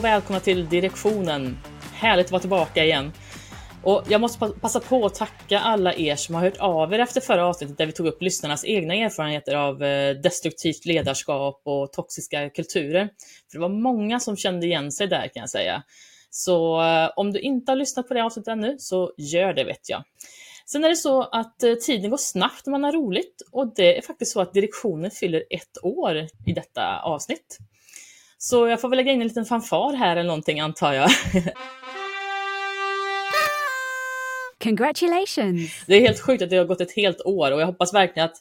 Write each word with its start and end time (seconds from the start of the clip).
och 0.00 0.04
välkomna 0.04 0.40
till 0.40 0.68
Direktionen. 0.68 1.58
Härligt 1.92 2.26
att 2.26 2.32
vara 2.32 2.40
tillbaka 2.40 2.84
igen. 2.84 3.12
Och 3.82 4.02
jag 4.08 4.20
måste 4.20 4.48
passa 4.60 4.80
på 4.80 5.06
att 5.06 5.14
tacka 5.14 5.58
alla 5.58 5.94
er 5.94 6.16
som 6.16 6.34
har 6.34 6.42
hört 6.42 6.56
av 6.58 6.94
er 6.94 6.98
efter 6.98 7.20
förra 7.20 7.46
avsnittet 7.46 7.78
där 7.78 7.86
vi 7.86 7.92
tog 7.92 8.06
upp 8.06 8.22
lyssnarnas 8.22 8.64
egna 8.64 8.94
erfarenheter 8.94 9.54
av 9.54 9.82
eh, 9.82 10.14
destruktivt 10.14 10.86
ledarskap 10.86 11.62
och 11.64 11.92
toxiska 11.92 12.50
kulturer. 12.50 13.08
För 13.50 13.58
det 13.58 13.60
var 13.60 13.68
många 13.68 14.20
som 14.20 14.36
kände 14.36 14.66
igen 14.66 14.92
sig 14.92 15.06
där 15.06 15.28
kan 15.34 15.40
jag 15.40 15.50
säga. 15.50 15.82
Så 16.30 16.82
eh, 16.82 17.10
om 17.16 17.32
du 17.32 17.40
inte 17.40 17.72
har 17.72 17.76
lyssnat 17.76 18.08
på 18.08 18.14
det 18.14 18.24
avsnittet 18.24 18.52
ännu, 18.52 18.76
så 18.78 19.12
gör 19.16 19.52
det 19.52 19.64
vet 19.64 19.88
jag. 19.88 20.04
Sen 20.66 20.84
är 20.84 20.88
det 20.88 20.96
så 20.96 21.22
att 21.22 21.62
eh, 21.62 21.74
tiden 21.74 22.10
går 22.10 22.16
snabbt 22.16 22.66
när 22.66 22.70
man 22.70 22.84
har 22.84 22.92
roligt 22.92 23.42
och 23.52 23.74
det 23.74 23.98
är 23.98 24.02
faktiskt 24.02 24.32
så 24.32 24.40
att 24.40 24.52
direktionen 24.52 25.10
fyller 25.10 25.44
ett 25.50 25.84
år 25.84 26.26
i 26.46 26.52
detta 26.52 27.00
avsnitt. 27.00 27.58
Så 28.42 28.68
jag 28.68 28.80
får 28.80 28.88
väl 28.88 28.96
lägga 28.96 29.12
in 29.12 29.20
en 29.20 29.28
liten 29.28 29.44
fanfar 29.44 29.92
här 29.92 30.16
eller 30.16 30.26
någonting 30.26 30.60
antar 30.60 30.92
jag. 30.92 31.10
Congratulations! 34.62 35.84
Det 35.86 35.94
är 35.94 36.00
helt 36.00 36.20
sjukt 36.20 36.42
att 36.42 36.50
det 36.50 36.56
har 36.56 36.64
gått 36.64 36.80
ett 36.80 36.96
helt 36.96 37.20
år 37.20 37.52
och 37.52 37.60
jag 37.60 37.66
hoppas 37.66 37.94
verkligen 37.94 38.26
att 38.26 38.36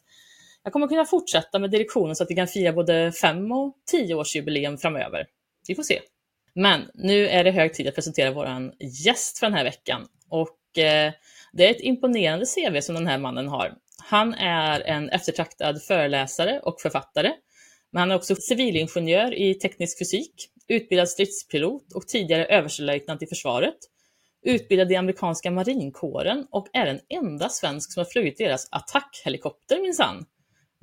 jag 0.63 0.73
kommer 0.73 0.88
kunna 0.88 1.05
fortsätta 1.05 1.59
med 1.59 1.71
direktionen 1.71 2.15
så 2.15 2.24
att 2.24 2.32
vi 2.32 2.35
kan 2.35 2.48
fira 2.48 2.74
både 2.74 3.12
fem 3.12 3.51
och 3.51 3.76
tio 3.91 4.15
års 4.15 4.35
jubileum 4.35 4.77
framöver. 4.77 5.26
Vi 5.68 5.76
får 5.76 5.84
se. 5.84 5.99
Men 6.55 6.81
nu 6.93 7.27
är 7.27 7.43
det 7.43 7.52
hög 7.52 7.74
tid 7.74 7.87
att 7.87 7.96
presentera 7.96 8.31
vår 8.31 8.74
gäst 9.05 9.40
för 9.40 9.46
den 9.46 9.54
här 9.54 9.63
veckan. 9.63 10.07
Och 10.29 10.77
eh, 10.77 11.13
det 11.54 11.68
är 11.68 11.71
ett 11.71 11.81
imponerande 11.81 12.46
CV 12.46 12.81
som 12.81 12.96
den 12.96 13.07
här 13.07 13.18
mannen 13.18 13.48
har. 13.48 13.74
Han 14.04 14.34
är 14.34 14.81
en 14.81 15.09
eftertraktad 15.09 15.84
föreläsare 15.84 16.59
och 16.59 16.81
författare. 16.81 17.31
Men 17.91 17.99
han 17.99 18.12
är 18.12 18.15
också 18.15 18.35
civilingenjör 18.35 19.34
i 19.34 19.54
teknisk 19.54 19.99
fysik, 19.99 20.49
utbildad 20.68 21.09
stridspilot 21.09 21.93
och 21.93 22.07
tidigare 22.07 22.46
överstelöjtnant 22.46 23.23
i 23.23 23.27
försvaret. 23.27 23.77
Utbildad 24.41 24.91
i 24.91 24.96
amerikanska 24.96 25.51
marinkåren 25.51 26.48
och 26.51 26.68
är 26.73 26.85
den 26.85 26.99
enda 27.09 27.49
svensk 27.49 27.93
som 27.93 27.99
har 27.99 28.05
flugit 28.05 28.37
deras 28.37 28.68
attackhelikopter 28.71 29.81
minsann. 29.81 30.26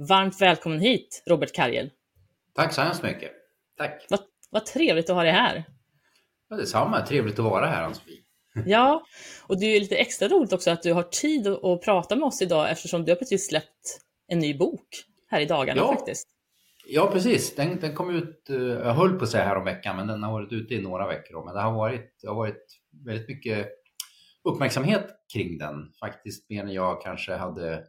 Varmt 0.09 0.41
välkommen 0.41 0.81
hit, 0.81 1.23
Robert 1.27 1.53
Karjel. 1.53 1.91
Tack 2.55 2.75
så 2.75 2.81
hemskt 2.81 3.03
mycket. 3.03 3.33
Tack. 3.79 4.07
Vad, 4.09 4.21
vad 4.51 4.67
trevligt 4.67 5.11
att 5.11 5.17
ha 5.17 5.23
dig 5.23 5.33
här. 5.33 5.65
Ja, 6.49 6.57
detsamma. 6.57 7.07
Trevligt 7.07 7.39
att 7.39 7.45
vara 7.45 7.67
här, 7.67 7.83
Ann-Sofie. 7.83 8.23
Ja, 8.67 9.07
och 9.47 9.61
det 9.61 9.67
är 9.67 9.81
lite 9.81 9.97
extra 9.97 10.29
roligt 10.29 10.53
också 10.53 10.71
att 10.71 10.83
du 10.83 10.93
har 10.93 11.03
tid 11.03 11.47
att 11.47 11.83
prata 11.83 12.17
med 12.17 12.27
oss 12.27 12.43
idag 12.43 12.71
eftersom 12.71 13.05
du 13.05 13.13
har 13.13 13.17
precis 13.17 13.49
släppt 13.49 14.01
en 14.29 14.39
ny 14.39 14.55
bok 14.55 14.89
här 15.31 15.41
i 15.41 15.45
dagarna 15.45 15.81
ja. 15.81 15.95
faktiskt. 15.95 16.29
Ja, 16.89 17.11
precis. 17.13 17.55
Den, 17.55 17.81
den 17.81 17.95
kom 17.95 18.11
ut, 18.11 18.51
eh, 18.51 18.57
jag 18.57 18.95
höll 18.95 19.19
på 19.19 19.25
att 19.25 19.31
säga 19.31 19.45
här 19.45 19.57
om 19.57 19.65
veckan, 19.65 19.97
men 19.97 20.07
den 20.07 20.23
har 20.23 20.33
varit 20.33 20.53
ute 20.53 20.75
i 20.75 20.83
några 20.83 21.07
veckor. 21.07 21.45
Men 21.45 21.55
det 21.55 21.61
har 21.61 21.73
varit, 21.73 22.19
det 22.23 22.29
har 22.29 22.35
varit 22.35 22.81
väldigt 23.05 23.29
mycket 23.29 23.69
uppmärksamhet 24.45 25.07
kring 25.33 25.59
den. 25.59 25.93
Faktiskt 26.01 26.51
mer 26.51 26.63
än 26.63 26.73
jag 26.73 27.03
kanske 27.03 27.35
hade, 27.35 27.85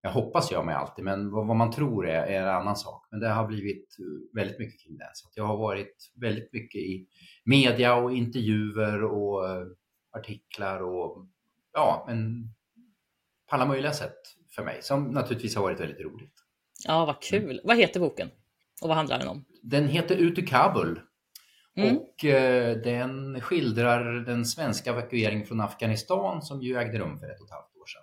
jag 0.00 0.10
hoppas 0.10 0.52
jag 0.52 0.66
med 0.66 0.76
alltid, 0.76 1.04
men 1.04 1.30
vad, 1.30 1.46
vad 1.46 1.56
man 1.56 1.70
tror 1.70 2.08
är, 2.08 2.26
är, 2.26 2.42
en 2.42 2.48
annan 2.48 2.76
sak. 2.76 3.06
Men 3.10 3.20
det 3.20 3.28
har 3.28 3.46
blivit 3.46 3.96
eh, 3.98 4.36
väldigt 4.36 4.58
mycket 4.58 4.80
kring 4.80 4.98
den. 4.98 5.08
Så 5.14 5.28
jag 5.34 5.44
har 5.44 5.56
varit 5.56 6.12
väldigt 6.20 6.52
mycket 6.52 6.80
i 6.80 7.06
media 7.44 7.94
och 7.94 8.12
intervjuer 8.12 9.04
och 9.04 9.48
eh, 9.48 9.66
artiklar 10.16 10.82
och 10.82 11.26
ja, 11.72 12.04
men 12.08 12.48
på 13.50 13.54
alla 13.54 13.66
möjliga 13.66 13.92
sätt 13.92 14.18
för 14.54 14.64
mig 14.64 14.82
som 14.82 15.04
naturligtvis 15.04 15.56
har 15.56 15.62
varit 15.62 15.80
väldigt 15.80 16.00
roligt. 16.00 16.43
Ja, 16.84 17.04
vad 17.04 17.22
kul. 17.22 17.44
Mm. 17.44 17.60
Vad 17.64 17.76
heter 17.76 18.00
boken 18.00 18.30
och 18.82 18.88
vad 18.88 18.96
handlar 18.96 19.18
den 19.18 19.28
om? 19.28 19.44
Den 19.62 19.88
heter 19.88 20.16
Ut 20.16 20.38
ur 20.38 20.46
Kabul 20.46 21.00
mm. 21.76 21.96
och 21.96 22.24
eh, 22.24 22.76
den 22.76 23.40
skildrar 23.40 24.04
den 24.14 24.44
svenska 24.44 24.90
evakueringen 24.90 25.46
från 25.46 25.60
Afghanistan 25.60 26.42
som 26.42 26.62
ju 26.62 26.76
ägde 26.76 26.98
rum 26.98 27.18
för 27.18 27.26
ett 27.26 27.40
och 27.40 27.46
ett 27.46 27.52
halvt 27.52 27.76
år 27.76 27.86
sedan. 27.86 28.02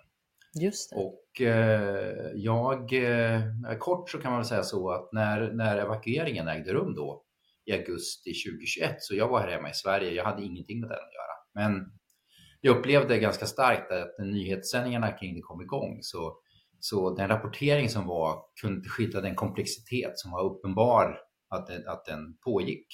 Just 0.62 0.90
det. 0.90 0.96
Och 0.96 1.40
eh, 1.40 2.30
jag, 2.34 2.92
eh, 2.92 3.78
kort 3.78 4.10
så 4.10 4.18
kan 4.18 4.30
man 4.30 4.40
väl 4.40 4.48
säga 4.48 4.62
så 4.62 4.90
att 4.90 5.12
när, 5.12 5.52
när 5.52 5.78
evakueringen 5.78 6.48
ägde 6.48 6.72
rum 6.72 6.94
då 6.94 7.24
i 7.64 7.72
augusti 7.72 8.32
2021 8.50 8.96
så 8.98 9.14
jag 9.14 9.28
var 9.28 9.40
här 9.40 9.48
hemma 9.48 9.70
i 9.70 9.74
Sverige, 9.74 10.10
jag 10.10 10.24
hade 10.24 10.42
ingenting 10.42 10.80
med 10.80 10.90
den 10.90 10.98
att 10.98 11.14
göra. 11.14 11.66
Men 11.70 11.92
jag 12.60 12.76
upplevde 12.76 13.18
ganska 13.18 13.46
starkt 13.46 13.92
att 13.92 14.18
när 14.18 14.26
nyhetssändningarna 14.26 15.12
kring 15.12 15.34
det 15.34 15.40
kom 15.40 15.62
igång 15.62 15.98
så, 16.02 16.36
så 16.84 17.14
den 17.14 17.28
rapportering 17.28 17.88
som 17.88 18.06
var 18.06 18.44
kunde 18.60 18.76
inte 18.76 18.88
skildra 18.88 19.20
den 19.20 19.34
komplexitet 19.34 20.18
som 20.18 20.30
var 20.30 20.44
uppenbar 20.44 21.18
att, 21.50 21.66
den, 21.66 21.88
att 21.88 22.04
den 22.04 22.36
pågick. 22.44 22.86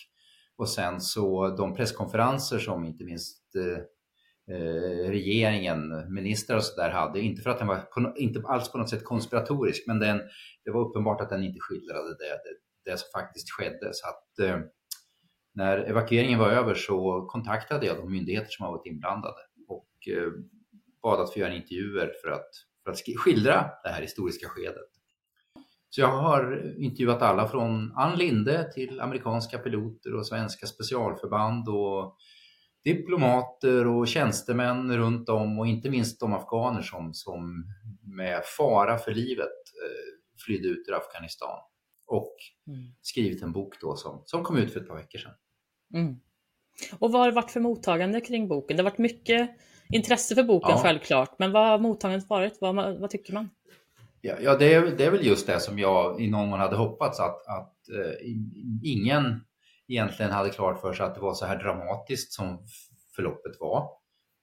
Och 0.56 0.68
sen 0.68 1.00
så 1.00 1.48
de 1.48 1.74
presskonferenser 1.74 2.58
som 2.58 2.84
inte 2.84 3.04
minst 3.04 3.42
eh, 3.56 3.78
eh 4.56 5.10
regeringen, 5.10 6.12
ministrar 6.14 6.56
och 6.56 6.64
så 6.64 6.80
där 6.80 6.90
hade, 6.90 7.20
inte 7.20 7.42
för 7.42 7.50
att 7.50 7.58
den 7.58 7.68
var 7.68 7.76
på, 7.76 8.14
inte 8.16 8.42
alls 8.44 8.72
på 8.72 8.78
något 8.78 8.90
sätt 8.90 9.04
konspiratorisk, 9.04 9.86
men 9.86 9.98
den, 9.98 10.20
det 10.64 10.70
var 10.70 10.88
uppenbart 10.88 11.20
att 11.20 11.30
den 11.30 11.44
inte 11.44 11.60
skildrade 11.60 12.08
det, 12.08 12.30
det, 12.44 12.90
det 12.90 12.98
som 12.98 13.20
faktiskt 13.20 13.50
skedde. 13.50 13.90
Så 13.92 14.08
att 14.08 14.48
eh, 14.48 14.60
när 15.54 15.78
evakueringen 15.78 16.38
var 16.38 16.50
över 16.50 16.74
så 16.74 17.26
kontaktade 17.26 17.86
jag 17.86 17.96
de 17.96 18.12
myndigheter 18.12 18.50
som 18.50 18.64
har 18.64 18.72
varit 18.72 18.86
inblandade 18.86 19.40
och 19.68 19.88
eh, 20.16 20.32
bad 21.02 21.20
att 21.20 21.32
få 21.32 21.38
göra 21.38 21.54
intervjuer 21.54 22.12
för 22.22 22.30
att, 22.30 22.50
för 22.88 23.12
att 23.12 23.18
skildra 23.18 23.70
det 23.84 23.88
här 23.88 24.02
historiska 24.02 24.48
skedet. 24.48 24.88
Så 25.90 26.00
jag 26.00 26.08
har 26.08 26.74
intervjuat 26.78 27.22
alla 27.22 27.48
från 27.48 27.92
Ann 27.96 28.18
Linde 28.18 28.72
till 28.72 29.00
amerikanska 29.00 29.58
piloter 29.58 30.14
och 30.14 30.26
svenska 30.26 30.66
specialförband 30.66 31.68
och 31.68 32.16
diplomater 32.84 33.86
och 33.86 34.08
tjänstemän 34.08 34.96
runt 34.96 35.28
om 35.28 35.58
och 35.58 35.66
inte 35.66 35.90
minst 35.90 36.20
de 36.20 36.32
afghaner 36.32 36.82
som, 36.82 37.14
som 37.14 37.64
med 38.02 38.42
fara 38.44 38.98
för 38.98 39.14
livet 39.14 39.46
eh, 39.46 40.42
flydde 40.44 40.68
ut 40.68 40.88
ur 40.88 40.94
Afghanistan 40.94 41.58
och 42.06 42.34
mm. 42.66 42.80
skrivit 43.00 43.42
en 43.42 43.52
bok 43.52 43.74
då 43.80 43.96
som, 43.96 44.22
som 44.24 44.44
kom 44.44 44.56
ut 44.56 44.72
för 44.72 44.80
ett 44.80 44.88
par 44.88 44.96
veckor 44.96 45.18
sedan. 45.18 45.34
Mm. 45.94 46.20
Och 46.98 47.12
vad 47.12 47.20
har 47.20 47.28
det 47.28 47.34
varit 47.34 47.50
för 47.50 47.60
mottagande 47.60 48.20
kring 48.20 48.48
boken? 48.48 48.76
Det 48.76 48.82
har 48.82 48.90
varit 48.90 48.98
mycket 48.98 49.50
intresse 49.92 50.34
för 50.34 50.42
boken 50.42 50.70
ja. 50.70 50.82
självklart, 50.82 51.38
men 51.38 51.52
vad 51.52 51.66
har 51.66 51.78
mottagandet 51.78 52.30
varit? 52.30 52.58
Vad, 52.60 53.00
vad 53.00 53.10
tycker 53.10 53.32
man? 53.32 53.50
Ja, 54.20 54.34
ja 54.40 54.56
det, 54.56 54.74
är, 54.74 54.82
det 54.82 55.04
är 55.04 55.10
väl 55.10 55.26
just 55.26 55.46
det 55.46 55.60
som 55.60 55.78
jag 55.78 56.20
i 56.20 56.30
någon 56.30 56.48
mån 56.48 56.60
hade 56.60 56.76
hoppats 56.76 57.20
att, 57.20 57.46
att 57.46 57.74
uh, 57.94 58.12
ingen 58.82 59.40
egentligen 59.88 60.32
hade 60.32 60.50
klart 60.50 60.80
för 60.80 60.92
sig 60.92 61.06
att 61.06 61.14
det 61.14 61.20
var 61.20 61.34
så 61.34 61.46
här 61.46 61.58
dramatiskt 61.58 62.32
som 62.32 62.66
förloppet 63.16 63.60
var. 63.60 63.90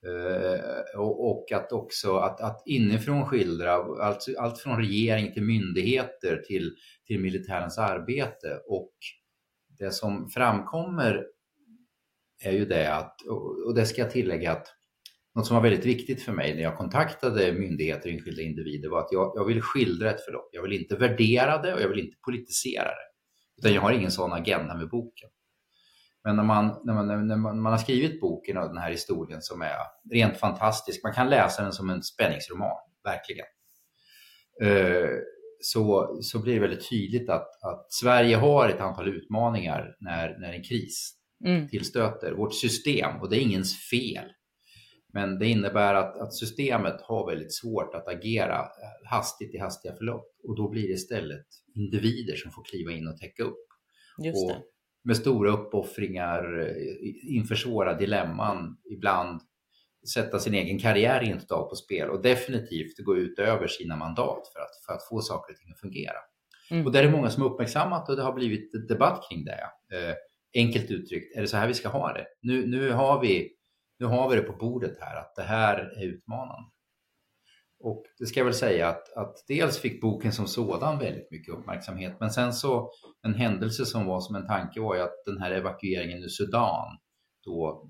Uh, 0.08 1.00
och, 1.00 1.30
och, 1.32 1.52
att 1.52 1.72
också 1.72 2.18
att, 2.18 2.42
att 2.42 2.64
inifrån 2.66 3.26
skildra 3.26 3.74
allt, 3.74 4.26
allt 4.40 4.60
från 4.60 4.78
regering 4.78 5.34
till 5.34 5.44
myndigheter 5.44 6.44
till, 6.48 6.76
till 7.08 7.20
militärens 7.20 7.78
arbete 7.78 8.60
och 8.68 8.94
det 9.80 9.92
som 9.92 10.30
framkommer 10.30 11.26
är 12.44 12.52
ju 12.52 12.66
det 12.66 12.94
att, 12.94 13.22
och 13.66 13.76
det 13.76 13.86
ska 13.86 14.02
jag 14.02 14.12
tillägga 14.12 14.52
att 14.52 14.75
något 15.36 15.48
som 15.48 15.56
var 15.56 15.64
väldigt 15.64 15.86
viktigt 15.86 16.24
för 16.24 16.32
mig 16.32 16.56
när 16.56 16.62
jag 16.62 16.78
kontaktade 16.78 17.54
myndigheter 17.54 18.10
och 18.10 18.14
enskilda 18.14 18.42
individer 18.42 18.90
var 18.90 19.00
att 19.00 19.12
jag, 19.12 19.34
jag 19.36 19.46
vill 19.46 19.62
skildra 19.62 20.12
ett 20.12 20.26
förlopp. 20.26 20.50
Jag 20.52 20.62
vill 20.62 20.74
inte 20.74 20.96
värdera 20.96 21.62
det 21.62 21.74
och 21.74 21.82
jag 21.82 21.90
vill 21.90 22.00
inte 22.00 22.18
politisera 22.26 22.88
det. 22.88 23.08
Utan 23.58 23.74
jag 23.74 23.82
har 23.82 23.92
ingen 23.92 24.12
sån 24.12 24.34
agenda 24.34 24.76
med 24.76 24.90
boken. 24.90 25.30
Men 26.24 26.36
när 26.36 26.44
man, 26.44 26.82
när 26.84 26.94
man, 26.94 27.28
när 27.28 27.36
man, 27.36 27.62
man 27.62 27.72
har 27.72 27.80
skrivit 27.80 28.22
boken 28.22 28.58
och 28.58 28.68
den 28.68 28.78
här 28.78 28.92
historien 28.92 29.42
som 29.42 29.62
är 29.62 29.76
rent 30.12 30.38
fantastisk, 30.38 31.04
man 31.04 31.14
kan 31.14 31.30
läsa 31.30 31.64
den 31.64 31.74
som 31.74 31.90
en 31.90 32.04
spänningsroman, 32.04 32.78
verkligen. 33.04 33.46
Uh, 34.64 35.20
så, 35.60 36.18
så 36.22 36.40
blir 36.40 36.54
det 36.54 36.60
väldigt 36.60 36.90
tydligt 36.90 37.30
att, 37.30 37.64
att 37.64 37.94
Sverige 37.94 38.36
har 38.36 38.70
ett 38.70 38.82
antal 38.82 39.08
utmaningar 39.08 39.96
när, 40.00 40.40
när 40.40 40.54
en 40.54 40.64
kris 40.64 41.14
mm. 41.46 41.68
tillstöter. 41.68 42.32
Vårt 42.32 42.56
system, 42.56 43.22
och 43.22 43.30
det 43.30 43.38
är 43.38 43.42
ingens 43.42 43.90
fel, 43.90 44.26
men 45.16 45.40
det 45.40 45.48
innebär 45.48 45.94
att, 45.94 46.18
att 46.18 46.34
systemet 46.34 47.02
har 47.02 47.32
väldigt 47.32 47.54
svårt 47.54 47.96
att 47.96 48.08
agera 48.08 48.66
hastigt 49.06 49.56
i 49.56 49.58
hastiga 49.58 49.96
förlopp 49.96 50.28
och 50.48 50.56
då 50.56 50.70
blir 50.70 50.88
det 50.88 50.94
istället 50.94 51.46
individer 51.76 52.36
som 52.36 52.52
får 52.52 52.64
kliva 52.64 52.92
in 52.92 53.08
och 53.08 53.18
täcka 53.18 53.44
upp. 53.44 53.66
Just 54.24 54.44
och 54.44 54.52
med 55.04 55.18
stora 55.18 55.52
uppoffringar 55.52 56.60
eh, 56.60 57.36
inför 57.36 57.56
svåra 57.56 57.94
dilemman, 57.94 58.78
ibland 58.92 59.42
sätta 60.14 60.40
sin 60.40 60.54
egen 60.54 60.80
karriär 60.80 61.20
rent 61.20 61.52
av 61.52 61.70
på 61.70 61.76
spel 61.76 62.10
och 62.10 62.22
definitivt 62.22 63.06
gå 63.06 63.18
ut 63.18 63.40
över 63.40 63.68
sina 63.68 63.96
mandat 63.96 64.52
för 64.54 64.60
att, 64.60 64.86
för 64.86 64.94
att 64.94 65.08
få 65.10 65.22
saker 65.22 65.54
och 65.54 65.58
ting 65.58 65.72
att 65.72 65.80
fungera. 65.80 66.18
Mm. 66.72 66.86
Och 66.86 66.92
där 66.92 67.04
är 67.04 67.12
många 67.12 67.30
som 67.30 67.44
uppmärksammat 67.44 68.10
och 68.10 68.16
det 68.16 68.24
har 68.24 68.34
blivit 68.34 68.88
debatt 68.88 69.24
kring 69.30 69.46
det. 69.46 69.60
Eh, 69.98 70.16
enkelt 70.56 70.92
uttryckt, 70.92 71.38
är 71.38 71.42
det 71.42 71.48
så 71.48 71.58
här 71.58 71.68
vi 71.68 71.74
ska 71.74 71.90
ha 71.90 72.14
det? 72.14 72.26
Nu, 72.42 72.68
nu, 72.68 72.92
har 72.92 73.22
vi, 73.22 73.52
nu 74.00 74.06
har 74.06 74.30
vi 74.30 74.36
det 74.36 74.42
på 74.42 74.54
bordet 74.54 74.98
här, 75.00 75.16
att 75.16 75.36
det 75.36 75.44
här 75.44 75.78
är 75.78 76.06
utmanande. 76.06 76.70
och 77.80 78.04
det 78.20 78.26
ska 78.26 78.40
jag 78.40 78.46
väl 78.46 78.54
säga 78.54 78.88
att, 78.90 79.14
att 79.18 79.36
dels 79.48 79.80
fick 79.80 80.02
boken 80.02 80.32
som 80.32 80.48
sådan 80.48 81.00
väldigt 81.00 81.32
mycket 81.32 81.54
uppmärksamhet, 81.54 82.18
men 82.20 82.32
sen 82.32 82.54
så 82.54 82.92
en 83.22 83.34
händelse 83.34 83.86
som 83.86 84.06
var 84.06 84.20
som 84.20 84.36
en 84.36 84.48
tanke 84.48 84.80
var 84.80 84.96
ju 84.96 85.02
att 85.02 85.26
den 85.26 85.42
här 85.42 85.52
evakueringen 85.52 86.24
ur 86.24 86.28
Sudan 86.28 86.98
då 87.46 87.90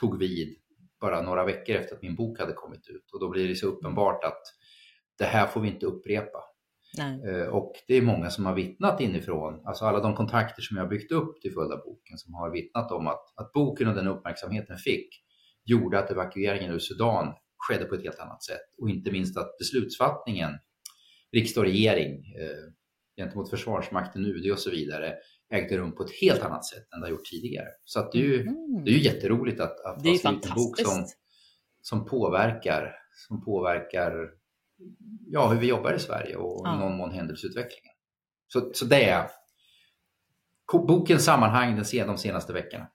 tog 0.00 0.18
vid 0.18 0.56
bara 1.00 1.22
några 1.22 1.44
veckor 1.44 1.76
efter 1.76 1.96
att 1.96 2.02
min 2.02 2.14
bok 2.14 2.38
hade 2.38 2.52
kommit 2.52 2.88
ut 2.88 3.10
och 3.12 3.20
då 3.20 3.28
blir 3.30 3.48
det 3.48 3.54
så 3.54 3.66
uppenbart 3.66 4.24
att 4.24 4.42
det 5.18 5.24
här 5.24 5.46
får 5.46 5.60
vi 5.60 5.68
inte 5.68 5.86
upprepa. 5.86 6.38
Nej. 6.98 7.20
Eh, 7.28 7.46
och 7.46 7.72
det 7.88 7.94
är 7.94 8.02
många 8.02 8.30
som 8.30 8.46
har 8.46 8.54
vittnat 8.54 9.00
inifrån, 9.00 9.66
alltså 9.66 9.84
alla 9.84 10.00
de 10.00 10.14
kontakter 10.14 10.62
som 10.62 10.76
jag 10.76 10.88
byggt 10.88 11.12
upp 11.12 11.40
till 11.40 11.52
följd 11.52 11.72
av 11.72 11.78
boken 11.78 12.18
som 12.18 12.34
har 12.34 12.50
vittnat 12.50 12.92
om 12.92 13.06
att, 13.06 13.24
att 13.36 13.52
boken 13.52 13.88
och 13.88 13.94
den 13.94 14.08
uppmärksamheten 14.08 14.76
fick 14.76 15.08
gjorde 15.66 15.98
att 15.98 16.10
evakueringen 16.10 16.72
ur 16.72 16.78
Sudan 16.78 17.34
skedde 17.56 17.84
på 17.84 17.94
ett 17.94 18.02
helt 18.02 18.18
annat 18.18 18.44
sätt 18.44 18.74
och 18.78 18.90
inte 18.90 19.10
minst 19.10 19.36
att 19.36 19.58
beslutsfattningen, 19.58 20.52
riksdag 21.32 21.62
och 21.62 21.66
regering 21.66 22.34
eh, 22.40 22.72
gentemot 23.16 23.50
Försvarsmakten, 23.50 24.26
UD 24.26 24.52
och 24.52 24.58
så 24.58 24.70
vidare 24.70 25.14
ägde 25.50 25.76
rum 25.76 25.94
på 25.94 26.02
ett 26.02 26.20
helt 26.20 26.42
annat 26.42 26.64
sätt 26.64 26.92
än 26.94 27.00
det 27.00 27.06
har 27.06 27.10
gjort 27.10 27.24
tidigare. 27.24 27.68
Så 27.84 28.00
att 28.00 28.12
det, 28.12 28.18
är 28.18 28.22
ju, 28.22 28.40
mm. 28.40 28.84
det 28.84 28.90
är 28.90 28.94
ju 28.94 29.02
jätteroligt 29.02 29.60
att, 29.60 29.80
att 29.80 30.02
det 30.02 30.10
ha 30.10 30.18
skrivit 30.18 30.46
en 30.46 30.54
bok 30.54 30.78
som, 30.78 31.06
som 31.82 32.06
påverkar, 32.06 32.94
som 33.28 33.44
påverkar 33.44 34.30
ja, 35.26 35.48
hur 35.48 35.60
vi 35.60 35.66
jobbar 35.66 35.92
i 35.92 35.98
Sverige 35.98 36.36
och 36.36 36.66
ja. 36.66 36.74
i 36.74 36.78
någon 36.78 36.96
mån 36.96 37.10
händelseutvecklingen. 37.10 37.94
Så, 38.48 38.70
så 38.74 38.84
det 38.84 39.04
är 39.04 39.30
bokens 40.72 41.24
sammanhang 41.24 41.82
de 42.06 42.16
senaste 42.18 42.52
veckorna. 42.52 42.90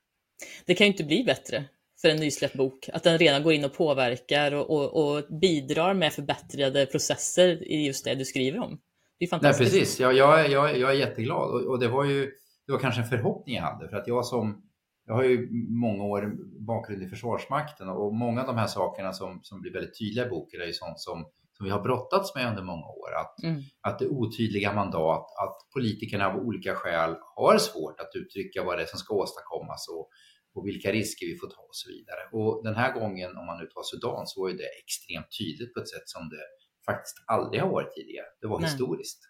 Det 0.66 0.76
kan 0.76 0.88
ju 0.88 0.92
inte 0.92 1.04
bli 1.04 1.24
bättre 1.24 1.70
för 2.02 2.10
en 2.10 2.18
nysläppt 2.18 2.56
bok. 2.56 2.90
Att 2.94 3.04
den 3.04 3.18
redan 3.18 3.44
går 3.44 3.54
in 3.54 3.66
och 3.66 3.74
påverkar 3.74 4.52
och, 4.52 4.70
och, 4.70 5.16
och, 5.16 5.24
bidrar 5.42 5.94
med 5.94 6.14
förbättrade 6.14 6.86
processer 6.86 7.72
i 7.72 7.86
just 7.86 8.06
det 8.06 8.16
du 8.16 8.26
skriver 8.26 8.60
om. 8.60 8.80
Det 9.20 9.26
är 9.26 9.30
fantastiskt. 9.30 9.74
Nej, 9.74 9.80
precis. 9.80 10.00
Jag, 10.00 10.14
jag, 10.14 10.52
jag, 10.52 10.78
jag 10.78 10.90
är 10.92 10.96
jätteglad 10.96 11.50
och, 11.50 11.62
och, 11.62 11.80
det 11.80 11.88
var 11.88 12.04
ju 12.04 12.32
det 12.66 12.72
var 12.72 12.80
kanske 12.80 13.02
en 13.02 13.08
förhoppning 13.08 13.56
jag 13.56 13.64
hade 13.64 13.90
för 13.90 13.98
att 13.98 14.08
jag 14.08 14.26
som 14.26 14.62
jag 15.06 15.14
har 15.14 15.24
ju 15.24 15.50
många 15.70 16.04
år 16.04 16.36
bakgrund 16.68 17.04
i 17.04 17.08
Försvarsmakten 17.08 17.90
och 17.90 18.14
många 18.14 18.42
av 18.42 18.48
de 18.48 18.58
här 18.58 18.68
sakerna 18.68 19.14
som, 19.14 19.40
som 19.44 19.62
blir 19.62 19.74
väldigt 19.74 20.00
tydliga 20.00 20.26
i 20.26 20.30
boken 20.30 20.62
är 20.62 20.66
ju 20.66 20.74
sånt 20.74 21.00
som, 21.00 21.26
som 21.54 21.66
vi 21.66 21.70
har 21.70 21.82
brottats 21.82 22.36
med 22.36 22.50
under 22.50 22.64
många 22.64 22.86
år. 22.86 23.10
Att, 23.22 23.44
mm. 23.44 23.62
att 23.82 24.00
det 24.00 24.08
otydliga 24.08 24.74
mandat, 24.74 25.26
att 25.44 25.56
politikerna 25.74 26.28
av 26.28 26.36
olika 26.40 26.76
skäl 26.76 27.16
har 27.36 27.58
svårt 27.58 28.00
att 28.00 28.16
uttrycka 28.16 28.64
vad 28.64 28.78
det 28.78 28.82
är 28.82 28.86
som 28.86 29.00
ska 29.00 29.16
åstadkommas 29.16 29.88
och, 29.90 30.10
och 30.54 30.68
vilka 30.68 30.92
risker 30.92 31.26
vi 31.26 31.38
får 31.38 31.48
ta 31.48 31.62
och 31.62 31.76
så 31.82 31.90
vidare. 31.90 32.22
Och 32.38 32.64
den 32.64 32.76
här 32.76 32.94
gången, 33.00 33.38
om 33.38 33.46
man 33.46 33.58
nu 33.60 33.66
tar 33.66 33.84
Sudan, 33.84 34.28
så 34.28 34.42
var 34.42 34.50
ju 34.50 34.56
det 34.58 34.70
extremt 34.84 35.30
tydligt 35.40 35.74
på 35.74 35.80
ett 35.80 35.90
sätt 35.90 36.08
som 36.16 36.30
det 36.30 36.46
faktiskt 36.86 37.18
aldrig 37.28 37.62
har 37.62 37.70
varit 37.70 37.92
tidigare. 37.96 38.30
Det 38.42 38.48
var 38.48 38.60
Nej. 38.60 38.70
historiskt. 38.70 39.22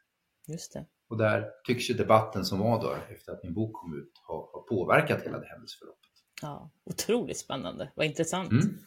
Just 0.47 0.73
det. 0.73 0.85
Och 1.09 1.17
där 1.17 1.49
tycks 1.67 1.89
ju 1.89 1.93
debatten 1.93 2.45
som 2.45 2.59
var 2.59 2.81
då 2.81 2.95
efter 3.15 3.31
att 3.31 3.43
min 3.43 3.53
bok 3.53 3.73
kom 3.73 3.93
ut 3.99 4.13
ha, 4.27 4.35
ha 4.53 4.65
påverkat 4.69 5.21
hela 5.25 5.39
det 5.39 5.47
händelseförloppet. 5.47 6.11
Ja, 6.41 6.71
otroligt 6.85 7.37
spännande. 7.37 7.91
Vad 7.95 8.05
intressant. 8.05 8.51
Mm. 8.51 8.77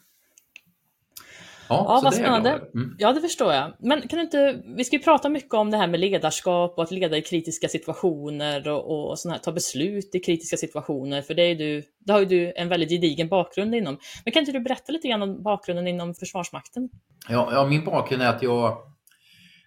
Ja, 1.69 1.85
ja 1.87 2.01
vad 2.03 2.13
spännande. 2.13 2.49
Mm. 2.49 2.95
Ja, 2.97 3.13
det 3.13 3.21
förstår 3.21 3.53
jag. 3.53 3.73
Men 3.79 4.07
kan 4.07 4.17
du 4.19 4.23
inte, 4.23 4.61
vi 4.65 4.83
ska 4.83 4.95
ju 4.95 5.01
prata 5.01 5.29
mycket 5.29 5.53
om 5.53 5.71
det 5.71 5.77
här 5.77 5.87
med 5.87 5.99
ledarskap 5.99 6.77
och 6.77 6.83
att 6.83 6.91
leda 6.91 7.17
i 7.17 7.21
kritiska 7.21 7.67
situationer 7.67 8.69
och, 8.69 9.11
och 9.11 9.17
här, 9.31 9.37
ta 9.37 9.51
beslut 9.51 10.15
i 10.15 10.19
kritiska 10.19 10.57
situationer, 10.57 11.21
för 11.21 11.33
det, 11.33 11.41
är 11.43 11.55
du, 11.55 11.83
det 11.99 12.11
har 12.13 12.19
ju 12.19 12.25
du 12.25 12.53
en 12.55 12.69
väldigt 12.69 12.89
gedigen 12.89 13.27
bakgrund 13.27 13.75
inom. 13.75 13.97
Men 14.23 14.31
kan 14.31 14.39
inte 14.39 14.51
du 14.51 14.59
berätta 14.59 14.91
lite 14.91 15.07
grann 15.07 15.21
om 15.21 15.43
bakgrunden 15.43 15.87
inom 15.87 16.15
Försvarsmakten? 16.15 16.89
Ja, 17.29 17.49
ja 17.51 17.67
min 17.67 17.85
bakgrund 17.85 18.23
är 18.23 18.29
att 18.29 18.43
jag, 18.43 18.77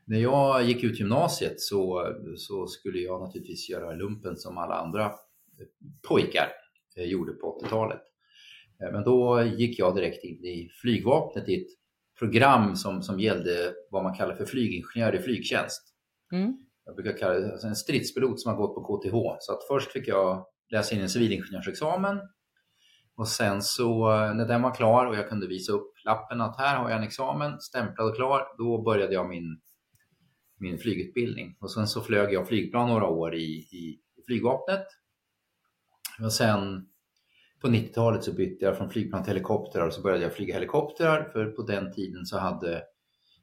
när 0.05 0.19
jag 0.19 0.65
gick 0.65 0.85
ut 0.85 1.01
gymnasiet 1.01 1.61
så, 1.61 2.13
så 2.37 2.67
skulle 2.67 2.99
jag 2.99 3.21
naturligtvis 3.21 3.71
göra 3.71 3.93
lumpen 3.93 4.37
som 4.37 4.59
alla 4.59 4.75
andra 4.75 5.13
pojkar 6.09 6.49
eh, 6.97 7.05
gjorde 7.05 7.33
på 7.33 7.61
80-talet. 7.63 8.01
Eh, 8.83 8.93
men 8.93 9.05
då 9.05 9.43
gick 9.43 9.79
jag 9.79 9.95
direkt 9.95 10.25
in 10.25 10.45
i 10.45 10.69
flygvapnet 10.83 11.49
i 11.49 11.55
ett 11.55 11.69
program 12.19 12.77
som, 12.77 13.03
som 13.03 13.21
gällde 13.21 13.75
vad 13.91 14.03
man 14.03 14.15
kallar 14.15 14.35
för 14.35 14.45
flygingenjör 14.45 15.15
i 15.15 15.19
flygtjänst. 15.19 15.83
Mm. 16.33 16.57
Jag 16.85 16.95
brukar 16.97 17.19
kalla 17.19 17.35
det 17.35 17.53
alltså 17.53 17.67
en 17.67 17.77
stridspilot 17.77 18.41
som 18.41 18.51
har 18.51 18.59
gått 18.59 18.75
på 18.75 18.99
KTH. 18.99 19.37
Så 19.41 19.53
att 19.53 19.67
först 19.69 19.93
fick 19.93 20.09
jag 20.09 20.47
läsa 20.71 20.95
in 20.95 21.01
en 21.01 21.09
civilingenjörsexamen 21.09 22.21
och 23.19 23.29
sen 23.29 23.63
så 23.63 24.09
när 24.35 24.47
den 24.47 24.63
var 24.63 24.75
klar 24.75 25.07
och 25.07 25.17
jag 25.17 25.29
kunde 25.29 25.47
visa 25.47 25.73
upp 25.73 25.93
lappen 26.05 26.41
att 26.41 26.59
här 26.59 26.77
har 26.77 26.91
jag 26.91 26.99
en 26.99 27.05
examen 27.05 27.61
stämplad 27.61 28.09
och 28.09 28.17
klar, 28.17 28.43
då 28.59 28.83
började 28.83 29.15
jag 29.15 29.29
min, 29.29 29.61
min 30.59 30.79
flygutbildning. 30.79 31.57
Och 31.61 31.73
sen 31.73 31.87
så 31.87 32.01
flög 32.01 32.33
jag 32.33 32.49
flygplan 32.49 32.89
några 32.89 33.07
år 33.07 33.35
i, 33.35 33.69
i, 33.73 34.01
i 34.17 34.23
flygvapnet. 34.27 34.87
Och 36.23 36.33
sen 36.33 36.88
på 37.61 37.69
90-talet 37.69 38.25
så 38.25 38.33
bytte 38.33 38.65
jag 38.65 38.77
från 38.77 38.91
flygplan 38.91 39.23
till 39.23 39.33
helikoptrar 39.33 39.87
och 39.87 39.93
så 39.93 40.03
började 40.03 40.23
jag 40.23 40.35
flyga 40.35 40.55
helikoptrar 40.55 41.31
för 41.33 41.47
på 41.47 41.63
den 41.63 41.93
tiden 41.93 42.27
så 42.27 42.39
hade 42.39 42.83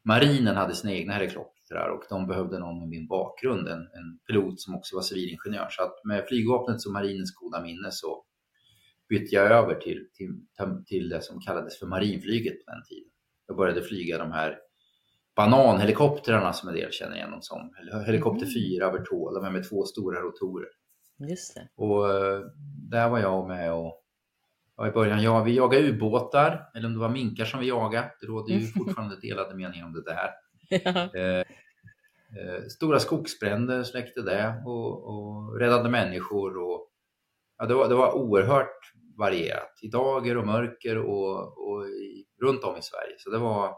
marinen 0.03 0.55
hade 0.55 0.75
sina 0.75 0.93
egna 0.93 1.13
helikoptrar 1.13 1.89
och 1.89 2.03
de 2.09 2.27
behövde 2.27 2.59
någon 2.59 2.79
med 2.79 2.87
min 2.87 3.07
bakgrund, 3.07 3.67
en, 3.67 3.79
en 3.79 4.19
pilot 4.27 4.61
som 4.61 4.75
också 4.75 4.95
var 4.95 5.03
civilingenjör. 5.03 5.67
Så 5.69 5.83
att 5.83 6.03
med 6.03 6.27
flygvapnets 6.27 6.85
och 6.85 6.91
marinens 6.91 7.35
goda 7.35 7.61
minne 7.61 7.91
så 7.91 8.23
bytte 9.09 9.35
jag 9.35 9.51
över 9.51 9.75
till, 9.75 10.07
till, 10.13 10.39
till 10.85 11.09
det 11.09 11.21
som 11.21 11.41
kallades 11.41 11.79
för 11.79 11.87
marinflyget 11.87 12.65
på 12.65 12.71
den 12.71 12.83
tiden. 12.83 13.09
Jag 13.47 13.57
började 13.57 13.81
flyga 13.81 14.17
de 14.17 14.31
här 14.31 14.57
bananhelikoptrarna 15.35 16.53
som 16.53 16.69
en 16.69 16.75
del 16.75 16.91
känner 16.91 17.15
igen 17.15 17.31
dem 17.31 17.41
som. 17.41 17.73
Helikopter 18.05 18.45
4 18.45 18.85
över 18.85 18.99
tå, 18.99 19.31
de 19.33 19.45
är 19.45 19.51
med 19.51 19.69
två 19.69 19.83
stora 19.83 20.21
rotorer. 20.21 20.69
Just 21.29 21.55
det. 21.55 21.67
Och 21.75 22.09
eh, 22.09 22.39
där 22.89 23.09
var 23.09 23.19
jag 23.19 23.47
med 23.47 23.73
och 23.73 24.04
Ja, 24.77 24.87
i 24.87 24.91
början, 24.91 25.23
ja, 25.23 25.43
vi 25.43 25.55
jagade 25.55 25.87
ubåtar, 25.87 26.69
eller 26.75 26.87
om 26.87 26.93
det 26.93 26.99
var 26.99 27.09
minkar 27.09 27.45
som 27.45 27.59
vi 27.59 27.67
jagade. 27.67 28.11
Det 28.21 28.27
råder 28.27 28.53
ju 28.53 28.67
fortfarande 28.77 29.19
delade 29.19 29.55
meningar 29.55 29.85
om 29.85 29.93
det 29.93 30.03
där. 30.03 30.29
Ja. 30.69 31.19
Eh, 31.19 31.39
eh, 32.39 32.63
stora 32.69 32.99
skogsbränder 32.99 33.83
släckte 33.83 34.21
det 34.21 34.61
och, 34.65 35.03
och 35.03 35.59
räddade 35.59 35.89
människor. 35.89 36.57
Och, 36.57 36.91
ja, 37.57 37.65
det, 37.65 37.73
var, 37.73 37.89
det 37.89 37.95
var 37.95 38.13
oerhört 38.13 38.93
varierat 39.17 39.79
i 39.81 39.87
dager 39.87 40.37
och 40.37 40.45
mörker 40.45 40.97
och, 40.97 41.67
och 41.67 41.87
i, 41.87 42.25
runt 42.41 42.63
om 42.63 42.77
i 42.77 42.81
Sverige. 42.81 43.15
Så 43.17 43.29
det 43.29 43.37
var, 43.37 43.75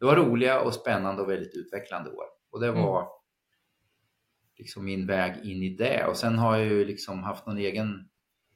det 0.00 0.04
var 0.06 0.16
roliga 0.16 0.60
och 0.60 0.74
spännande 0.74 1.22
och 1.22 1.30
väldigt 1.30 1.54
utvecklande 1.54 2.10
år. 2.10 2.24
Och 2.50 2.60
det 2.60 2.70
var 2.70 3.00
mm. 3.00 3.10
liksom 4.58 4.84
min 4.84 5.06
väg 5.06 5.36
in 5.44 5.62
i 5.62 5.76
det. 5.76 6.06
Och 6.06 6.16
sen 6.16 6.38
har 6.38 6.56
jag 6.56 6.66
ju 6.66 6.84
liksom 6.84 7.22
haft 7.22 7.46
någon 7.46 7.58
egen, 7.58 8.08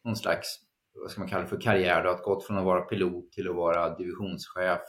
någon 0.05 0.17
slags 0.17 0.68
vad 1.01 1.11
ska 1.11 1.21
man 1.21 1.29
kalla 1.29 1.47
för 1.47 1.61
karriär 1.61 2.05
då, 2.05 2.11
att 2.11 2.23
gått 2.23 2.47
från 2.47 2.59
att 2.59 2.65
vara 2.65 2.81
pilot 2.81 3.33
till 3.33 3.49
att 3.49 3.57
vara 3.57 3.97
divisionschef 3.97 4.81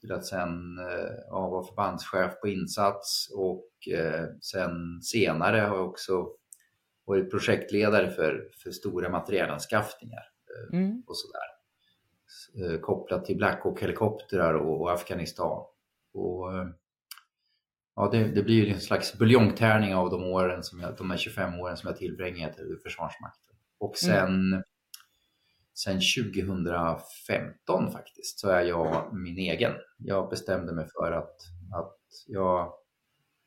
till 0.00 0.12
att 0.12 0.26
sen 0.26 0.78
eh, 0.78 1.10
ja, 1.28 1.48
vara 1.48 1.64
förbandschef 1.64 2.40
på 2.40 2.48
insats 2.48 3.28
och 3.34 3.94
eh, 3.94 4.24
sen 4.40 5.02
senare 5.02 5.60
har 5.60 5.76
jag 5.76 5.88
också 5.88 6.28
varit 7.04 7.30
projektledare 7.30 8.10
för, 8.10 8.48
för 8.62 8.70
stora 8.70 9.08
materielanskaffningar 9.08 10.22
eh, 10.72 10.78
mm. 10.78 11.02
och 11.06 11.16
sådär. 11.16 11.50
Eh, 12.54 12.80
kopplat 12.80 13.24
till 13.24 13.36
Black 13.36 13.62
Hawk-helikoptrar 13.64 14.54
och, 14.54 14.80
och, 14.80 14.92
Afghanistan. 14.92 15.64
Och, 16.14 16.54
eh, 16.54 16.68
ja, 17.96 18.08
det, 18.12 18.24
det, 18.24 18.42
blir 18.42 18.64
ju 18.64 18.72
en 18.72 18.80
slags 18.80 19.18
buljongtärning 19.18 19.94
av 19.94 20.10
de 20.10 20.24
åren 20.24 20.62
som 20.62 20.80
jag, 20.80 20.96
de 20.96 21.10
här 21.10 21.18
25 21.18 21.60
åren 21.60 21.76
som 21.76 21.86
jag 21.86 21.96
tillbringat 21.96 22.58
i 22.58 22.82
Försvarsmakten. 22.82 23.56
Och 23.78 23.96
sen 23.96 24.52
mm 24.52 24.62
sen 25.84 26.00
2015 26.00 27.92
faktiskt 27.92 28.38
så 28.38 28.48
är 28.48 28.62
jag 28.62 29.14
min 29.14 29.38
egen. 29.38 29.72
Jag 29.98 30.30
bestämde 30.30 30.72
mig 30.72 30.86
för 30.88 31.12
att, 31.12 31.36
att 31.74 31.98
jag 32.26 32.72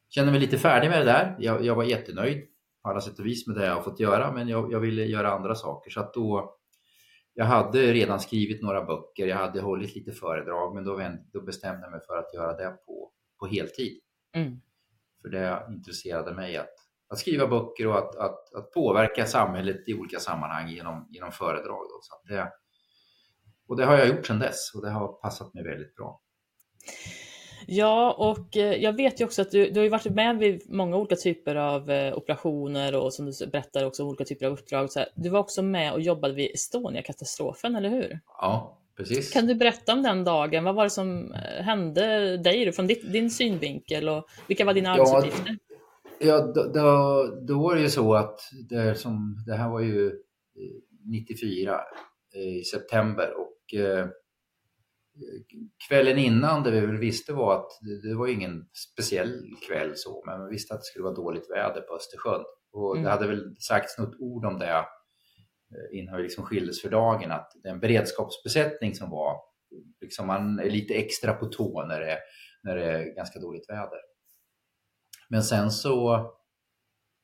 känner 0.09 0.31
mig 0.31 0.41
lite 0.41 0.57
färdig 0.57 0.89
med 0.89 0.99
det 0.99 1.05
där. 1.05 1.35
Jag, 1.39 1.65
jag 1.65 1.75
var 1.75 1.83
jättenöjd 1.83 2.47
på 2.83 2.89
alla 2.89 3.01
sätt 3.01 3.19
och 3.19 3.25
vis 3.25 3.47
med 3.47 3.55
det 3.55 3.65
jag 3.65 3.75
har 3.75 3.81
fått 3.81 3.99
göra, 3.99 4.31
men 4.31 4.47
jag, 4.47 4.71
jag 4.71 4.79
ville 4.79 5.03
göra 5.03 5.31
andra 5.31 5.55
saker. 5.55 5.91
Så 5.91 5.99
att 5.99 6.13
då, 6.13 6.57
jag 7.33 7.45
hade 7.45 7.93
redan 7.93 8.19
skrivit 8.19 8.61
några 8.61 8.85
böcker, 8.85 9.27
jag 9.27 9.37
hade 9.37 9.61
hållit 9.61 9.95
lite 9.95 10.11
föredrag, 10.11 10.75
men 10.75 10.83
då, 10.83 11.01
då 11.33 11.41
bestämde 11.41 11.81
jag 11.81 11.91
mig 11.91 12.01
för 12.07 12.17
att 12.17 12.33
göra 12.33 12.57
det 12.57 12.77
på, 12.85 13.11
på 13.39 13.47
heltid. 13.47 13.99
Mm. 14.35 14.61
För 15.21 15.29
det 15.29 15.65
intresserade 15.69 16.33
mig 16.33 16.57
att 16.57 16.75
att 17.13 17.19
skriva 17.19 17.47
böcker 17.47 17.87
och 17.87 17.97
att, 17.97 18.15
att, 18.15 18.53
att 18.53 18.71
påverka 18.71 19.25
samhället 19.25 19.89
i 19.89 19.93
olika 19.93 20.19
sammanhang 20.19 20.69
genom, 20.69 21.07
genom 21.11 21.31
föredrag. 21.31 21.85
Då. 21.89 21.99
Så 22.01 22.33
det, 22.33 22.51
och 23.67 23.77
det 23.77 23.85
har 23.85 23.97
jag 23.97 24.07
gjort 24.07 24.25
sedan 24.25 24.39
dess 24.39 24.71
och 24.75 24.81
det 24.81 24.89
har 24.89 25.07
passat 25.07 25.53
mig 25.53 25.63
väldigt 25.63 25.95
bra. 25.95 26.19
Ja, 27.67 28.15
och 28.17 28.57
eh, 28.57 28.73
jag 28.73 28.93
vet 28.93 29.21
ju 29.21 29.25
också 29.25 29.41
att 29.41 29.51
du, 29.51 29.69
du 29.69 29.79
har 29.79 29.89
varit 29.89 30.15
med 30.15 30.37
vid 30.37 30.69
många 30.69 30.97
olika 30.97 31.15
typer 31.15 31.55
av 31.55 31.91
eh, 31.91 32.17
operationer 32.17 32.95
och 32.95 33.13
som 33.13 33.25
du 33.25 33.47
berättar 33.47 33.85
också 33.85 34.03
olika 34.03 34.25
typer 34.25 34.45
av 34.45 34.53
uppdrag. 34.53 34.91
Så 34.91 35.05
du 35.15 35.29
var 35.29 35.39
också 35.39 35.61
med 35.61 35.93
och 35.93 36.01
jobbade 36.01 36.33
vid 36.33 36.51
Estonia-katastrofen, 36.53 37.75
eller 37.75 37.89
hur? 37.89 38.19
Ja, 38.27 38.79
Precis. 38.97 39.31
Kan 39.33 39.47
du 39.47 39.55
berätta 39.55 39.93
om 39.93 40.03
den 40.03 40.23
dagen? 40.23 40.63
Vad 40.63 40.75
var 40.75 40.83
det 40.83 40.89
som 40.89 41.33
eh, 41.33 41.63
hände 41.63 42.37
dig 42.37 42.71
från 42.71 42.87
ditt, 42.87 43.11
din 43.13 43.31
synvinkel 43.31 44.09
och 44.09 44.27
vilka 44.47 44.65
var 44.65 44.73
dina 44.73 44.91
arbetsuppgifter? 44.91 45.57
Ja, 46.23 46.51
då, 46.55 46.63
då, 46.63 47.25
då 47.47 47.61
var 47.61 47.75
det 47.75 47.81
ju 47.81 47.89
så 47.89 48.13
att 48.13 48.39
det, 48.69 48.95
som, 48.95 49.43
det 49.45 49.55
här 49.55 49.69
var 49.69 49.79
ju 49.81 50.11
94 51.05 51.81
i 52.35 52.63
september 52.63 53.33
och 53.37 53.79
eh, 53.79 54.07
kvällen 55.87 56.17
innan 56.17 56.63
det 56.63 56.71
vi 56.71 56.79
väl 56.79 56.97
visste 56.97 57.33
var 57.33 57.55
att 57.55 57.69
det, 57.81 58.09
det 58.09 58.15
var 58.15 58.27
ingen 58.27 58.65
speciell 58.93 59.41
kväll 59.67 59.91
så, 59.95 60.23
men 60.25 60.45
vi 60.45 60.51
visste 60.51 60.73
att 60.73 60.79
det 60.79 60.85
skulle 60.85 61.03
vara 61.03 61.15
dåligt 61.15 61.51
väder 61.51 61.81
på 61.81 61.95
Östersjön. 61.95 62.43
Och 62.71 62.95
mm. 62.95 63.03
det 63.03 63.09
hade 63.09 63.27
väl 63.27 63.55
sagts 63.59 63.97
något 63.97 64.15
ord 64.19 64.45
om 64.45 64.59
det 64.59 64.77
eh, 64.77 65.99
innan 65.99 66.17
vi 66.17 66.23
liksom 66.23 66.45
skildes 66.45 66.81
för 66.81 66.89
dagen, 66.89 67.31
att 67.31 67.51
den 67.63 67.79
beredskapsbesättning 67.79 68.95
som 68.95 69.09
var, 69.09 69.37
liksom 70.01 70.27
man 70.27 70.59
är 70.59 70.69
lite 70.69 70.93
extra 70.93 71.33
på 71.33 71.45
tå 71.45 71.85
när 71.87 71.99
det, 71.99 72.17
när 72.63 72.75
det 72.75 72.85
är 72.85 73.15
ganska 73.15 73.39
dåligt 73.39 73.69
väder. 73.69 74.12
Men 75.29 75.43
sen 75.43 75.71
så, 75.71 76.25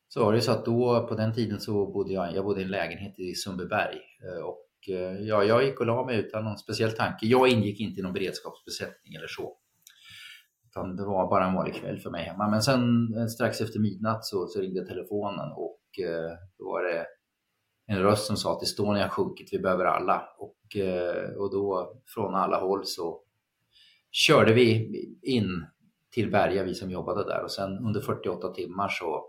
så 0.07 0.25
var 0.25 0.33
det 0.33 0.41
så 0.41 0.51
att 0.51 0.65
då 0.65 1.07
på 1.07 1.15
den 1.15 1.33
tiden 1.33 1.59
så 1.59 1.91
bodde 1.91 2.13
jag, 2.13 2.35
jag 2.35 2.45
bodde 2.45 2.61
i 2.61 2.63
en 2.63 2.71
lägenhet 2.71 3.19
i 3.19 3.35
Sundbyberg 3.35 3.97
eh, 4.23 4.43
och 4.43 4.65
eh, 4.89 5.19
ja, 5.19 5.43
jag 5.43 5.63
gick 5.63 5.79
och 5.79 5.85
la 5.85 6.05
mig 6.05 6.19
utan 6.19 6.43
någon 6.43 6.57
speciell 6.57 6.91
tanke. 6.91 7.25
Jag 7.25 7.47
ingick 7.47 7.79
inte 7.79 7.99
i 7.99 8.03
någon 8.03 8.13
beredskapsbesättning 8.13 9.13
eller 9.15 9.27
så. 9.27 9.57
Utan 10.67 10.95
det 10.95 11.05
var 11.05 11.29
bara 11.29 11.47
en 11.47 11.55
vanlig 11.55 11.75
kväll 11.75 11.99
för 11.99 12.09
mig 12.09 12.25
hemma. 12.25 12.49
Men 12.49 12.61
sen 12.61 13.13
eh, 13.17 13.25
strax 13.25 13.61
efter 13.61 13.79
midnatt 13.79 14.25
så, 14.25 14.47
så 14.47 14.59
ringde 14.61 14.85
telefonen 14.85 15.51
och 15.51 15.75
då 16.57 16.65
var 16.65 16.83
det 16.83 17.05
en 17.87 18.01
röst 18.03 18.25
som 18.25 18.37
sa 18.37 18.57
att 18.57 18.63
Estonia 18.63 19.03
har 19.03 19.09
sjunkit, 19.09 19.49
vi 19.51 19.59
behöver 19.59 19.85
alla. 19.85 20.23
Och, 20.37 20.55
och 21.37 21.51
då 21.51 21.93
från 22.13 22.35
alla 22.35 22.59
håll 22.59 22.85
så 22.85 23.21
körde 24.11 24.53
vi 24.53 24.91
in 25.21 25.65
till 26.11 26.31
Berga, 26.31 26.63
vi 26.63 26.73
som 26.73 26.91
jobbade 26.91 27.23
där. 27.23 27.43
Och 27.43 27.51
sen 27.51 27.77
under 27.77 28.01
48 28.01 28.53
timmar 28.53 28.89
så 28.89 29.25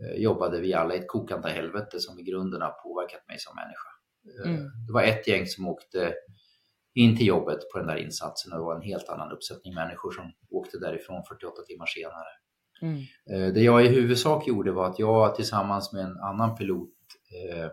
eh, 0.00 0.22
jobbade 0.22 0.60
vi 0.60 0.74
alla 0.74 0.94
i 0.94 0.98
ett 0.98 1.08
kokande 1.08 1.50
helvete 1.50 2.00
som 2.00 2.18
i 2.18 2.22
grunden 2.22 2.60
har 2.60 2.70
påverkat 2.70 3.28
mig 3.28 3.38
som 3.38 3.56
människa. 3.56 3.88
Eh, 4.44 4.50
mm. 4.50 4.70
Det 4.86 4.92
var 4.92 5.02
ett 5.02 5.28
gäng 5.28 5.46
som 5.46 5.68
åkte 5.68 6.14
in 6.94 7.16
till 7.16 7.26
jobbet 7.26 7.58
på 7.72 7.78
den 7.78 7.86
där 7.86 7.96
insatsen 7.96 8.52
och 8.52 8.58
det 8.58 8.64
var 8.64 8.76
en 8.76 8.82
helt 8.82 9.08
annan 9.08 9.32
uppsättning 9.32 9.74
människor 9.74 10.10
som 10.10 10.32
åkte 10.50 10.78
därifrån 10.78 11.22
48 11.28 11.62
timmar 11.68 11.86
senare. 11.86 12.28
Mm. 12.82 12.98
Eh, 13.30 13.54
det 13.54 13.60
jag 13.60 13.84
i 13.84 13.88
huvudsak 13.88 14.48
gjorde 14.48 14.72
var 14.72 14.86
att 14.86 14.98
jag 14.98 15.34
tillsammans 15.34 15.92
med 15.92 16.04
en 16.04 16.16
annan 16.16 16.56
pilot 16.56 16.90
eh, 17.34 17.70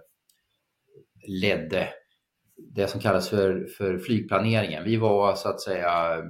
ledde 1.28 1.90
det 2.58 2.88
som 2.88 3.02
kallas 3.02 3.30
för, 3.30 3.68
för 3.78 3.98
flygplaneringen. 3.98 4.84
Vi 4.84 4.98
var 4.98 5.36
så 5.36 5.50
att 5.50 5.62
säga 5.62 6.24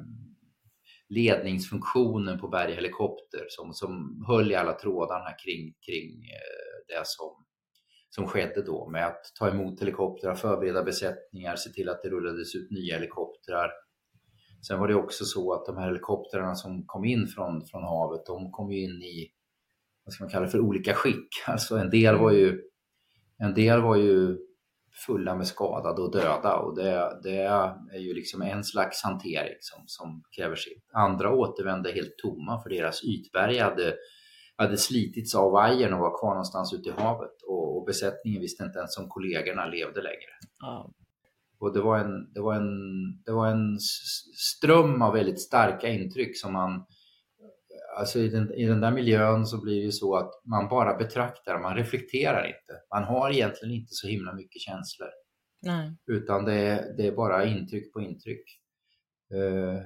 ledningsfunktionen 1.10 2.40
på 2.40 2.48
Berg 2.48 2.76
Helikopter 2.76 3.46
som, 3.50 3.74
som 3.74 4.24
höll 4.28 4.52
i 4.52 4.56
alla 4.56 4.74
trådarna 4.74 5.32
kring, 5.46 5.74
kring 5.88 6.10
eh, 6.26 6.96
det 6.96 7.08
som 7.08 7.46
som 8.16 8.28
skedde 8.28 8.62
då 8.62 8.90
med 8.90 9.08
att 9.08 9.22
ta 9.40 9.50
emot 9.50 9.82
helikoptrar, 9.82 10.36
förbereda 10.36 10.84
besättningar, 10.84 11.56
se 11.56 11.70
till 11.70 11.90
att 11.90 12.02
det 12.04 12.10
rullades 12.10 12.56
ut 12.56 12.72
nya 12.72 12.96
helikoptrar. 12.96 13.72
Sen 14.68 14.80
var 14.80 14.88
det 14.88 14.96
också 14.96 15.26
så 15.26 15.54
att 15.54 15.66
de 15.66 15.78
här 15.78 15.86
helikoptrarna 15.86 16.56
som 16.56 16.84
kom 16.86 17.06
in 17.06 17.28
från, 17.28 17.66
från 17.66 17.84
havet, 17.84 18.26
de 18.26 18.52
kom 18.52 18.72
in 18.72 19.02
i, 19.02 19.32
vad 20.06 20.14
ska 20.14 20.24
man 20.24 20.32
kalla 20.32 20.46
det 20.46 20.52
för, 20.52 20.60
olika 20.60 20.94
skick. 20.94 21.28
Alltså 21.48 21.78
en 21.78 21.90
del 21.90 22.16
var 22.16 22.32
ju, 22.32 22.62
en 23.38 23.54
del 23.54 23.82
var 23.82 23.96
ju 23.96 24.38
fulla 25.06 25.36
med 25.36 25.48
skadade 25.48 26.02
och 26.02 26.12
döda 26.12 26.56
och 26.56 26.76
det, 26.76 27.20
det 27.24 27.38
är 27.94 28.00
ju 28.00 28.14
liksom 28.14 28.42
en 28.42 28.64
slags 28.64 29.04
hantering 29.04 29.58
som, 29.60 29.84
som 29.88 30.24
kräver 30.38 30.56
sitt. 30.56 30.84
Andra 30.94 31.32
återvände 31.32 31.92
helt 31.92 32.18
tomma 32.18 32.62
för 32.64 32.70
deras 32.70 33.04
ytberg 33.04 33.58
hade 33.58 33.96
hade 34.58 34.78
slitits 34.78 35.36
av 35.36 35.52
vajern 35.52 35.94
och 35.94 36.00
var 36.00 36.20
kvar 36.20 36.30
någonstans 36.30 36.74
ute 36.74 36.90
i 36.90 36.92
havet 36.92 37.42
och, 37.48 37.78
och 37.78 37.86
besättningen 37.86 38.42
visste 38.42 38.64
inte 38.64 38.80
ens 38.80 38.98
om 38.98 39.10
kollegorna 39.10 39.66
levde 39.66 40.02
längre. 40.02 40.34
Ja. 40.60 40.92
Och 41.60 41.74
det 41.74 41.82
var, 41.82 42.00
en, 42.00 42.34
det, 42.34 42.42
var 42.42 42.54
en, 42.54 42.72
det 43.26 43.32
var 43.32 43.48
en 43.48 43.80
ström 44.38 45.02
av 45.02 45.14
väldigt 45.14 45.42
starka 45.42 45.90
intryck 45.90 46.38
som 46.38 46.54
man 46.54 46.86
Alltså 47.96 48.20
i 48.20 48.30
den, 48.30 48.54
i 48.54 48.66
den 48.66 48.82
där 48.82 48.92
miljön 48.92 49.46
så 49.46 49.62
blir 49.62 49.76
det 49.76 49.86
ju 49.86 49.92
så 49.92 50.16
att 50.16 50.32
man 50.46 50.70
bara 50.70 50.98
betraktar, 50.98 51.60
man 51.60 51.76
reflekterar 51.76 52.48
inte. 52.48 52.82
Man 52.94 53.04
har 53.04 53.32
egentligen 53.32 53.76
inte 53.76 53.94
så 53.94 54.08
himla 54.08 54.34
mycket 54.34 54.62
känslor. 54.62 55.10
Nej. 55.62 55.96
Utan 56.06 56.46
det 56.46 56.54
är, 56.54 56.94
det 56.98 57.08
är 57.08 57.12
bara 57.12 57.46
intryck 57.46 57.94
på 57.94 58.02
intryck. 58.02 58.60
Uh, 59.34 59.82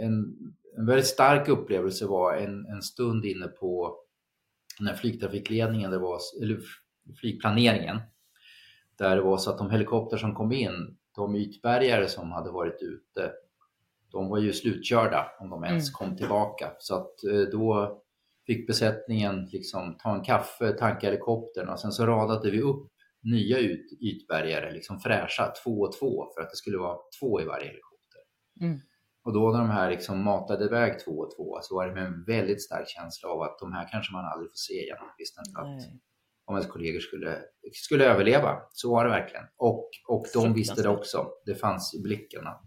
en, 0.00 0.36
en 0.76 0.86
väldigt 0.86 1.06
stark 1.06 1.48
upplevelse 1.48 2.06
var 2.06 2.36
en, 2.36 2.66
en 2.66 2.82
stund 2.82 3.24
inne 3.24 3.46
på 3.46 3.96
den 4.78 4.86
här 4.86 4.94
flygtrafikledningen, 4.94 5.90
det 5.90 5.98
var, 5.98 6.20
eller 6.42 6.60
flygplaneringen, 7.20 8.00
där 8.98 9.16
det 9.16 9.22
var 9.22 9.38
så 9.38 9.50
att 9.50 9.58
de 9.58 9.70
helikopter 9.70 10.16
som 10.16 10.34
kom 10.34 10.52
in, 10.52 10.96
de 11.16 11.34
ytbärgare 11.36 12.08
som 12.08 12.32
hade 12.32 12.50
varit 12.50 12.82
ute, 12.82 13.32
de 14.14 14.28
var 14.28 14.38
ju 14.38 14.52
slutkörda 14.52 15.26
om 15.40 15.50
de 15.50 15.64
ens 15.64 15.88
mm. 15.88 15.92
kom 15.92 16.16
tillbaka. 16.16 16.72
Så 16.78 16.94
att 16.94 17.24
eh, 17.24 17.40
då 17.52 17.98
fick 18.46 18.66
besättningen 18.66 19.48
liksom 19.52 19.96
ta 19.98 20.14
en 20.14 20.24
kaffe, 20.24 20.72
tanka 20.72 21.06
helikoptern 21.06 21.68
och 21.68 21.80
sen 21.80 21.92
så 21.92 22.06
radade 22.06 22.50
vi 22.50 22.60
upp 22.60 22.90
nya 23.22 23.58
yt, 23.58 24.02
ytbärgare, 24.02 24.72
liksom 24.72 25.00
fräscha, 25.00 25.52
två 25.64 25.80
och 25.80 25.92
två 25.98 26.26
för 26.34 26.42
att 26.42 26.50
det 26.50 26.56
skulle 26.56 26.78
vara 26.78 26.98
två 27.20 27.40
i 27.40 27.44
varje 27.44 27.66
helikopter. 27.66 28.20
Mm. 28.60 28.78
Och 29.24 29.32
då 29.32 29.52
när 29.52 29.58
de 29.58 29.70
här 29.70 29.90
liksom 29.90 30.24
matade 30.24 30.64
iväg 30.64 30.98
två 31.04 31.10
och 31.10 31.36
två 31.36 31.58
så 31.62 31.74
var 31.74 31.86
det 31.86 31.94
med 31.94 32.04
en 32.04 32.24
väldigt 32.24 32.62
stark 32.62 32.88
känsla 32.88 33.28
av 33.28 33.42
att 33.42 33.58
de 33.58 33.72
här 33.72 33.88
kanske 33.90 34.12
man 34.12 34.24
aldrig 34.24 34.50
får 34.50 34.56
se 34.68 34.74
igen. 34.74 34.96
Jag 35.00 35.14
visste 35.18 35.40
inte 35.46 35.60
att 35.60 36.00
om 36.46 36.56
ens 36.56 36.72
kollegor 36.72 37.00
skulle, 37.00 37.38
skulle 37.72 38.04
överleva. 38.04 38.62
Så 38.70 38.90
var 38.90 39.04
det 39.04 39.10
verkligen. 39.10 39.44
Och, 39.56 39.90
och 40.08 40.26
de 40.34 40.54
visste 40.54 40.82
det 40.82 40.88
också. 40.88 41.30
Det 41.46 41.54
fanns 41.54 41.94
i 41.94 42.02
blicken 42.02 42.46
att, 42.46 42.64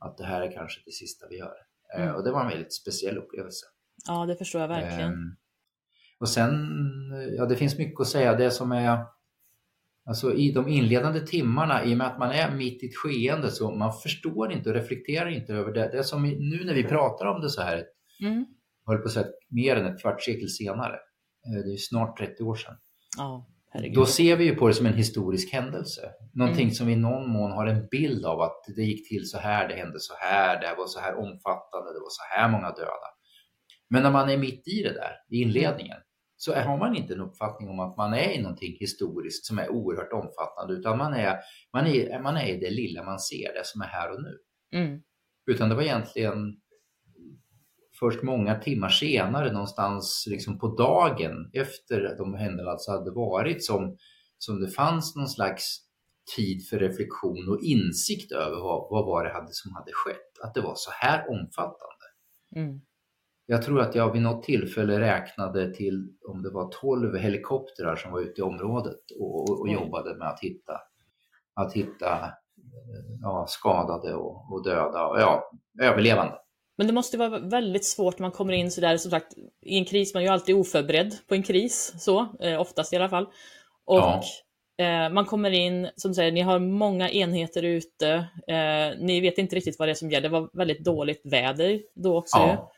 att 0.00 0.18
det 0.18 0.24
här 0.24 0.40
är 0.40 0.52
kanske 0.52 0.80
det 0.84 0.92
sista 0.92 1.26
vi 1.30 1.38
gör. 1.38 1.54
Eh, 1.96 2.02
mm. 2.02 2.14
Och 2.14 2.24
det 2.24 2.30
var 2.30 2.40
en 2.40 2.48
väldigt 2.48 2.74
speciell 2.74 3.18
upplevelse. 3.18 3.66
Ja, 4.06 4.26
det 4.26 4.36
förstår 4.36 4.60
jag 4.60 4.68
verkligen. 4.68 5.12
Um, 5.12 5.36
och 6.20 6.28
sen, 6.28 6.68
ja 7.36 7.46
det 7.46 7.56
finns 7.56 7.78
mycket 7.78 8.00
att 8.00 8.08
säga. 8.08 8.34
Det 8.34 8.50
som 8.50 8.72
är 8.72 9.04
Alltså 10.08 10.34
i 10.34 10.52
de 10.52 10.68
inledande 10.68 11.20
timmarna, 11.20 11.84
i 11.84 11.94
och 11.94 11.98
med 11.98 12.06
att 12.06 12.18
man 12.18 12.30
är 12.30 12.54
mitt 12.56 12.82
i 12.82 12.86
ett 12.86 12.96
skeende, 12.96 13.50
så 13.50 13.70
man 13.70 13.92
förstår 13.92 14.52
inte 14.52 14.68
och 14.68 14.74
reflekterar 14.74 15.28
inte 15.28 15.52
över 15.54 15.72
det. 15.72 15.88
Det 15.92 15.98
är 15.98 16.02
som 16.02 16.22
nu 16.22 16.64
när 16.64 16.74
vi 16.74 16.84
pratar 16.84 17.26
om 17.26 17.40
det 17.40 17.50
så 17.50 17.62
här, 17.62 17.84
mm. 18.20 18.46
håller 18.84 18.98
på 18.98 19.04
att 19.04 19.12
säga 19.12 19.26
mer 19.48 19.76
än 19.76 19.86
ett 19.86 20.00
kvartssekel 20.00 20.48
senare. 20.48 20.94
Eh, 20.94 21.64
det 21.64 21.72
är 21.72 21.76
snart 21.76 22.18
30 22.18 22.42
år 22.42 22.54
sedan. 22.54 22.74
Ja, 23.16 23.46
Då 23.94 24.06
ser 24.06 24.36
vi 24.36 24.44
ju 24.44 24.56
på 24.56 24.68
det 24.68 24.74
som 24.74 24.86
en 24.86 24.94
historisk 24.94 25.52
händelse. 25.52 26.10
Någonting 26.34 26.62
mm. 26.64 26.74
som 26.74 26.86
vi 26.86 26.92
i 26.92 26.96
någon 26.96 27.30
mån 27.30 27.52
har 27.52 27.66
en 27.66 27.86
bild 27.90 28.24
av 28.24 28.40
att 28.40 28.64
det 28.76 28.82
gick 28.82 29.08
till 29.08 29.28
så 29.28 29.38
här, 29.38 29.68
det 29.68 29.74
hände 29.74 30.00
så 30.00 30.14
här, 30.18 30.60
det 30.60 30.74
var 30.78 30.86
så 30.86 31.00
här 31.00 31.14
omfattande, 31.14 31.92
det 31.92 32.00
var 32.00 32.10
så 32.10 32.22
här 32.30 32.48
många 32.48 32.70
döda. 32.70 33.08
Men 33.90 34.02
när 34.02 34.10
man 34.10 34.30
är 34.30 34.36
mitt 34.36 34.68
i 34.68 34.82
det 34.82 34.92
där, 34.92 35.12
i 35.30 35.42
inledningen, 35.42 35.98
så 36.36 36.54
har 36.54 36.78
man 36.78 36.96
inte 36.96 37.14
en 37.14 37.20
uppfattning 37.20 37.68
om 37.68 37.80
att 37.80 37.96
man 37.96 38.14
är 38.14 38.30
i 38.30 38.42
någonting 38.42 38.76
historiskt 38.80 39.46
som 39.46 39.58
är 39.58 39.68
oerhört 39.68 40.12
omfattande 40.12 40.74
utan 40.74 40.98
man 40.98 41.14
är, 41.14 41.36
man 41.72 41.86
är, 41.86 42.20
man 42.22 42.36
är 42.36 42.46
i 42.46 42.60
det 42.60 42.70
lilla 42.70 43.02
man 43.04 43.18
ser, 43.18 43.54
det 43.54 43.66
som 43.66 43.80
är 43.80 43.86
här 43.86 44.12
och 44.12 44.22
nu. 44.22 44.38
Mm. 44.78 45.02
Utan 45.50 45.68
det 45.68 45.74
var 45.74 45.82
egentligen 45.82 46.60
först 48.00 48.22
många 48.22 48.54
timmar 48.54 48.88
senare, 48.88 49.52
någonstans 49.52 50.24
liksom 50.30 50.58
på 50.58 50.68
dagen 50.68 51.50
efter 51.52 52.16
de 52.18 52.34
händelserna 52.34 52.98
hade 52.98 53.10
varit 53.10 53.64
som, 53.64 53.96
som 54.38 54.60
det 54.60 54.70
fanns 54.70 55.16
någon 55.16 55.28
slags 55.28 55.78
tid 56.36 56.68
för 56.68 56.78
reflektion 56.78 57.48
och 57.48 57.60
insikt 57.62 58.32
över 58.32 58.56
vad, 58.56 58.90
vad 58.90 59.06
var 59.06 59.24
det 59.24 59.32
hade, 59.32 59.52
som 59.52 59.74
hade 59.74 59.92
skett. 59.92 60.38
Att 60.44 60.54
det 60.54 60.60
var 60.60 60.74
så 60.76 60.90
här 60.94 61.30
omfattande. 61.30 62.06
Mm. 62.56 62.80
Jag 63.46 63.62
tror 63.62 63.80
att 63.80 63.94
jag 63.94 64.12
vid 64.12 64.22
något 64.22 64.42
tillfälle 64.42 65.00
räknade 65.00 65.74
till 65.74 66.12
om 66.28 66.42
det 66.42 66.50
var 66.50 66.70
12 66.70 67.16
helikoptrar 67.16 67.96
som 67.96 68.12
var 68.12 68.20
ute 68.20 68.40
i 68.40 68.44
området 68.44 69.00
och, 69.20 69.42
och, 69.42 69.60
och 69.60 69.68
jobbade 69.68 70.16
med 70.16 70.28
att 70.28 70.40
hitta, 70.40 70.72
att 71.54 71.72
hitta 71.72 72.12
eh, 72.14 73.18
ja, 73.22 73.46
skadade 73.48 74.14
och, 74.14 74.52
och 74.52 74.64
döda 74.64 75.06
och 75.06 75.20
ja, 75.20 75.50
överlevande. 75.82 76.38
Men 76.78 76.86
det 76.86 76.92
måste 76.92 77.18
vara 77.18 77.38
väldigt 77.38 77.84
svårt 77.84 78.18
när 78.18 78.24
man 78.24 78.32
kommer 78.32 78.52
in 78.52 78.70
sådär, 78.70 78.96
som 78.96 79.10
sagt, 79.10 79.34
i 79.62 79.78
en 79.78 79.84
kris, 79.84 80.14
man 80.14 80.22
är 80.22 80.26
ju 80.26 80.32
alltid 80.32 80.54
oförberedd 80.54 81.14
på 81.28 81.34
en 81.34 81.42
kris, 81.42 81.94
så, 81.98 82.28
eh, 82.40 82.60
oftast 82.60 82.92
i 82.92 82.96
alla 82.96 83.08
fall. 83.08 83.26
Och 83.84 83.98
ja. 83.98 84.22
eh, 84.78 85.10
man 85.10 85.24
kommer 85.24 85.50
in, 85.50 85.88
som 85.96 86.14
säger, 86.14 86.32
ni 86.32 86.40
har 86.40 86.58
många 86.58 87.10
enheter 87.10 87.62
ute, 87.62 88.08
eh, 88.48 88.98
ni 88.98 89.20
vet 89.20 89.38
inte 89.38 89.56
riktigt 89.56 89.78
vad 89.78 89.88
det 89.88 89.92
är 89.92 89.94
som 89.94 90.10
gäller, 90.10 90.28
det 90.28 90.40
var 90.40 90.50
väldigt 90.52 90.84
dåligt 90.84 91.20
väder 91.24 91.80
då 91.94 92.16
också. 92.18 92.38
Ja. 92.38 92.72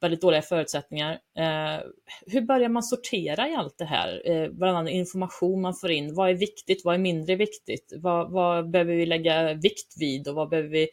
väldigt 0.00 0.20
dåliga 0.20 0.42
förutsättningar. 0.42 1.12
Eh, 1.38 1.80
hur 2.26 2.40
börjar 2.40 2.68
man 2.68 2.82
sortera 2.82 3.48
i 3.48 3.54
allt 3.54 3.78
det 3.78 3.84
här? 3.84 4.22
Eh, 4.30 4.48
bland 4.50 4.76
annat 4.76 4.92
information 4.92 5.60
man 5.60 5.74
får 5.74 5.90
in. 5.90 6.14
Vad 6.14 6.30
är 6.30 6.34
viktigt? 6.34 6.84
Vad 6.84 6.94
är 6.94 6.98
mindre 6.98 7.36
viktigt? 7.36 7.92
Vad, 7.96 8.32
vad 8.32 8.70
behöver 8.70 8.94
vi 8.94 9.06
lägga 9.06 9.54
vikt 9.54 9.94
vid 10.00 10.28
och 10.28 10.34
vad 10.34 10.48
behöver 10.48 10.68
vi 10.68 10.88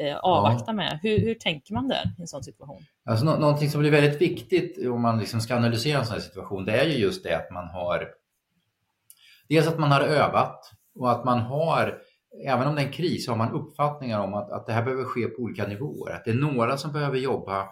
eh, 0.00 0.16
avvakta 0.16 0.64
ja. 0.66 0.72
med? 0.72 0.98
Hur, 1.02 1.18
hur 1.18 1.34
tänker 1.34 1.74
man 1.74 1.88
där 1.88 2.14
i 2.18 2.20
en 2.20 2.26
sån 2.26 2.44
situation? 2.44 2.82
Alltså, 3.04 3.24
nå 3.24 3.36
någonting 3.36 3.70
som 3.70 3.80
blir 3.80 3.90
väldigt 3.90 4.20
viktigt 4.20 4.88
om 4.88 5.02
man 5.02 5.18
liksom 5.18 5.40
ska 5.40 5.56
analysera 5.56 5.98
en 5.98 6.06
sån 6.06 6.14
här 6.14 6.20
situation, 6.20 6.64
det 6.64 6.80
är 6.80 6.84
ju 6.84 6.98
just 6.98 7.24
det 7.24 7.36
att 7.36 7.50
man 7.50 7.68
har 7.68 8.08
Dels 9.48 9.66
att 9.66 9.78
man 9.78 9.92
har 9.92 10.00
övat 10.00 10.72
och 10.94 11.10
att 11.10 11.24
man 11.24 11.40
har 11.40 11.98
även 12.46 12.68
om 12.68 12.74
det 12.74 12.82
är 12.82 12.86
en 12.86 12.92
kris 12.92 13.24
så 13.24 13.30
har 13.30 13.36
man 13.36 13.52
uppfattningar 13.52 14.20
om 14.20 14.34
att, 14.34 14.50
att 14.50 14.66
det 14.66 14.72
här 14.72 14.82
behöver 14.82 15.04
ske 15.04 15.26
på 15.26 15.42
olika 15.42 15.66
nivåer. 15.66 16.12
Att 16.12 16.24
det 16.24 16.30
är 16.30 16.34
några 16.34 16.76
som 16.76 16.92
behöver 16.92 17.18
jobba 17.18 17.68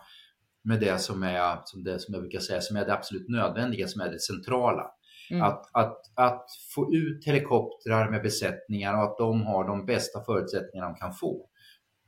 med 0.65 0.81
det 0.81 0.99
som 0.99 1.23
är, 1.23 1.59
som, 1.65 1.85
det, 1.85 1.99
som 1.99 2.15
jag 2.15 2.23
brukar 2.23 2.39
säga, 2.39 2.61
som 2.61 2.77
är 2.77 2.87
det 2.87 2.93
absolut 2.93 3.29
nödvändiga, 3.29 3.89
som 3.89 4.01
är 4.01 4.11
det 4.11 4.21
centrala. 4.21 4.91
Mm. 5.31 5.43
Att, 5.43 5.71
att, 5.73 5.99
att 6.15 6.47
få 6.75 6.95
ut 6.95 7.27
helikoptrar 7.27 8.11
med 8.11 8.23
besättningar 8.23 8.97
och 8.97 9.03
att 9.03 9.19
de 9.19 9.47
har 9.47 9.65
de 9.65 9.87
bästa 9.87 10.25
förutsättningarna 10.25 10.91
de 10.91 10.97
kan 10.97 11.13
få. 11.13 11.49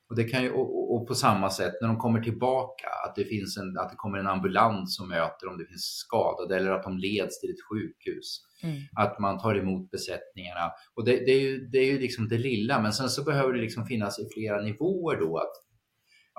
Och, 0.09 0.17
det 0.17 0.25
kan 0.25 0.43
ju, 0.43 0.51
och, 0.51 0.95
och, 0.95 1.09
på 1.09 1.15
samma 1.15 1.51
sätt 1.51 1.73
när 1.81 1.89
de 1.89 1.99
kommer 1.99 2.21
tillbaka, 2.21 2.89
att 3.07 3.17
det, 3.17 3.25
finns 3.25 3.57
en, 3.57 3.79
att 3.79 3.91
det 3.91 3.97
kommer 3.97 4.19
en 4.19 4.27
ambulans 4.27 4.97
som 4.97 5.09
möter 5.09 5.49
om 5.49 5.59
det 5.59 5.67
finns 5.67 5.85
skadade 5.85 6.57
eller 6.57 6.71
att 6.71 6.83
de 6.83 6.99
leds 6.99 7.41
till 7.41 7.51
ett 7.51 7.63
sjukhus. 7.71 8.41
Mm. 8.63 8.77
Att 8.97 9.19
man 9.19 9.39
tar 9.39 9.55
emot 9.55 9.91
besättningarna. 9.91 10.73
Och 10.95 11.05
det, 11.05 11.13
det, 11.13 11.33
är 11.33 11.41
ju, 11.41 11.67
det 11.67 11.79
är 11.79 11.93
ju 11.93 11.99
liksom 11.99 12.29
det 12.29 12.39
lilla, 12.39 12.83
men 12.83 12.93
sen 12.93 13.09
så 13.09 13.25
behöver 13.25 13.53
det 13.53 13.61
liksom 13.61 13.87
finnas 13.87 14.19
i 14.19 14.29
flera 14.35 14.63
nivåer 14.63 15.17
då. 15.17 15.39
att 15.39 15.53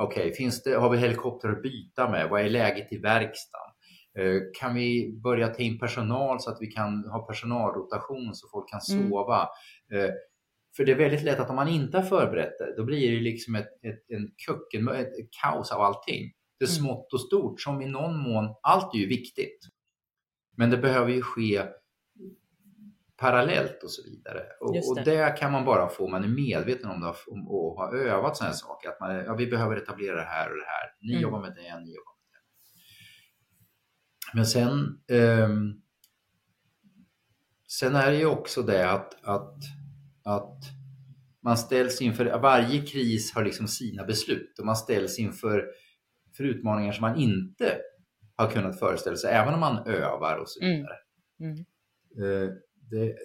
Okej, 0.02 0.32
okay, 0.32 0.74
har 0.76 0.90
vi 0.90 0.98
helikoptrar 0.98 1.52
att 1.52 1.64
byta 1.64 2.10
med? 2.10 2.30
Vad 2.30 2.42
är 2.42 2.50
läget 2.50 2.94
i 2.94 2.98
verkstaden? 2.98 3.74
Eh, 4.20 4.42
kan 4.60 4.76
vi 4.76 5.20
börja 5.24 5.48
ta 5.48 5.64
in 5.64 5.80
personal 5.80 6.40
så 6.40 6.52
att 6.52 6.58
vi 6.62 6.68
kan 6.68 7.04
ha 7.12 7.28
personalrotation 7.28 8.36
så 8.36 8.48
folk 8.52 8.70
kan 8.70 8.80
mm. 8.92 9.10
sova? 9.10 9.50
Mm. 9.94 10.12
För 10.80 10.86
det 10.86 10.92
är 10.92 10.96
väldigt 10.96 11.24
lätt 11.24 11.40
att 11.40 11.50
om 11.50 11.56
man 11.56 11.68
inte 11.68 11.98
har 11.98 12.04
förberett 12.04 12.58
det, 12.58 12.74
då 12.78 12.84
blir 12.84 13.12
det 13.12 13.20
liksom 13.20 13.56
ett, 13.56 13.86
ett, 13.86 14.12
en 14.12 14.32
kucken, 14.46 14.88
ett, 14.88 15.20
ett 15.20 15.30
kaos 15.42 15.72
av 15.72 15.82
allting. 15.82 16.34
Det 16.60 16.66
är 16.66 16.70
mm. 16.70 16.82
smått 16.82 17.14
och 17.14 17.22
stort 17.22 17.62
som 17.62 17.82
i 17.82 17.86
någon 17.86 18.18
mån, 18.18 18.56
allt 18.62 18.96
är 18.96 18.98
ju 18.98 19.08
viktigt. 19.08 19.60
Men 20.56 20.70
det 20.70 20.78
behöver 20.78 21.12
ju 21.12 21.22
ske 21.22 21.64
parallellt 23.18 23.84
och 23.84 23.92
så 23.92 24.04
vidare. 24.04 24.44
Och 24.60 24.74
det. 24.74 24.80
och 24.80 25.06
det. 25.06 25.38
kan 25.40 25.52
man 25.52 25.66
bara 25.66 25.90
få, 25.90 26.08
man 26.08 26.24
är 26.24 26.28
medveten 26.28 26.90
om 26.90 27.02
det 27.02 27.14
och 27.48 27.76
har 27.76 27.96
övat 27.96 28.38
sådana 28.38 28.52
här 28.52 28.58
saker. 28.58 28.90
Att 28.90 29.00
man, 29.00 29.16
ja, 29.16 29.36
vi 29.36 29.48
behöver 29.48 29.76
etablera 29.76 30.16
det 30.16 30.28
här 30.28 30.50
och 30.50 30.58
det 30.58 30.68
här. 30.68 30.96
Ni 31.02 31.14
mm. 31.14 31.22
jobbar 31.22 31.42
med 31.42 31.56
det, 31.56 31.80
ni 31.80 31.96
jobbar 31.96 32.16
med 32.20 32.30
det. 32.32 32.42
Men 34.34 34.46
sen, 34.46 35.00
um, 35.44 35.82
sen 37.68 37.96
är 37.96 38.12
det 38.12 38.18
ju 38.18 38.26
också 38.26 38.62
det 38.62 38.92
att, 38.92 39.24
att, 39.24 39.56
att 40.30 40.64
man 41.44 41.58
ställs 41.58 42.02
inför, 42.02 42.40
varje 42.40 42.82
kris 42.82 43.34
har 43.34 43.46
liksom 43.46 43.68
sina 43.68 44.06
beslut 44.06 44.60
och 44.60 44.66
man 44.66 44.76
ställs 44.76 45.20
inför 45.20 45.66
för 46.38 46.44
utmaningar 46.44 46.92
som 46.92 47.02
man 47.02 47.18
inte 47.18 47.78
har 48.36 48.50
kunnat 48.50 48.80
föreställa 48.80 49.16
sig, 49.16 49.32
även 49.32 49.54
om 49.54 49.60
man 49.60 49.88
övar 49.88 50.38
och 50.38 50.50
så 50.50 50.62
mm. 50.62 50.76
vidare. 50.76 50.98
Mm. 51.40 51.66
Mm. 52.18 52.56
Det, 52.92 53.16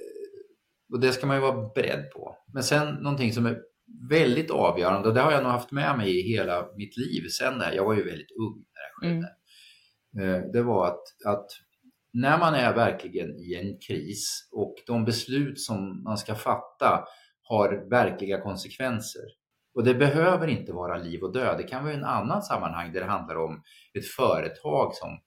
och 0.93 1.01
det 1.01 1.13
ska 1.13 1.27
man 1.27 1.37
ju 1.37 1.43
vara 1.43 1.71
beredd 1.75 2.11
på. 2.11 2.37
Men 2.53 2.63
sen 2.63 2.95
någonting 2.95 3.33
som 3.33 3.47
är 3.47 3.61
väldigt 4.11 4.51
avgörande, 4.51 5.09
och 5.09 5.15
det 5.15 5.21
har 5.21 5.33
jag 5.33 5.43
nog 5.43 5.53
haft 5.53 5.73
med 5.73 5.99
mig 5.99 6.19
i 6.19 6.23
hela 6.23 6.69
mitt 6.77 6.97
liv 6.97 7.29
sen 7.29 7.59
det 7.59 7.65
här, 7.65 7.73
jag 7.73 7.85
var 7.85 7.95
ju 7.95 8.05
väldigt 8.05 8.31
ung 8.41 8.65
när 8.75 9.09
det 9.09 9.15
skedde. 9.15 9.29
Mm. 10.17 10.45
Eh, 10.45 10.51
det 10.53 10.63
var 10.63 10.87
att, 10.87 11.03
att 11.27 11.47
när 12.15 12.39
man 12.39 12.55
är 12.55 12.75
verkligen 12.75 13.37
i 13.39 13.55
en 13.55 13.79
kris 13.79 14.49
och 14.53 14.75
de 14.87 15.05
beslut 15.05 15.61
som 15.61 16.03
man 16.03 16.19
ska 16.19 16.35
fatta 16.35 17.05
har 17.43 17.91
verkliga 17.91 18.41
konsekvenser. 18.41 19.25
Och 19.75 19.85
det 19.85 19.95
behöver 19.95 20.49
inte 20.49 20.73
vara 20.73 20.99
liv 20.99 21.23
och 21.23 21.33
död. 21.33 21.59
Det 21.59 21.63
kan 21.63 21.85
vara 21.85 21.95
en 21.95 22.05
annan 22.05 22.43
sammanhang 22.43 22.93
där 22.93 23.01
det 23.01 23.07
handlar 23.07 23.37
om 23.37 23.63
ett 23.95 24.07
företag 24.07 24.95
som 24.95 25.19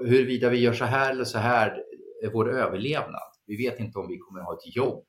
huruvida 0.00 0.48
vi 0.48 0.58
gör 0.58 0.72
så 0.72 0.84
här 0.84 1.10
eller 1.10 1.24
så 1.24 1.38
här 1.38 1.82
är 2.24 2.30
vår 2.30 2.52
överlevnad. 2.52 3.32
Vi 3.46 3.56
vet 3.56 3.80
inte 3.80 3.98
om 3.98 4.08
vi 4.08 4.18
kommer 4.18 4.40
ha 4.40 4.54
ett 4.54 4.76
jobb 4.76 5.06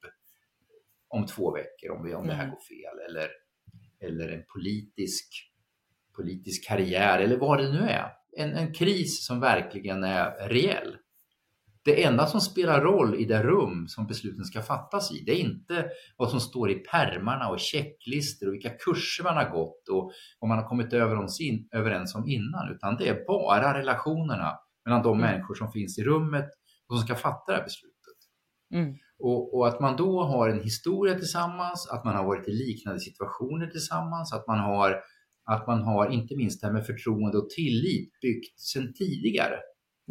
om 1.08 1.26
två 1.26 1.52
veckor 1.52 1.92
om, 1.92 2.04
vi, 2.04 2.14
om 2.14 2.28
det 2.28 2.34
här 2.34 2.50
går 2.50 2.60
fel 2.60 3.10
eller, 3.10 3.30
eller 4.00 4.30
en 4.30 4.44
politisk, 4.54 5.52
politisk 6.16 6.68
karriär 6.68 7.20
eller 7.20 7.38
vad 7.38 7.58
det 7.58 7.72
nu 7.72 7.80
är. 7.80 8.12
En, 8.38 8.54
en 8.54 8.74
kris 8.74 9.26
som 9.26 9.40
verkligen 9.40 10.04
är 10.04 10.50
reell. 10.50 10.98
Det 11.86 12.04
enda 12.04 12.26
som 12.26 12.42
spelar 12.42 12.82
roll 12.82 13.16
i 13.16 13.26
det 13.26 13.44
rum 13.44 13.88
som 13.88 14.08
besluten 14.08 14.46
ska 14.46 14.62
fattas 14.62 15.12
i, 15.12 15.24
det 15.26 15.32
är 15.32 15.40
inte 15.40 15.86
vad 16.18 16.30
som 16.30 16.40
står 16.40 16.72
i 16.72 16.76
permarna 16.76 17.50
och 17.50 17.60
checklistor 17.60 18.48
och 18.48 18.54
vilka 18.54 18.70
kurser 18.70 19.24
man 19.24 19.38
har 19.38 19.50
gått 19.50 19.90
och 19.90 20.12
vad 20.40 20.50
man 20.50 20.58
har 20.58 20.68
kommit 20.68 20.94
överens 20.94 22.16
om 22.16 22.28
innan, 22.28 22.76
utan 22.76 22.98
det 22.98 23.08
är 23.08 23.26
bara 23.28 23.80
relationerna 23.80 24.52
mellan 24.86 25.04
de 25.04 25.18
mm. 25.18 25.32
människor 25.32 25.56
som 25.56 25.72
finns 25.72 26.00
i 26.00 26.04
rummet 26.04 26.50
och 26.88 26.98
som 26.98 27.08
ska 27.08 27.16
fatta 27.16 27.52
det 27.52 27.58
här 27.58 27.64
beslutet. 27.64 27.96
Mm. 28.74 28.96
Och, 29.20 29.58
och, 29.58 29.68
att 29.68 29.80
man 29.80 29.96
då 29.96 30.24
har 30.24 30.50
en 30.50 30.64
historia 30.64 31.16
tillsammans, 31.16 31.90
att 31.92 32.06
man 32.06 32.16
har 32.16 32.26
varit 32.26 32.48
i 32.48 32.52
liknande 32.52 33.00
situationer 33.00 33.68
tillsammans, 33.68 34.34
att 34.34 34.48
man 34.48 34.60
har, 34.60 35.02
att 35.52 35.68
man 35.68 35.84
har 35.84 36.10
inte 36.10 36.36
minst 36.36 36.62
det 36.62 36.68
här 36.68 36.74
med 36.74 36.86
förtroende 36.86 37.38
och 37.38 37.50
tillit 37.50 38.20
byggt 38.22 38.60
sedan 38.60 38.94
tidigare. 38.94 39.60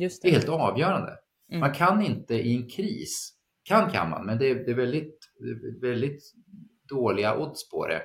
Just 0.00 0.22
det. 0.22 0.28
det 0.28 0.34
är 0.34 0.38
helt 0.38 0.48
avgörande. 0.48 1.12
Mm. 1.50 1.60
Man 1.60 1.74
kan 1.74 2.02
inte 2.02 2.34
i 2.34 2.56
en 2.56 2.68
kris, 2.68 3.32
kan 3.68 3.90
kan 3.90 4.10
man, 4.10 4.26
men 4.26 4.38
det 4.38 4.50
är, 4.50 4.54
det 4.54 4.70
är 4.70 4.76
väldigt, 4.76 5.18
väldigt 5.82 6.22
dåliga 6.88 7.38
odds 7.38 7.70
på 7.70 7.86
det. 7.86 8.02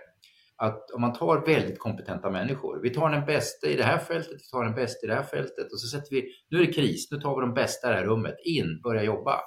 Att 0.58 0.92
om 0.92 1.02
man 1.02 1.14
tar 1.14 1.46
väldigt 1.46 1.80
kompetenta 1.80 2.32
människor, 2.32 2.82
vi 2.84 2.90
tar 2.90 3.10
den 3.10 3.26
bästa 3.26 3.68
i 3.68 3.76
det 3.76 3.84
här 3.84 3.98
fältet, 3.98 4.34
vi 4.34 4.50
tar 4.52 4.64
den 4.64 4.76
bästa 4.76 5.06
i 5.06 5.10
det 5.10 5.16
här 5.16 5.24
fältet 5.24 5.72
och 5.72 5.80
så 5.80 5.98
sätter 5.98 6.16
vi, 6.16 6.30
nu 6.50 6.62
är 6.62 6.66
det 6.66 6.74
kris, 6.74 7.12
nu 7.12 7.20
tar 7.20 7.36
vi 7.36 7.42
de 7.42 7.54
bästa 7.54 7.88
i 7.88 7.92
det 7.92 7.98
här 7.98 8.06
rummet, 8.06 8.36
in, 8.46 8.82
börja 8.84 9.04
jobba 9.04 9.42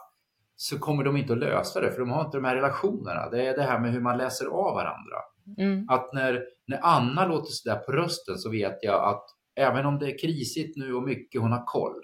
så 0.62 0.78
kommer 0.78 1.04
de 1.04 1.16
inte 1.16 1.32
att 1.32 1.38
lösa 1.38 1.80
det 1.80 1.92
för 1.92 2.00
de 2.00 2.10
har 2.10 2.24
inte 2.24 2.36
de 2.36 2.44
här 2.44 2.56
relationerna. 2.56 3.30
Det 3.30 3.46
är 3.46 3.56
det 3.56 3.62
här 3.62 3.80
med 3.80 3.92
hur 3.92 4.00
man 4.00 4.18
läser 4.18 4.46
av 4.46 4.74
varandra. 4.74 5.16
Mm. 5.58 5.88
Att 5.88 6.12
när, 6.12 6.44
när 6.66 6.80
Anna 6.82 7.26
låter 7.26 7.50
sådär 7.50 7.76
på 7.76 7.92
rösten 7.92 8.38
så 8.38 8.50
vet 8.50 8.78
jag 8.82 9.08
att 9.08 9.24
även 9.56 9.86
om 9.86 9.98
det 9.98 10.06
är 10.06 10.18
krisigt 10.18 10.76
nu 10.76 10.94
och 10.94 11.02
mycket, 11.02 11.40
hon 11.40 11.52
har 11.52 11.64
koll. 11.66 12.02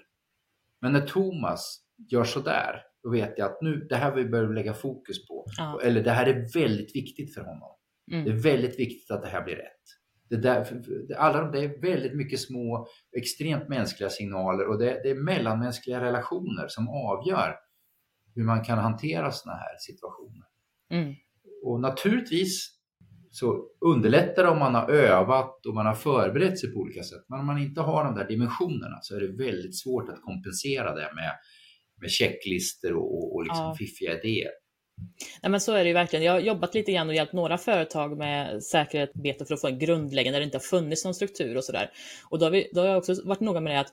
Men 0.81 0.93
när 0.93 1.07
Thomas 1.07 1.81
gör 2.11 2.23
sådär, 2.23 2.81
då 3.03 3.09
vet 3.09 3.33
jag 3.37 3.51
att 3.51 3.61
nu, 3.61 3.87
det 3.89 3.95
här 3.95 4.15
vi 4.15 4.25
behöver 4.25 4.53
lägga 4.53 4.73
fokus 4.73 5.27
på. 5.27 5.45
Ja. 5.57 5.81
Eller 5.83 6.03
det 6.03 6.11
här 6.11 6.25
är 6.25 6.53
väldigt 6.53 6.95
viktigt 6.95 7.33
för 7.33 7.41
honom. 7.41 7.75
Mm. 8.11 8.25
Det 8.25 8.31
är 8.31 8.35
väldigt 8.35 8.79
viktigt 8.79 9.11
att 9.11 9.21
det 9.21 9.29
här 9.29 9.43
blir 9.43 9.55
rätt. 9.55 9.73
Det, 10.29 10.37
där, 10.37 10.67
alla, 11.17 11.51
det 11.51 11.59
är 11.59 11.81
väldigt 11.81 12.15
mycket 12.15 12.39
små, 12.39 12.87
extremt 13.17 13.69
mänskliga 13.69 14.09
signaler 14.09 14.67
och 14.67 14.79
det, 14.79 14.99
det 15.03 15.09
är 15.09 15.15
mellanmänskliga 15.15 16.01
relationer 16.01 16.67
som 16.67 16.89
avgör 16.89 17.55
hur 18.35 18.43
man 18.43 18.63
kan 18.63 18.77
hantera 18.77 19.31
sådana 19.31 19.59
här 19.59 19.77
situationer. 19.79 20.47
Mm. 20.89 21.15
Och 21.63 21.79
naturligtvis 21.79 22.78
så 23.31 23.65
underlättar 23.81 24.43
det 24.43 24.49
om 24.49 24.59
man 24.59 24.75
har 24.75 24.89
övat 24.89 25.65
och 25.65 25.73
man 25.73 25.85
har 25.85 25.95
förberett 25.95 26.59
sig 26.59 26.71
på 26.71 26.79
olika 26.79 27.03
sätt. 27.03 27.25
Men 27.27 27.39
om 27.39 27.45
man 27.45 27.57
inte 27.57 27.81
har 27.81 28.03
de 28.03 28.15
där 28.15 28.27
dimensionerna 28.27 28.99
så 29.01 29.15
är 29.15 29.19
det 29.19 29.45
väldigt 29.45 29.79
svårt 29.79 30.09
att 30.09 30.21
kompensera 30.21 30.95
det 30.95 31.11
med, 31.15 31.31
med 32.01 32.11
checklistor 32.11 32.93
och, 32.93 33.35
och 33.35 33.43
liksom 33.43 33.65
ja. 33.65 33.75
fiffiga 33.79 34.19
idéer. 34.19 34.51
Nej, 35.43 35.51
men 35.51 35.61
så 35.61 35.73
är 35.73 35.83
det 35.83 35.87
ju 35.87 35.93
verkligen. 35.93 36.25
Jag 36.25 36.33
har 36.33 36.39
jobbat 36.39 36.73
lite 36.73 36.91
grann 36.91 37.09
och 37.09 37.15
hjälpt 37.15 37.33
några 37.33 37.57
företag 37.57 38.17
med 38.17 38.63
säkerhetsarbete 38.63 39.45
för 39.45 39.53
att 39.53 39.61
få 39.61 39.67
en 39.67 39.79
grundläggande 39.79 40.35
där 40.35 40.41
det 40.41 40.45
inte 40.45 40.57
har 40.57 40.79
funnits 40.79 41.05
någon 41.05 41.13
struktur 41.13 41.57
och 41.57 41.63
sådär. 41.63 41.91
Och 42.29 42.39
då 42.39 42.45
har, 42.45 42.51
vi, 42.51 42.69
då 42.73 42.81
har 42.81 42.87
jag 42.87 42.97
också 42.97 43.15
varit 43.25 43.39
noga 43.39 43.59
med 43.59 43.73
det 43.73 43.79
att 43.79 43.91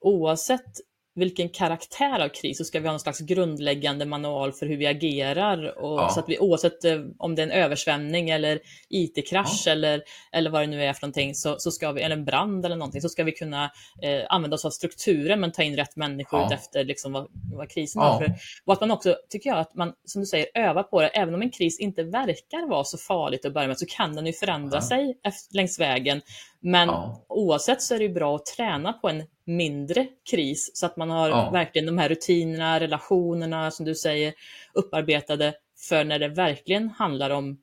oavsett 0.00 0.72
vilken 1.16 1.48
karaktär 1.48 2.24
av 2.24 2.28
kris 2.28 2.58
så 2.58 2.64
ska 2.64 2.80
vi 2.80 2.86
ha 2.86 2.92
någon 2.92 3.00
slags 3.00 3.20
grundläggande 3.20 4.06
manual 4.06 4.52
för 4.52 4.66
hur 4.66 4.76
vi 4.76 4.86
agerar. 4.86 5.78
Och 5.78 6.00
ja. 6.00 6.08
Så 6.08 6.20
att 6.20 6.28
vi 6.28 6.38
oavsett 6.38 6.84
eh, 6.84 7.00
om 7.18 7.34
det 7.34 7.42
är 7.42 7.46
en 7.46 7.52
översvämning 7.52 8.30
eller 8.30 8.60
IT-krasch 8.88 9.62
ja. 9.66 9.72
eller, 9.72 10.02
eller 10.32 10.50
vad 10.50 10.62
det 10.62 10.66
nu 10.66 10.84
är 10.84 10.92
för 10.92 11.02
någonting, 11.02 11.34
så, 11.34 11.58
så 11.58 11.70
ska 11.70 11.92
vi, 11.92 12.02
eller 12.02 12.16
en 12.16 12.24
brand 12.24 12.64
eller 12.64 12.76
någonting, 12.76 13.00
så 13.00 13.08
ska 13.08 13.24
vi 13.24 13.32
kunna 13.32 13.64
eh, 14.02 14.20
använda 14.28 14.54
oss 14.54 14.64
av 14.64 14.70
strukturen 14.70 15.40
men 15.40 15.52
ta 15.52 15.62
in 15.62 15.76
rätt 15.76 15.96
människor 15.96 16.40
ja. 16.40 16.54
efter 16.54 16.84
liksom 16.84 17.12
vad, 17.12 17.28
vad 17.52 17.70
krisen 17.70 18.02
ja. 18.02 18.18
var. 18.18 18.38
Och 18.64 18.72
att 18.72 18.80
man 18.80 18.90
också, 18.90 19.16
tycker 19.30 19.50
jag, 19.50 19.58
att 19.58 19.74
man 19.74 19.92
som 20.04 20.20
du 20.20 20.26
säger 20.26 20.46
övar 20.54 20.82
på 20.82 21.00
det. 21.00 21.08
Även 21.08 21.34
om 21.34 21.42
en 21.42 21.50
kris 21.50 21.80
inte 21.80 22.02
verkar 22.02 22.68
vara 22.68 22.84
så 22.84 22.98
farligt 22.98 23.44
att 23.44 23.54
börja 23.54 23.68
med 23.68 23.78
så 23.78 23.86
kan 23.86 24.14
den 24.14 24.26
ju 24.26 24.32
förändra 24.32 24.80
sig 24.80 25.18
efter, 25.24 25.56
längs 25.56 25.80
vägen. 25.80 26.20
Men 26.66 26.90
oavsett 27.28 27.82
så 27.82 27.94
är 27.94 27.98
det 27.98 28.08
bra 28.08 28.36
att 28.36 28.46
träna 28.46 28.92
på 28.92 29.08
en 29.08 29.22
mindre 29.44 30.06
kris 30.30 30.70
så 30.74 30.86
att 30.86 30.96
man 30.96 31.10
har 31.10 31.28
ja. 31.28 31.50
verkligen 31.50 31.86
de 31.86 31.98
här 31.98 32.08
rutinerna, 32.08 32.80
relationerna 32.80 33.70
som 33.70 33.86
du 33.86 33.94
säger 33.94 34.34
upparbetade 34.74 35.54
för 35.88 36.04
när 36.04 36.18
det 36.18 36.28
verkligen 36.28 36.90
handlar 36.90 37.30
om 37.30 37.58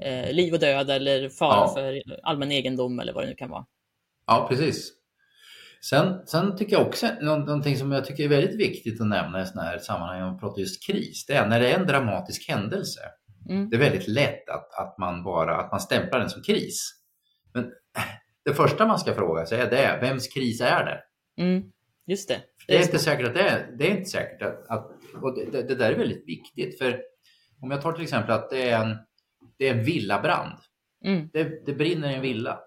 eh, 0.00 0.32
liv 0.32 0.54
och 0.54 0.60
död 0.60 0.90
eller 0.90 1.28
fara 1.28 1.56
ja. 1.56 1.74
för 1.74 2.02
allmän 2.22 2.52
egendom 2.52 3.00
eller 3.00 3.12
vad 3.12 3.24
det 3.24 3.28
nu 3.28 3.34
kan 3.34 3.50
vara. 3.50 3.66
Ja, 4.26 4.46
precis. 4.50 4.92
Sen, 5.90 6.26
sen 6.26 6.56
tycker 6.56 6.76
jag 6.76 6.86
också 6.86 7.06
någonting 7.20 7.76
som 7.76 7.92
jag 7.92 8.04
tycker 8.04 8.24
är 8.24 8.28
väldigt 8.28 8.60
viktigt 8.60 9.00
att 9.00 9.06
nämna 9.06 9.42
i 9.42 9.46
sådana 9.46 9.68
här 9.68 9.78
sammanhang, 9.78 10.22
om 10.22 10.28
man 10.28 10.38
pratar 10.38 10.60
just 10.60 10.86
kris, 10.86 11.26
det 11.26 11.34
är 11.34 11.48
när 11.48 11.60
det 11.60 11.70
är 11.70 11.78
en 11.78 11.86
dramatisk 11.86 12.48
händelse. 12.48 13.00
Mm. 13.48 13.70
Det 13.70 13.76
är 13.76 13.80
väldigt 13.80 14.08
lätt 14.08 14.48
att, 14.48 14.74
att 14.74 14.98
man 14.98 15.24
bara 15.24 15.56
att 15.56 15.70
man 15.70 15.80
stämplar 15.80 16.20
den 16.20 16.30
som 16.30 16.42
kris. 16.42 16.92
Men 17.54 17.72
det 18.46 18.54
första 18.54 18.86
man 18.86 18.98
ska 18.98 19.14
fråga 19.14 19.46
sig 19.46 19.60
är 19.60 19.70
det, 19.70 19.98
vems 20.00 20.28
kris 20.28 20.60
är 20.60 20.84
det? 20.84 21.02
Mm. 21.42 21.72
Just 22.06 22.28
det. 22.28 22.34
Det, 22.34 22.72
det 22.72 22.78
är 22.78 22.82
inte 22.82 22.98
säkert 22.98 23.26
att 23.26 23.34
det 23.34 23.40
är, 23.40 23.72
det 23.78 23.86
är 23.86 23.90
inte 23.90 24.10
säkert 24.10 24.42
att, 24.42 24.68
att 24.68 24.90
och 25.22 25.34
det, 25.34 25.62
det, 25.62 25.74
där 25.74 25.92
är 25.92 25.98
väldigt 25.98 26.28
viktigt 26.28 26.78
för 26.78 27.02
om 27.60 27.70
jag 27.70 27.82
tar 27.82 27.92
till 27.92 28.02
exempel 28.02 28.30
att 28.30 28.50
det 28.50 28.70
är 28.70 28.84
en, 28.84 28.96
det 29.58 29.68
är 29.68 29.74
en 29.74 29.84
villabrand. 29.84 30.58
Mm. 31.04 31.28
Det, 31.32 31.66
det 31.66 31.74
brinner 31.74 32.10
i 32.10 32.14
en 32.14 32.22
villa. 32.22 32.60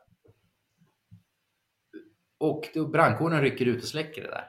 Och 2.38 2.70
brandkåren 2.92 3.42
rycker 3.42 3.66
ut 3.66 3.84
och 3.84 3.90
släcker 3.90 4.22
det 4.22 4.30
där. 4.30 4.46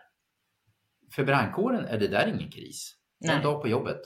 För 1.12 1.24
brandkåren 1.24 1.84
är 1.84 1.98
det 1.98 2.08
där 2.08 2.26
ingen 2.26 2.50
kris. 2.50 2.96
Nej. 3.20 3.36
En 3.36 3.42
dag 3.42 3.62
på 3.62 3.68
jobbet. 3.68 4.00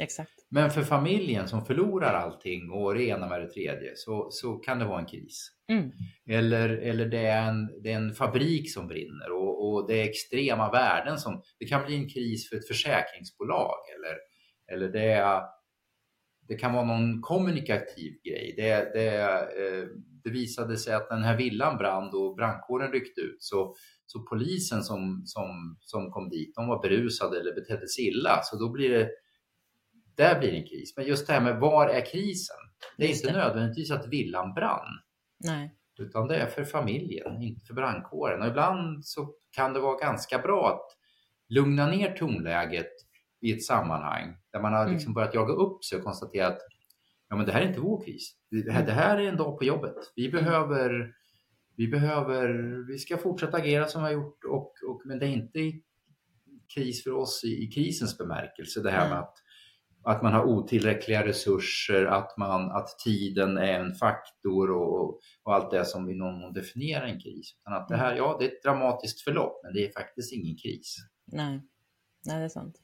Exakt. 0.00 0.43
Men 0.50 0.70
för 0.70 0.82
familjen 0.82 1.48
som 1.48 1.64
förlorar 1.64 2.14
allting 2.14 2.70
och 2.70 2.94
det 2.94 3.04
ena 3.04 3.28
med 3.28 3.40
det 3.40 3.48
tredje 3.48 3.92
så, 3.96 4.28
så 4.30 4.54
kan 4.54 4.78
det 4.78 4.84
vara 4.84 5.00
en 5.00 5.06
kris. 5.06 5.50
Mm. 5.68 5.90
Eller, 6.30 6.68
eller 6.68 7.06
det, 7.06 7.26
är 7.26 7.48
en, 7.48 7.82
det 7.82 7.92
är 7.92 7.96
en 7.96 8.14
fabrik 8.14 8.72
som 8.72 8.88
brinner 8.88 9.32
och, 9.32 9.68
och 9.68 9.88
det 9.88 9.94
är 9.94 10.04
extrema 10.04 10.70
värden 10.70 11.18
som... 11.18 11.42
Det 11.58 11.64
kan 11.64 11.86
bli 11.86 11.96
en 11.96 12.08
kris 12.08 12.48
för 12.48 12.56
ett 12.56 12.68
försäkringsbolag 12.68 13.76
eller, 13.96 14.16
eller 14.72 14.92
det, 14.92 15.12
är, 15.12 15.42
det 16.48 16.54
kan 16.54 16.72
vara 16.72 16.84
någon 16.84 17.22
kommunikativ 17.22 18.12
grej. 18.24 18.54
Det, 18.56 18.92
det, 18.94 19.16
eh, 19.32 19.86
det 20.24 20.30
visade 20.30 20.76
sig 20.76 20.94
att 20.94 21.08
den 21.08 21.22
här 21.22 21.36
villan 21.36 21.78
brann 21.78 22.10
och 22.14 22.36
brandkåren 22.36 22.92
ryckte 22.92 23.20
ut 23.20 23.42
så, 23.42 23.74
så 24.06 24.22
polisen 24.22 24.82
som, 24.82 25.22
som, 25.26 25.76
som 25.80 26.10
kom 26.10 26.28
dit, 26.28 26.54
de 26.54 26.68
var 26.68 26.82
berusade 26.82 27.40
eller 27.40 27.54
betedde 27.54 27.88
sig 27.88 28.08
illa. 28.08 28.40
Så 28.42 28.56
då 28.56 28.72
blir 28.72 28.90
det 28.90 29.10
där 30.16 30.38
blir 30.38 30.52
det 30.52 30.58
en 30.58 30.66
kris. 30.66 30.96
Men 30.96 31.06
just 31.06 31.26
det 31.26 31.32
här 31.32 31.40
med 31.40 31.60
var 31.60 31.88
är 31.88 32.06
krisen? 32.06 32.56
Det 32.96 33.04
är 33.04 33.08
just 33.08 33.24
inte 33.24 33.36
det. 33.36 33.44
nödvändigtvis 33.44 33.90
att 33.90 34.08
villan 34.08 34.54
brann. 34.54 35.00
Nej. 35.44 35.74
Utan 35.98 36.28
det 36.28 36.36
är 36.36 36.46
för 36.46 36.64
familjen, 36.64 37.42
inte 37.42 37.66
för 37.66 37.74
brandkåren. 37.74 38.42
Och 38.42 38.48
ibland 38.48 39.06
så 39.06 39.34
kan 39.50 39.72
det 39.72 39.80
vara 39.80 39.98
ganska 39.98 40.38
bra 40.38 40.68
att 40.68 40.86
lugna 41.48 41.86
ner 41.86 42.16
tonläget 42.16 42.92
i 43.40 43.52
ett 43.52 43.64
sammanhang 43.64 44.36
där 44.52 44.60
man 44.60 44.72
har 44.72 44.82
mm. 44.82 44.94
liksom 44.94 45.14
börjat 45.14 45.34
jaga 45.34 45.52
upp 45.52 45.84
sig 45.84 45.98
och 45.98 46.04
konstaterat 46.04 46.52
att 46.52 46.62
ja, 47.28 47.36
men 47.36 47.46
det 47.46 47.52
här 47.52 47.62
är 47.62 47.68
inte 47.68 47.80
vår 47.80 48.04
kris. 48.04 48.36
Det 48.50 48.72
här, 48.72 48.86
det 48.86 48.92
här 48.92 49.18
är 49.18 49.28
en 49.28 49.36
dag 49.36 49.58
på 49.58 49.64
jobbet. 49.64 49.96
Vi 50.16 50.28
mm. 50.28 50.44
behöver, 50.44 51.14
vi 51.76 51.88
behöver, 51.88 52.48
vi 52.88 52.98
ska 52.98 53.16
fortsätta 53.16 53.56
agera 53.56 53.86
som 53.86 54.02
vi 54.02 54.06
har 54.06 54.12
gjort, 54.12 54.44
och, 54.44 54.72
och, 54.88 55.02
men 55.04 55.18
det 55.18 55.26
är 55.26 55.30
inte 55.30 55.72
kris 56.74 57.04
för 57.04 57.12
oss 57.12 57.44
i, 57.44 57.64
i 57.64 57.66
krisens 57.66 58.18
bemärkelse. 58.18 58.80
Det 58.80 58.90
här 58.90 59.08
med 59.08 59.18
att 59.18 59.36
att 60.04 60.22
man 60.22 60.32
har 60.32 60.44
otillräckliga 60.44 61.26
resurser, 61.26 62.06
att, 62.06 62.36
man, 62.36 62.70
att 62.70 62.98
tiden 63.04 63.58
är 63.58 63.80
en 63.80 63.94
faktor 63.94 64.70
och, 64.70 65.20
och 65.44 65.54
allt 65.54 65.70
det 65.70 65.84
som 65.84 66.10
i 66.10 66.14
någon 66.14 66.40
mån 66.40 66.52
definierar 66.52 67.06
en 67.06 67.20
kris. 67.20 67.54
Utan 67.60 67.74
att 67.82 67.88
det 67.88 67.96
här, 67.96 68.16
ja, 68.16 68.36
det 68.38 68.44
är 68.44 68.48
ett 68.48 68.62
dramatiskt 68.62 69.20
förlopp, 69.20 69.60
men 69.64 69.72
det 69.74 69.86
är 69.86 69.92
faktiskt 69.92 70.32
ingen 70.32 70.56
kris. 70.56 70.96
Nej, 71.26 71.60
Nej 72.26 72.38
det 72.38 72.44
är 72.44 72.48
sant. 72.48 72.80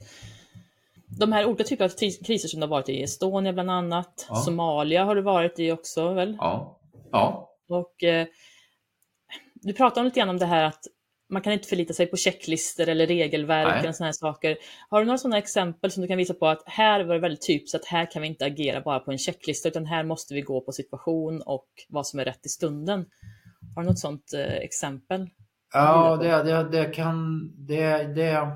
De 1.19 1.33
här 1.33 1.47
olika 1.47 1.65
typerna 1.65 1.85
av 1.85 1.99
kriser 2.27 2.49
som 2.49 2.61
det 2.61 2.67
har 2.67 2.71
varit 2.71 2.89
i 2.89 3.03
Estonia 3.03 3.53
bland 3.53 3.71
annat, 3.71 4.27
ja. 4.29 4.35
Somalia 4.35 5.05
har 5.05 5.15
du 5.15 5.23
varit 5.23 5.59
i 5.59 5.73
också 5.73 6.15
väl? 6.15 6.37
Ja. 6.41 6.81
ja. 7.11 7.57
Och 7.69 8.05
eh, 8.05 8.27
du 9.55 9.73
pratade 9.73 10.05
lite 10.05 10.21
grann 10.21 10.29
om 10.29 10.39
det 10.39 10.47
här 10.47 10.65
att 10.65 10.85
man 11.31 11.43
kan 11.43 11.53
inte 11.53 11.69
förlita 11.69 11.95
sig 11.95 12.07
på 12.07 12.17
checklister 12.17 12.87
eller 12.87 13.07
regelverk 13.07 13.89
och 13.89 13.95
sådana 13.95 14.07
här 14.07 14.13
saker. 14.13 14.57
Har 14.89 15.01
du 15.01 15.07
några 15.07 15.19
sådana 15.19 15.39
exempel 15.39 15.91
som 15.91 16.03
du 16.03 16.09
kan 16.09 16.19
visa 16.19 16.35
på 16.35 16.47
att 16.47 16.63
här 16.67 17.05
var 17.05 17.15
det 17.15 17.21
väldigt 17.21 17.47
typiskt 17.47 17.75
att 17.75 17.85
här 17.85 18.11
kan 18.11 18.23
vi 18.23 18.29
inte 18.29 18.45
agera 18.45 18.81
bara 18.81 19.01
på 19.01 19.11
en 19.11 19.19
checklista 19.19 19.69
utan 19.69 19.87
här 19.87 20.05
måste 20.05 20.35
vi 20.35 20.41
gå 20.41 20.61
på 20.61 20.73
situation 20.73 21.43
och 21.43 21.69
vad 21.89 22.07
som 22.07 22.21
är 22.21 22.25
rätt 22.25 22.47
i 22.47 22.49
stunden. 22.49 23.07
Har 23.75 23.83
du 23.83 23.89
något 23.89 23.99
sådant 23.99 24.33
eh, 24.35 24.55
exempel? 24.55 25.29
Ja, 25.73 26.17
det, 26.17 26.43
det, 26.43 26.69
det 26.71 26.85
kan 26.85 27.51
det, 27.67 28.05
det, 28.15 28.49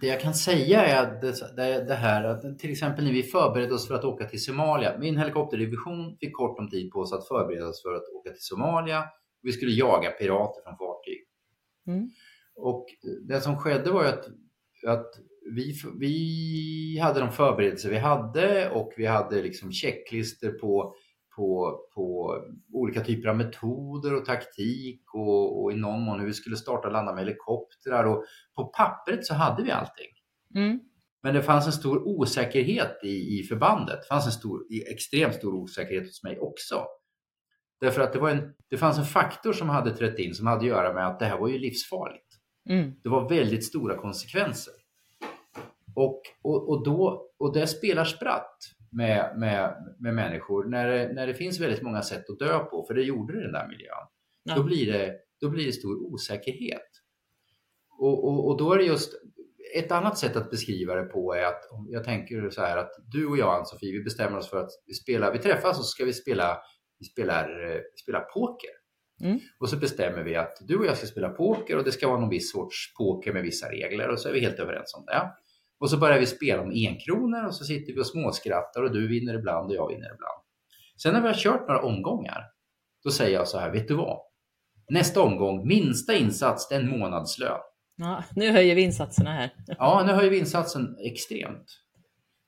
det 0.00 0.06
jag 0.06 0.20
kan 0.20 0.34
säga 0.34 0.84
är 0.84 1.20
det, 1.56 1.84
det, 1.88 1.94
här 1.94 2.24
att 2.24 2.58
till 2.58 2.70
exempel 2.70 3.04
när 3.04 3.12
vi 3.12 3.22
förberedde 3.22 3.74
oss 3.74 3.88
för 3.88 3.94
att 3.94 4.04
åka 4.04 4.24
till 4.24 4.44
Somalia. 4.44 4.98
Min 4.98 5.18
helikopterdivision 5.18 6.16
fick 6.20 6.36
kort 6.36 6.58
om 6.58 6.70
tid 6.70 6.90
på 6.90 7.06
sig 7.06 7.18
att 7.18 7.28
förbereda 7.28 7.68
oss 7.68 7.82
för 7.82 7.94
att 7.94 8.08
åka 8.18 8.30
till 8.30 8.42
Somalia. 8.42 9.04
Vi 9.42 9.52
skulle 9.52 9.72
jaga 9.72 10.10
pirater 10.10 10.62
från 10.62 10.76
fartyg. 10.76 10.93
Mm. 11.86 12.10
Och 12.56 12.86
det 13.28 13.40
som 13.40 13.58
skedde 13.58 13.90
var 13.90 14.04
att, 14.04 14.26
att 14.86 15.10
vi, 15.50 15.74
vi 16.00 16.98
hade 17.02 17.20
de 17.20 17.32
förberedelser 17.32 17.90
vi 17.90 17.98
hade 17.98 18.70
och 18.70 18.92
vi 18.96 19.06
hade 19.06 19.42
liksom 19.42 19.72
checklister 19.72 20.50
på, 20.50 20.94
på, 21.36 21.78
på 21.94 22.36
olika 22.72 23.00
typer 23.00 23.28
av 23.28 23.36
metoder 23.36 24.14
och 24.14 24.24
taktik 24.24 25.14
och, 25.14 25.62
och 25.62 25.72
i 25.72 25.76
någon 25.76 26.00
mån 26.00 26.20
hur 26.20 26.26
vi 26.26 26.32
skulle 26.32 26.56
starta 26.56 26.88
och 26.88 26.92
landa 26.92 27.12
med 27.14 27.24
helikoptrar. 27.24 28.04
Och 28.04 28.24
på 28.56 28.64
pappret 28.64 29.26
så 29.26 29.34
hade 29.34 29.62
vi 29.62 29.70
allting. 29.70 30.10
Mm. 30.54 30.80
Men 31.22 31.34
det 31.34 31.42
fanns 31.42 31.66
en 31.66 31.72
stor 31.72 32.08
osäkerhet 32.08 33.00
i, 33.02 33.38
i 33.38 33.42
förbandet. 33.42 33.98
Det 34.02 34.08
fanns 34.08 34.26
en 34.26 34.32
stor, 34.32 34.64
extremt 34.92 35.34
stor 35.34 35.54
osäkerhet 35.54 36.06
hos 36.06 36.22
mig 36.22 36.38
också. 36.38 36.84
Därför 37.84 38.02
att 38.02 38.12
det, 38.12 38.18
var 38.18 38.30
en, 38.30 38.54
det 38.70 38.76
fanns 38.76 38.98
en 38.98 39.04
faktor 39.04 39.52
som 39.52 39.68
hade 39.68 39.96
trätt 39.96 40.18
in 40.18 40.34
som 40.34 40.46
hade 40.46 40.60
att 40.60 40.66
göra 40.66 40.92
med 40.92 41.06
att 41.06 41.18
det 41.18 41.24
här 41.24 41.38
var 41.38 41.48
ju 41.48 41.58
livsfarligt. 41.58 42.26
Mm. 42.68 42.92
Det 43.02 43.08
var 43.08 43.28
väldigt 43.28 43.64
stora 43.64 43.96
konsekvenser. 43.96 44.74
Och, 45.94 46.22
och, 46.42 46.68
och, 46.68 46.84
då, 46.84 47.28
och 47.38 47.54
det 47.54 47.66
spelar 47.66 48.04
spratt 48.04 48.56
med, 48.92 49.38
med, 49.38 49.74
med 49.98 50.14
människor 50.14 50.64
när 50.64 50.88
det, 50.88 51.12
när 51.12 51.26
det 51.26 51.34
finns 51.34 51.60
väldigt 51.60 51.82
många 51.82 52.02
sätt 52.02 52.30
att 52.30 52.38
dö 52.38 52.58
på, 52.58 52.84
för 52.88 52.94
det 52.94 53.02
gjorde 53.02 53.32
det 53.32 53.40
i 53.40 53.42
den 53.42 53.52
där 53.52 53.68
miljön. 53.68 54.06
Ja. 54.42 54.54
Då, 54.54 54.62
blir 54.62 54.92
det, 54.92 55.14
då 55.40 55.50
blir 55.50 55.66
det 55.66 55.72
stor 55.72 56.12
osäkerhet. 56.12 56.90
Och, 58.00 58.24
och, 58.24 58.48
och 58.48 58.58
då 58.58 58.72
är 58.72 58.78
det 58.78 58.84
just 58.84 59.14
ett 59.76 59.92
annat 59.92 60.18
sätt 60.18 60.36
att 60.36 60.50
beskriva 60.50 60.94
det 60.94 61.04
på 61.04 61.34
är 61.34 61.44
att 61.44 61.60
jag 61.88 62.04
tänker 62.04 62.50
så 62.50 62.60
här 62.60 62.76
att 62.76 62.90
du 63.12 63.26
och 63.26 63.38
jag 63.38 63.54
Ann-Sofie, 63.54 63.92
vi 63.92 64.04
bestämmer 64.04 64.38
oss 64.38 64.50
för 64.50 64.56
att 64.56 64.70
vi 64.86 64.94
spelar, 64.94 65.32
vi 65.32 65.38
träffas 65.38 65.78
och 65.78 65.84
så 65.84 65.88
ska 65.88 66.04
vi 66.04 66.12
spela 66.12 66.58
vi 66.98 67.04
spelar, 67.04 67.64
eh, 67.64 67.74
vi 67.74 67.98
spelar 68.02 68.20
poker. 68.20 68.70
Mm. 69.22 69.40
Och 69.58 69.68
så 69.68 69.76
bestämmer 69.76 70.22
vi 70.22 70.36
att 70.36 70.56
du 70.60 70.76
och 70.76 70.86
jag 70.86 70.96
ska 70.96 71.06
spela 71.06 71.28
poker 71.28 71.78
och 71.78 71.84
det 71.84 71.92
ska 71.92 72.08
vara 72.08 72.20
någon 72.20 72.28
viss 72.28 72.52
sorts 72.52 72.94
poker 72.94 73.32
med 73.32 73.42
vissa 73.42 73.68
regler 73.72 74.08
och 74.08 74.20
så 74.20 74.28
är 74.28 74.32
vi 74.32 74.40
helt 74.40 74.58
överens 74.58 74.94
om 74.94 75.04
det. 75.06 75.30
Och 75.78 75.90
så 75.90 75.98
börjar 75.98 76.18
vi 76.18 76.26
spela 76.26 76.62
om 76.62 76.70
enkronor 76.70 77.46
och 77.46 77.54
så 77.54 77.64
sitter 77.64 77.92
vi 77.92 78.00
och 78.00 78.06
småskrattar 78.06 78.82
och 78.82 78.92
du 78.92 79.08
vinner 79.08 79.34
ibland 79.34 79.70
och 79.70 79.76
jag 79.76 79.88
vinner 79.88 80.14
ibland. 80.14 80.42
Sen 81.02 81.12
när 81.12 81.20
vi 81.20 81.26
har 81.26 81.34
kört 81.34 81.68
några 81.68 81.82
omgångar, 81.82 82.44
då 83.04 83.10
säger 83.10 83.34
jag 83.34 83.48
så 83.48 83.58
här, 83.58 83.70
vet 83.70 83.88
du 83.88 83.94
vad? 83.94 84.18
Nästa 84.90 85.22
omgång, 85.22 85.68
minsta 85.68 86.14
insats, 86.14 86.68
det 86.68 86.74
är 86.74 86.80
en 86.80 86.98
månadslön. 86.98 87.58
Ja, 87.96 88.24
nu 88.36 88.50
höjer 88.50 88.74
vi 88.74 88.82
insatserna 88.82 89.32
här. 89.32 89.54
Ja, 89.66 90.04
nu 90.06 90.12
höjer 90.12 90.30
vi 90.30 90.38
insatsen 90.38 90.96
extremt. 90.98 91.66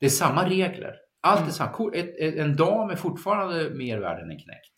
Det 0.00 0.06
är 0.06 0.10
samma 0.10 0.48
regler. 0.48 0.94
Allt 1.26 1.38
är 1.38 1.42
mm. 1.42 1.52
samma. 1.52 1.94
En 2.42 2.56
dam 2.56 2.90
är 2.90 2.96
fortfarande 2.96 3.70
mer 3.70 3.98
värd 3.98 4.22
än 4.22 4.30
en 4.30 4.38
knäckt. 4.38 4.72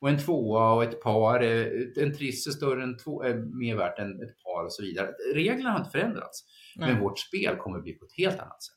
Och 0.00 0.08
en 0.08 0.18
tvåa 0.18 0.72
och 0.72 0.84
ett 0.84 1.02
par, 1.02 1.40
en 1.98 2.14
triss 2.14 2.46
är 2.46 2.50
större 2.50 2.82
än 2.82 2.96
två, 2.96 3.22
är 3.22 3.34
mer 3.34 3.76
värt 3.76 3.98
än 3.98 4.22
ett 4.22 4.42
par 4.44 4.64
och 4.64 4.72
så 4.72 4.82
vidare. 4.82 5.10
Reglerna 5.34 5.70
har 5.70 5.78
inte 5.78 5.90
förändrats. 5.90 6.44
Nej. 6.76 6.92
Men 6.92 7.02
vårt 7.02 7.18
spel 7.18 7.56
kommer 7.56 7.80
bli 7.80 7.92
på 7.92 8.04
ett 8.04 8.16
helt 8.16 8.40
annat 8.40 8.62
sätt. 8.62 8.74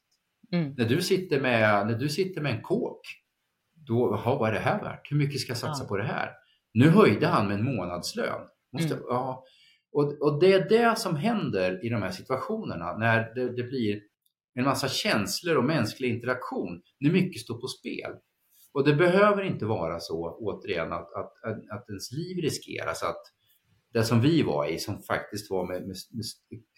Mm. 0.52 0.74
När, 0.78 0.86
du 0.86 1.02
sitter 1.02 1.42
med, 1.42 1.88
när 1.88 1.98
du 1.98 2.10
sitter 2.10 2.42
med 2.42 2.56
en 2.56 2.62
kåk, 2.62 3.02
då, 3.88 4.14
aha, 4.14 4.38
vad 4.38 4.50
är 4.50 4.54
det 4.54 4.60
här 4.60 4.84
värt? 4.84 5.12
Hur 5.12 5.18
mycket 5.18 5.40
ska 5.42 5.50
jag 5.50 5.58
satsa 5.58 5.84
ja. 5.84 5.88
på 5.88 5.98
det 5.98 6.04
här? 6.04 6.32
Nu 6.74 6.90
höjde 6.90 7.28
han 7.28 7.48
med 7.48 7.60
en 7.60 7.66
månadslön. 7.66 8.42
Måste, 8.74 8.94
mm. 8.94 9.06
ja, 9.10 9.44
och, 9.92 10.22
och 10.22 10.40
det 10.40 10.54
är 10.54 10.70
det 10.70 10.98
som 10.98 11.16
händer 11.16 11.86
i 11.86 11.90
de 11.90 12.02
här 12.02 12.12
situationerna 12.12 12.98
när 12.98 13.36
det, 13.36 13.56
det 13.56 13.64
blir 13.64 14.00
en 14.58 14.66
massa 14.66 14.88
känslor 14.88 15.56
och 15.58 15.64
mänsklig 15.64 16.10
interaktion 16.10 16.82
när 17.00 17.12
mycket 17.12 17.42
står 17.42 17.62
på 17.62 17.68
spel. 17.68 18.12
Och 18.74 18.86
det 18.86 18.94
behöver 18.94 19.44
inte 19.44 19.66
vara 19.66 20.00
så, 20.00 20.38
återigen, 20.40 20.94
att, 20.94 21.14
att, 21.14 21.44
att, 21.44 21.70
att 21.70 21.90
ens 21.90 22.12
liv 22.12 22.38
riskeras. 22.38 23.04
Att 23.04 23.22
det 23.94 24.04
som 24.04 24.22
vi 24.22 24.44
var 24.44 24.68
i, 24.68 24.80
som 24.80 25.02
faktiskt 25.02 25.52
var 25.52 25.68
med, 25.68 25.82
med, 25.82 25.96
med 26.12 26.26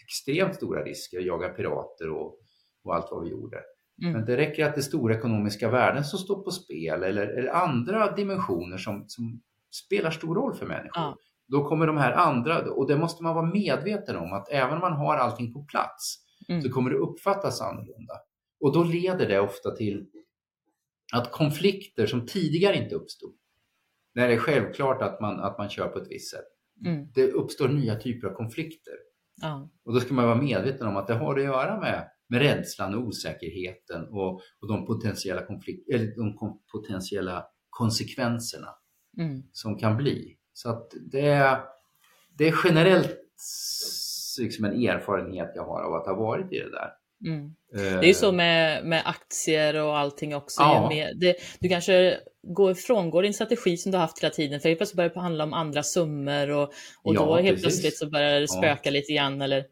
extremt 0.03 0.55
stora 0.55 0.83
risker, 0.83 1.19
jaga 1.19 1.49
pirater 1.49 2.09
och, 2.09 2.39
och 2.83 2.95
allt 2.95 3.07
vad 3.11 3.23
vi 3.23 3.29
gjorde. 3.29 3.57
Mm. 4.01 4.13
Men 4.13 4.25
det 4.25 4.37
räcker 4.37 4.65
att 4.65 4.75
det 4.75 4.79
är 4.79 4.83
stora 4.83 5.15
ekonomiska 5.15 5.69
värden 5.69 6.03
som 6.03 6.19
står 6.19 6.43
på 6.43 6.51
spel 6.51 7.03
eller, 7.03 7.27
eller 7.27 7.51
andra 7.51 8.11
dimensioner 8.11 8.77
som, 8.77 9.05
som 9.07 9.41
spelar 9.85 10.11
stor 10.11 10.35
roll 10.35 10.55
för 10.55 10.65
människor. 10.65 10.91
Ja. 10.93 11.15
Då 11.47 11.67
kommer 11.67 11.87
de 11.87 11.97
här 11.97 12.11
andra, 12.11 12.71
och 12.71 12.87
det 12.87 12.97
måste 12.97 13.23
man 13.23 13.35
vara 13.35 13.45
medveten 13.45 14.15
om, 14.15 14.33
att 14.33 14.49
även 14.51 14.73
om 14.73 14.79
man 14.79 14.93
har 14.93 15.17
allting 15.17 15.53
på 15.53 15.63
plats 15.63 16.28
mm. 16.49 16.61
så 16.61 16.69
kommer 16.69 16.89
det 16.89 16.97
uppfattas 16.97 17.61
annorlunda. 17.61 18.13
Och 18.59 18.73
då 18.73 18.83
leder 18.83 19.27
det 19.27 19.39
ofta 19.39 19.75
till 19.75 20.09
att 21.13 21.31
konflikter 21.31 22.07
som 22.07 22.25
tidigare 22.25 22.77
inte 22.77 22.95
uppstod, 22.95 23.35
när 24.15 24.27
det 24.27 24.33
är 24.33 24.37
självklart 24.37 25.01
att 25.01 25.21
man, 25.21 25.39
att 25.39 25.57
man 25.57 25.69
kör 25.69 25.87
på 25.87 25.99
ett 25.99 26.11
visst 26.11 26.31
sätt, 26.31 26.45
Mm. 26.85 27.07
Det 27.13 27.31
uppstår 27.31 27.67
nya 27.67 27.95
typer 27.95 28.27
av 28.27 28.33
konflikter. 28.33 28.93
Ja. 29.41 29.69
Och 29.85 29.93
då 29.93 29.99
ska 29.99 30.13
man 30.13 30.25
vara 30.25 30.41
medveten 30.41 30.87
om 30.87 30.97
att 30.97 31.07
det 31.07 31.13
har 31.13 31.37
att 31.37 31.43
göra 31.43 31.79
med, 31.79 32.09
med 32.29 32.41
rädslan 32.41 32.95
och 32.95 33.01
osäkerheten 33.01 34.07
och, 34.09 34.33
och 34.59 34.67
de, 34.67 34.85
potentiella 34.85 35.45
konflikt, 35.45 35.89
eller 35.93 36.15
de 36.15 36.37
kom, 36.37 36.61
potentiella 36.71 37.45
konsekvenserna 37.69 38.67
Mm. 39.17 39.43
som 39.51 39.77
kan 39.77 39.97
bli. 39.97 40.37
Så 40.53 40.69
att 40.69 40.93
det, 41.11 41.27
är, 41.27 41.59
det 42.37 42.47
är 42.47 42.55
generellt 42.63 43.19
liksom 44.39 44.65
en 44.65 44.83
erfarenhet 44.83 45.51
jag 45.55 45.65
har 45.65 45.81
av 45.81 45.93
att 45.93 46.05
ha 46.05 46.15
varit 46.15 46.53
i 46.53 46.59
det 46.59 46.71
där. 46.71 46.89
Mm. 47.25 47.55
Det 47.71 48.05
är 48.05 48.07
ju 48.07 48.13
så 48.13 48.31
med, 48.31 48.85
med 48.85 49.01
aktier 49.05 49.83
och 49.83 49.97
allting 49.97 50.35
också. 50.35 50.61
Ja. 50.61 50.91
det, 51.15 51.35
du 51.59 51.69
kanske 51.69 52.17
går 52.47 52.73
frångår 52.73 53.23
din 53.23 53.33
strategi 53.33 53.77
som 53.77 53.91
du 53.91 53.97
haft 53.97 54.23
hela 54.23 54.33
tiden, 54.33 54.59
för 54.59 54.69
helt 54.69 54.79
plötsligt 54.79 54.97
börjar 54.97 55.09
det 55.09 55.19
handla 55.19 55.43
om 55.43 55.53
andra 55.53 55.83
summor 55.83 56.49
och, 56.49 56.63
och 57.03 57.15
Ja, 57.15 57.25
då 57.25 57.35
helt 57.35 57.47
precis. 57.47 57.63
plötsligt 57.63 57.97
så 57.97 58.09
börjar 58.09 58.33
det 58.33 58.39
Ja. 58.39 58.47
spöka 58.47 58.89
lite 58.89 59.13
grann. 59.13 59.41
Eller, 59.41 59.65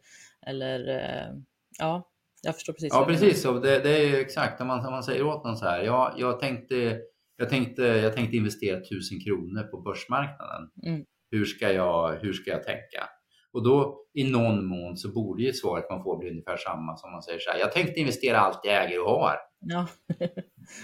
eller 0.47 0.89
eh, 0.89 1.35
ja, 1.79 2.09
jag 2.41 2.55
förstår 2.55 2.73
precis. 2.73 2.89
Ja 2.93 3.05
precis, 3.05 3.45
och 3.45 3.61
det, 3.61 3.79
det 3.79 3.89
är 3.89 4.19
exakt 4.19 4.61
om 4.61 4.67
man, 4.67 4.85
om 4.85 4.91
man 4.91 5.03
säger 5.03 5.23
åt 5.23 5.43
någon 5.45 5.57
så 5.57 5.65
här. 5.65 5.83
Ja, 5.83 6.15
jag, 6.17 6.39
tänkte, 6.39 6.99
jag, 7.37 7.49
tänkte, 7.49 7.81
jag 7.81 8.15
tänkte 8.15 8.37
investera 8.37 8.77
1000 8.77 9.19
kronor 9.19 9.63
på 9.63 9.81
börsmarknaden. 9.81 10.69
Mm. 10.85 11.05
Hur, 11.31 11.45
ska 11.45 11.71
jag, 11.71 12.15
hur 12.21 12.33
ska 12.33 12.51
jag 12.51 12.63
tänka? 12.63 13.09
Och 13.57 13.63
då 13.63 14.03
i 14.13 14.31
någon 14.31 14.65
mån 14.65 14.97
så 14.97 15.09
borde 15.13 15.43
ju 15.43 15.53
svaret 15.53 15.89
man 15.89 16.03
får 16.03 16.17
bli 16.17 16.29
ungefär 16.29 16.57
samma 16.57 16.97
som 16.97 17.11
man 17.11 17.21
säger 17.21 17.39
så 17.39 17.51
här. 17.51 17.59
Jag 17.59 17.71
tänkte 17.71 17.99
investera 17.99 18.39
allt 18.39 18.59
jag 18.63 18.85
äger 18.85 19.03
och 19.03 19.11
har. 19.11 19.35
Ja. 19.59 19.87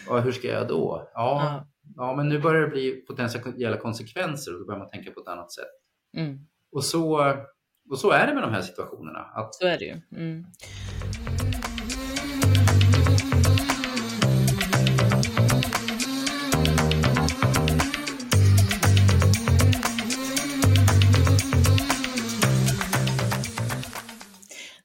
Ja, 0.08 0.20
hur 0.20 0.32
ska 0.32 0.48
jag 0.48 0.68
då? 0.68 1.10
Ja, 1.14 1.42
Ja. 1.44 1.68
ja, 1.96 2.16
men 2.16 2.30
nu 2.30 2.40
börjar 2.40 2.62
det 2.62 2.68
bli 2.68 2.92
potentiella 2.92 3.78
konsekvenser 3.78 4.54
och 4.54 4.60
då 4.60 4.66
börjar 4.66 4.80
man 4.80 4.90
tänka 4.90 5.12
på 5.12 5.20
ett 5.20 5.28
annat 5.28 5.52
sätt. 5.52 5.72
Mm. 6.18 6.40
Och 6.72 6.84
så, 6.84 7.34
och 7.90 8.00
så 8.00 8.12
är 8.12 8.28
det 8.28 8.34
med 8.34 8.44
de 8.44 8.52
här 8.54 8.62
situationerna. 8.62 9.20
Att 9.20 9.56
Så 9.56 9.68
är 9.68 9.78
det 9.78 9.86
ju. 9.86 10.02
Mm. 10.18 10.46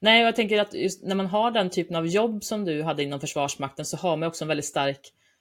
Nej, 0.08 0.22
jag 0.22 0.36
tänker 0.36 0.60
att 0.60 0.74
just 0.74 1.02
när 1.02 1.14
man 1.14 1.26
har 1.26 1.50
den 1.50 1.70
typen 1.70 1.96
av 1.96 2.06
jobb 2.06 2.44
som 2.44 2.64
du 2.64 2.82
hade 2.82 3.02
inom 3.02 3.20
Försvarsmakten 3.20 3.84
så 3.84 3.96
har 3.96 4.16
man 4.16 4.28
också 4.28 4.44
en 4.44 4.48
väldigt 4.48 4.64
stark 4.64 5.00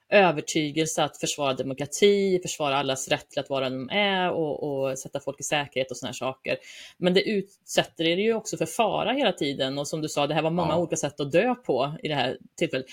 övertygelse 0.10 1.04
att 1.04 1.18
försvara 1.18 1.54
demokrati, 1.54 2.40
försvara 2.42 2.78
allas 2.78 3.08
rätt 3.08 3.30
till 3.30 3.40
att 3.40 3.50
vara 3.50 3.70
den 3.70 3.88
de 3.88 3.94
är 3.94 4.32
och, 4.32 4.64
och 4.64 5.00
sätta 5.00 5.20
folk 5.20 5.40
i 5.40 5.44
säkerhet 5.44 5.92
och 5.92 5.98
sådana 5.98 6.14
saker. 6.14 6.58
Men 6.98 7.14
det 7.14 7.30
utsätter 7.30 8.04
er 8.04 8.18
ju 8.18 8.34
också 8.34 8.58
för 8.58 8.66
fara 8.66 9.14
hela 9.14 9.32
tiden 9.32 9.78
och 9.78 9.88
som 9.88 10.02
du 10.02 10.10
sa, 10.10 10.28
det 10.28 10.34
här 10.34 10.42
var 10.42 10.52
många 10.52 10.72
Ja. 10.72 10.78
olika 10.78 10.96
sätt 10.96 11.20
att 11.20 11.32
dö 11.32 11.56
på 11.56 11.98
i 12.04 12.08
det 12.08 12.16
här 12.16 12.38
tillfället. 12.58 12.86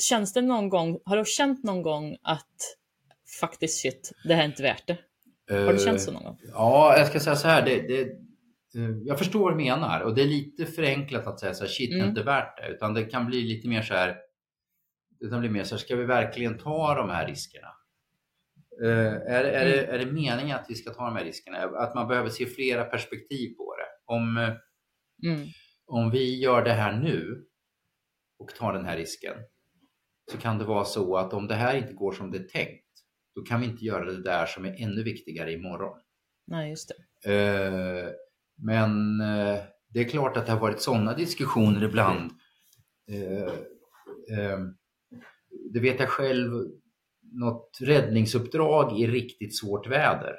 Känns 0.00 0.32
det 0.32 0.42
någon 0.42 0.68
gång, 0.68 0.98
har 1.04 1.16
du 1.16 1.24
känt 1.24 1.64
någon 1.64 1.82
gång 1.82 2.16
att 2.22 2.76
faktiskt 3.40 3.80
shit, 3.80 4.12
det 4.24 4.34
här 4.34 4.42
är 4.42 4.46
inte 4.46 4.62
värt 4.62 4.86
det? 4.86 4.96
Har 5.50 5.58
det 5.58 5.72
eh, 5.72 5.78
känts 5.78 6.04
så 6.04 6.12
någon 6.12 6.24
gång? 6.24 6.38
Ja, 6.52 6.98
jag 6.98 7.06
ska 7.06 7.20
säga 7.20 7.36
så 7.36 7.48
här. 7.48 7.64
Det, 7.64 7.80
det, 7.88 8.00
eh, 8.00 8.06
jag 9.04 9.18
förstår 9.18 9.40
vad 9.40 9.52
du 9.52 9.56
menar 9.56 10.00
och 10.00 10.14
det 10.14 10.22
är 10.22 10.26
lite 10.26 10.66
förenklat 10.66 11.26
att 11.26 11.40
säga 11.40 11.54
så 11.54 11.64
här, 11.64 11.70
shit, 11.70 11.90
det 11.90 11.94
är 11.94 11.98
Mm. 11.98 12.08
inte 12.08 12.22
värt 12.22 12.56
det. 12.56 12.68
Utan 12.68 12.94
det 12.94 13.04
kan 13.04 13.26
bli 13.26 13.42
lite 13.42 13.68
mer 13.68 13.82
så 13.82 13.94
här, 13.94 14.16
det 15.20 15.28
kan 15.30 15.40
bli 15.40 15.48
mer 15.48 15.64
så 15.64 15.74
här, 15.74 15.80
ska 15.80 15.96
vi 15.96 16.04
verkligen 16.04 16.58
ta 16.58 16.94
de 16.94 17.10
här 17.10 17.26
riskerna? 17.26 17.68
Eh, 18.84 19.12
är, 19.12 19.44
är, 19.44 19.64
det, 19.64 19.86
är 19.86 19.98
det 19.98 20.12
meningen 20.12 20.56
att 20.56 20.66
vi 20.68 20.74
ska 20.74 20.90
ta 20.94 21.04
de 21.04 21.16
här 21.16 21.24
riskerna? 21.24 21.58
Att 21.58 21.94
man 21.94 22.08
behöver 22.08 22.28
se 22.28 22.46
flera 22.46 22.84
perspektiv 22.84 23.54
på 23.56 23.74
det. 23.76 24.12
Om, 24.14 24.36
eh, 24.36 24.54
Mm. 25.24 25.46
om 25.86 26.10
vi 26.10 26.40
gör 26.40 26.64
det 26.64 26.72
här 26.72 26.92
nu 26.92 27.44
och 28.38 28.54
tar 28.54 28.72
den 28.72 28.84
här 28.84 28.96
risken 28.96 29.34
så 30.30 30.38
kan 30.38 30.58
det 30.58 30.64
vara 30.64 30.84
så 30.84 31.16
att 31.16 31.32
om 31.32 31.46
det 31.48 31.54
här 31.54 31.76
inte 31.76 31.92
går 31.92 32.12
som 32.12 32.30
det 32.30 32.38
är 32.38 32.44
tänkt 32.48 32.86
då 33.34 33.42
kan 33.42 33.60
vi 33.60 33.66
inte 33.66 33.84
göra 33.84 34.04
det 34.04 34.22
där 34.22 34.46
som 34.46 34.64
är 34.64 34.82
ännu 34.82 35.02
viktigare 35.02 35.52
imorgon. 35.52 35.98
Nej, 36.46 36.70
just 36.70 36.88
det. 37.24 37.32
Eh, 37.32 38.08
Men 38.62 39.20
eh, 39.20 39.58
det 39.88 40.00
är 40.00 40.08
klart 40.08 40.36
att 40.36 40.46
det 40.46 40.52
har 40.52 40.60
varit 40.60 40.80
sådana 40.80 41.14
diskussioner 41.14 41.84
ibland. 41.84 42.30
Eh, 43.10 43.42
eh, 44.38 44.58
Det 45.72 45.80
vet 45.80 46.00
jag 46.00 46.08
själv, 46.08 46.52
något 47.32 47.78
räddningsuppdrag 47.80 49.00
i 49.00 49.06
riktigt 49.06 49.56
svårt 49.58 49.86
väder 49.86 50.34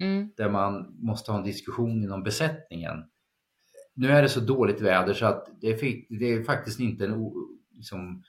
Mm. 0.00 0.30
där 0.36 0.50
man 0.50 0.96
måste 0.98 1.30
ha 1.32 1.38
en 1.38 1.44
diskussion 1.44 2.02
inom 2.02 2.22
besättningen. 2.22 2.96
Nu 3.94 4.10
är 4.10 4.22
det 4.22 4.28
så 4.28 4.40
dåligt 4.40 4.80
väder 4.80 5.14
så 5.14 5.26
att 5.26 5.48
det 5.60 5.66
är, 5.66 5.76
fi- 5.76 6.06
det 6.20 6.32
är 6.32 6.42
faktiskt 6.44 6.80
inte 6.80 7.04
en... 7.04 7.32
Liksom, 7.70 8.22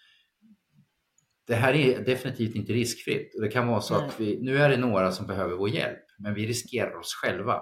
det 1.47 1.55
här 1.55 1.73
är 1.73 2.05
definitivt 2.05 2.55
inte 2.55 2.73
riskfritt 2.73 3.35
och 3.35 3.41
det 3.41 3.47
kan 3.49 3.67
vara 3.67 3.81
så 3.81 3.97
Nej. 3.97 4.07
att 4.07 4.19
vi, 4.19 4.39
nu 4.41 4.57
är 4.57 4.69
det 4.69 4.77
några 4.77 5.11
som 5.11 5.27
behöver 5.27 5.55
vår 5.55 5.69
hjälp 5.69 6.03
men 6.19 6.33
vi 6.33 6.47
riskerar 6.47 6.95
oss 6.95 7.13
själva. 7.13 7.61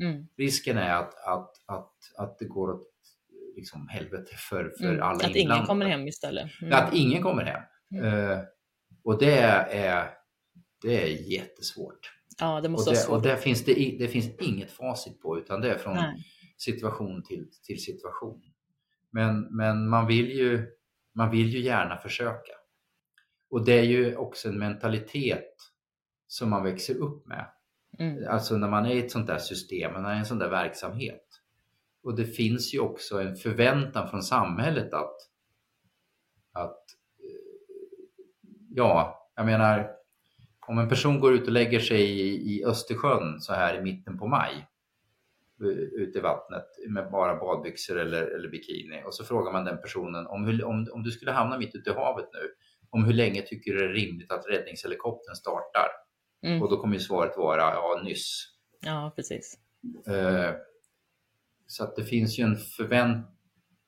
Mm. 0.00 0.26
Risken 0.36 0.78
är 0.78 0.94
att, 0.94 1.14
att, 1.14 1.50
att, 1.66 1.92
att 2.18 2.38
det 2.38 2.44
går 2.44 2.70
åt 2.74 2.88
liksom, 3.56 3.88
helvete 3.88 4.34
för, 4.36 4.72
för 4.78 4.84
Mm. 4.84 5.02
alla 5.02 5.24
Att 5.26 5.36
ingen 5.36 5.66
kommer 5.66 5.86
hem 5.86 6.08
istället. 6.08 6.50
Mm. 6.62 6.72
Att 6.72 6.94
ingen 6.94 7.22
kommer 7.22 7.42
hem. 7.44 7.62
Eh, 8.04 8.38
och 9.04 9.18
det 9.18 9.38
är, 9.38 10.10
det 10.82 11.02
är 11.02 11.32
jättesvårt. 11.32 12.12
Ja, 12.40 12.60
det 12.60 12.66
Och, 12.68 12.72
måste 12.72 12.88
vara 12.90 12.94
det, 12.94 13.00
svårt. 13.00 13.16
och 13.16 13.22
där 13.22 13.36
finns 13.36 13.64
det, 13.64 13.96
det 13.98 14.08
finns 14.08 14.38
inget 14.40 14.70
facit 14.70 15.20
på 15.20 15.38
utan 15.38 15.60
det 15.60 15.70
är 15.70 15.78
från 15.78 15.94
Nej. 15.94 16.24
situation 16.56 17.22
till, 17.22 17.50
till 17.62 17.82
situation. 17.84 18.42
Men, 19.10 19.56
men 19.56 19.88
man, 19.88 20.06
vill 20.06 20.30
ju, 20.32 20.66
man 21.14 21.30
vill 21.30 21.48
ju 21.48 21.60
gärna 21.60 21.96
försöka. 21.96 22.52
Och 23.50 23.64
det 23.64 23.78
är 23.78 23.82
ju 23.82 24.16
också 24.16 24.48
en 24.48 24.58
mentalitet 24.58 25.54
som 26.26 26.50
man 26.50 26.62
växer 26.64 26.94
upp 26.94 27.26
med. 27.26 27.46
Mm. 27.98 28.28
Alltså 28.28 28.56
när 28.56 28.68
man 28.68 28.86
är 28.86 28.94
i 28.94 28.98
ett 28.98 29.10
sånt 29.10 29.26
där 29.26 29.38
system, 29.38 29.92
när 29.92 30.00
man 30.00 30.10
är 30.10 30.16
i 30.16 30.18
en 30.18 30.26
sån 30.26 30.38
där 30.38 30.50
verksamhet. 30.50 31.24
Och 32.02 32.16
det 32.16 32.24
finns 32.24 32.74
ju 32.74 32.78
också 32.78 33.20
en 33.20 33.36
förväntan 33.36 34.10
från 34.10 34.22
samhället 34.22 34.94
att, 34.94 35.16
att 36.52 36.84
eh, 37.18 38.04
ja, 38.70 39.28
jag 39.36 39.46
menar, 39.46 39.90
om 40.66 40.78
en 40.78 40.88
person 40.88 41.20
går 41.20 41.34
ut 41.34 41.46
och 41.46 41.52
lägger 41.52 41.80
sig 41.80 42.02
i, 42.02 42.54
i 42.54 42.64
Östersjön 42.64 43.40
så 43.40 43.52
här 43.52 43.78
i 43.78 43.82
mitten 43.82 44.18
på 44.18 44.26
maj, 44.26 44.66
eh, 45.60 45.68
ute 45.68 46.18
i 46.18 46.22
vattnet 46.22 46.66
med 46.88 47.10
bara 47.10 47.36
badbyxor 47.36 47.98
eller, 47.98 48.22
eller 48.22 48.48
bikini 48.48 49.02
och 49.06 49.14
så 49.14 49.24
frågar 49.24 49.52
man 49.52 49.64
den 49.64 49.80
personen 49.80 50.26
om, 50.26 50.44
hur, 50.44 50.64
om, 50.64 50.88
om 50.92 51.02
du 51.02 51.10
skulle 51.10 51.32
hamna 51.32 51.58
mitt 51.58 51.74
ute 51.74 51.90
i 51.90 51.94
havet 51.94 52.28
nu, 52.32 52.50
om 52.90 53.04
hur 53.04 53.14
länge 53.14 53.42
tycker 53.42 53.72
du 53.72 53.78
det 53.78 53.84
är 53.84 53.88
rimligt 53.88 54.32
att 54.32 54.46
räddningshelikoptern 54.48 55.34
startar? 55.34 56.03
Mm. 56.44 56.62
Och 56.62 56.70
då 56.70 56.76
kommer 56.76 56.94
ju 56.94 57.00
svaret 57.00 57.36
vara 57.36 57.60
ja, 57.60 58.02
nyss. 58.04 58.48
Ja, 58.80 59.12
precis. 59.16 59.58
Eh, 60.06 60.50
så 61.66 61.84
att 61.84 61.96
det 61.96 62.04
finns 62.04 62.38
ju 62.38 62.42
en 62.44 62.56
förvänt, 62.56 63.26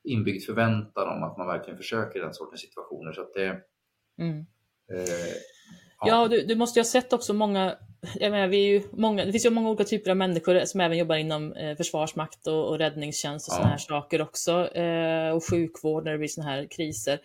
inbyggd 0.03 0.43
förväntan 0.45 1.17
om 1.17 1.23
att 1.23 1.37
man 1.37 1.47
verkligen 1.47 1.77
försöker 1.77 2.19
i 2.19 2.21
den 2.21 2.33
sortens 2.33 2.61
situationer. 2.61 3.11
Så 3.13 3.21
att 3.21 3.33
det, 3.33 3.61
Mm. 4.19 4.39
eh, 4.93 5.33
Ja, 6.05 6.21
och 6.21 6.29
du, 6.29 6.45
du 6.45 6.55
måste 6.55 6.79
ju 6.79 6.81
ha 6.81 6.85
sett 6.85 7.13
också 7.13 7.33
många, 7.33 7.75
jag 8.15 8.31
menar, 8.31 8.47
vi 8.47 8.57
är 8.57 8.69
ju 8.69 8.81
många, 8.91 9.25
det 9.25 9.31
finns 9.31 9.45
ju 9.45 9.49
många 9.49 9.69
olika 9.69 9.83
typer 9.83 10.11
av 10.11 10.17
människor 10.17 10.65
som 10.65 10.81
även 10.81 10.97
jobbar 10.97 11.15
inom 11.15 11.53
eh, 11.53 11.77
försvarsmakt 11.77 12.47
och, 12.47 12.69
och 12.69 12.77
räddningstjänst 12.77 13.47
och 13.47 13.53
Ja. 13.53 13.55
sådana 13.55 13.71
här 13.71 13.77
saker 13.77 14.21
också. 14.21 14.67
Eh, 14.75 15.31
och 15.31 15.43
sjukvård 15.49 16.03
när 16.05 16.11
det 16.11 16.17
blir 16.17 16.27
sådana 16.27 16.51
här 16.51 16.67
kriser. 16.71 17.19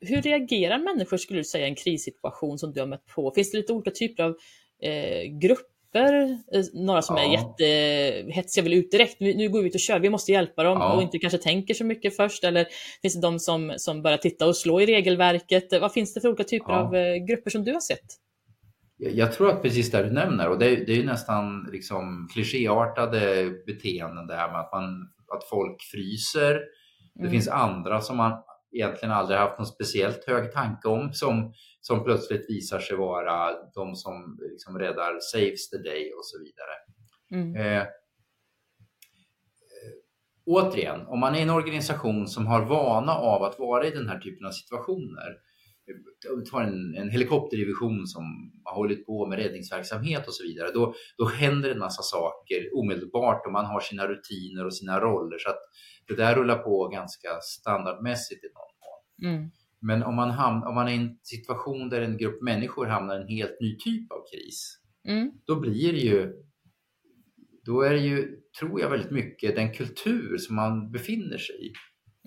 Hur 0.00 0.22
reagerar 0.22 0.78
människor, 0.78 1.16
skulle 1.16 1.40
du 1.40 1.44
säga, 1.44 1.66
i 1.66 1.68
en 1.70 1.74
krissituation 1.76 2.58
som 2.58 2.72
du 2.72 2.80
har 2.80 2.86
mött 2.86 3.06
på? 3.06 3.30
Finns 3.34 3.50
det 3.50 3.56
lite 3.58 3.72
olika 3.72 3.90
typer 3.90 4.22
av 4.22 4.36
eh, 4.82 5.22
grupper? 5.40 6.22
Eh, 6.52 6.64
några 6.74 7.02
som 7.02 7.16
är 7.16 7.22
Ja. 7.24 7.32
jättehetsiga, 7.60 8.64
vill 8.64 8.72
ut 8.74 8.90
direkt. 8.90 9.20
Nu, 9.20 9.34
nu 9.34 9.48
går 9.48 9.60
vi 9.62 9.68
ut 9.68 9.74
och 9.74 9.80
kör, 9.80 9.98
vi 9.98 10.10
måste 10.10 10.32
hjälpa 10.32 10.62
dem 10.62 10.78
Ja. 10.80 10.92
och 10.96 11.02
inte 11.02 11.18
kanske 11.18 11.38
tänker 11.38 11.74
så 11.74 11.84
mycket 11.84 12.16
först. 12.16 12.44
Eller 12.44 12.66
finns 13.02 13.14
det 13.14 13.20
de 13.20 13.38
som, 13.38 13.74
som 13.76 14.02
börjar 14.02 14.18
titta 14.18 14.46
och 14.46 14.56
slå 14.56 14.80
i 14.80 14.86
regelverket? 14.86 15.68
Vad 15.80 15.92
finns 15.92 16.14
det 16.14 16.20
för 16.20 16.28
olika 16.28 16.44
typer 16.44 16.72
Ja. 16.72 16.78
av 16.78 16.96
eh, 16.96 17.14
grupper 17.16 17.50
som 17.50 17.64
du 17.64 17.72
har 17.72 17.80
sett? 17.80 18.00
Jag 18.96 19.12
jag 19.12 19.32
tror 19.32 19.50
att 19.50 19.62
precis 19.62 19.90
det 19.90 20.02
du 20.02 20.10
nämner, 20.12 20.48
och 20.48 20.58
det 20.58 20.66
är, 20.66 20.76
det 20.86 20.92
är 20.92 20.96
ju 20.96 21.06
nästan 21.06 21.68
liksom 21.72 22.28
klichéartade 22.32 23.50
beteenden 23.66 24.26
det 24.26 24.34
här 24.34 24.50
med 24.52 24.60
att, 24.60 24.72
man, 24.72 25.08
att 25.36 25.44
folk 25.48 25.82
fryser. 25.82 26.60
Det 27.14 27.20
Mm. 27.20 27.30
finns 27.30 27.48
andra 27.48 28.00
som 28.00 28.16
man 28.16 28.32
egentligen 28.74 29.12
aldrig 29.14 29.38
haft 29.38 29.58
någon 29.58 29.66
speciellt 29.66 30.24
hög 30.24 30.52
tanke 30.52 30.88
om 30.88 31.12
som, 31.12 31.52
som 31.80 32.04
plötsligt 32.04 32.50
visar 32.50 32.78
sig 32.78 32.96
vara 32.96 33.52
de 33.74 33.94
som 33.94 34.38
liksom 34.52 34.78
räddar 34.78 35.18
saves 35.20 35.70
the 35.70 35.76
day 35.76 36.12
och 36.12 36.26
så 36.26 36.38
vidare. 36.38 36.74
Mm. 37.30 37.56
Eh, 37.56 37.82
eh, 37.82 37.88
återigen, 40.46 41.06
om 41.06 41.20
man 41.20 41.34
är 41.34 41.42
en 41.42 41.50
organisation 41.50 42.28
som 42.28 42.46
har 42.46 42.64
vana 42.64 43.12
av 43.12 43.42
att 43.42 43.58
vara 43.58 43.86
i 43.86 43.90
den 43.90 44.08
här 44.08 44.18
typen 44.18 44.46
av 44.46 44.50
situationer 44.50 45.38
tar 46.50 46.62
en, 46.62 46.94
en 46.96 47.10
helikopterdivision 47.10 48.06
som 48.06 48.52
har 48.64 48.74
hållit 48.74 49.06
på 49.06 49.26
med 49.26 49.38
räddningsverksamhet 49.38 50.26
och 50.26 50.34
så 50.34 50.42
vidare, 50.42 50.70
då, 50.74 50.94
då 51.18 51.28
händer 51.28 51.70
en 51.70 51.78
massa 51.78 52.02
saker 52.02 52.78
omedelbart 52.78 53.46
och 53.46 53.52
man 53.52 53.64
har 53.64 53.80
sina 53.80 54.06
rutiner 54.06 54.66
och 54.66 54.74
sina 54.74 55.00
roller. 55.00 55.38
Så 55.38 55.50
att 55.50 55.60
det 56.08 56.16
där 56.16 56.34
rullar 56.34 56.58
på 56.58 56.88
ganska 56.88 57.28
standardmässigt 57.42 58.44
i 58.44 58.46
någon 58.46 58.74
mån. 58.84 59.34
Mm. 59.34 59.50
Men 59.80 60.02
om 60.02 60.14
man, 60.14 60.30
hamn, 60.30 60.62
om 60.62 60.74
man 60.74 60.88
är 60.88 60.92
i 60.92 60.96
en 60.96 61.18
situation 61.22 61.88
där 61.88 62.00
en 62.00 62.16
grupp 62.16 62.42
människor 62.42 62.86
hamnar 62.86 63.18
i 63.18 63.22
en 63.22 63.28
helt 63.28 63.60
ny 63.60 63.76
typ 63.76 64.12
av 64.12 64.24
kris, 64.32 64.78
mm. 65.08 65.32
då 65.46 65.60
blir 65.60 65.92
det 65.92 65.98
ju, 65.98 66.32
då 67.64 67.82
är 67.82 67.90
det 67.90 68.00
ju, 68.00 68.36
tror 68.60 68.80
jag, 68.80 68.90
väldigt 68.90 69.10
mycket 69.10 69.56
den 69.56 69.72
kultur 69.72 70.38
som 70.38 70.56
man 70.56 70.92
befinner 70.92 71.38
sig 71.38 71.66
i. 71.66 71.72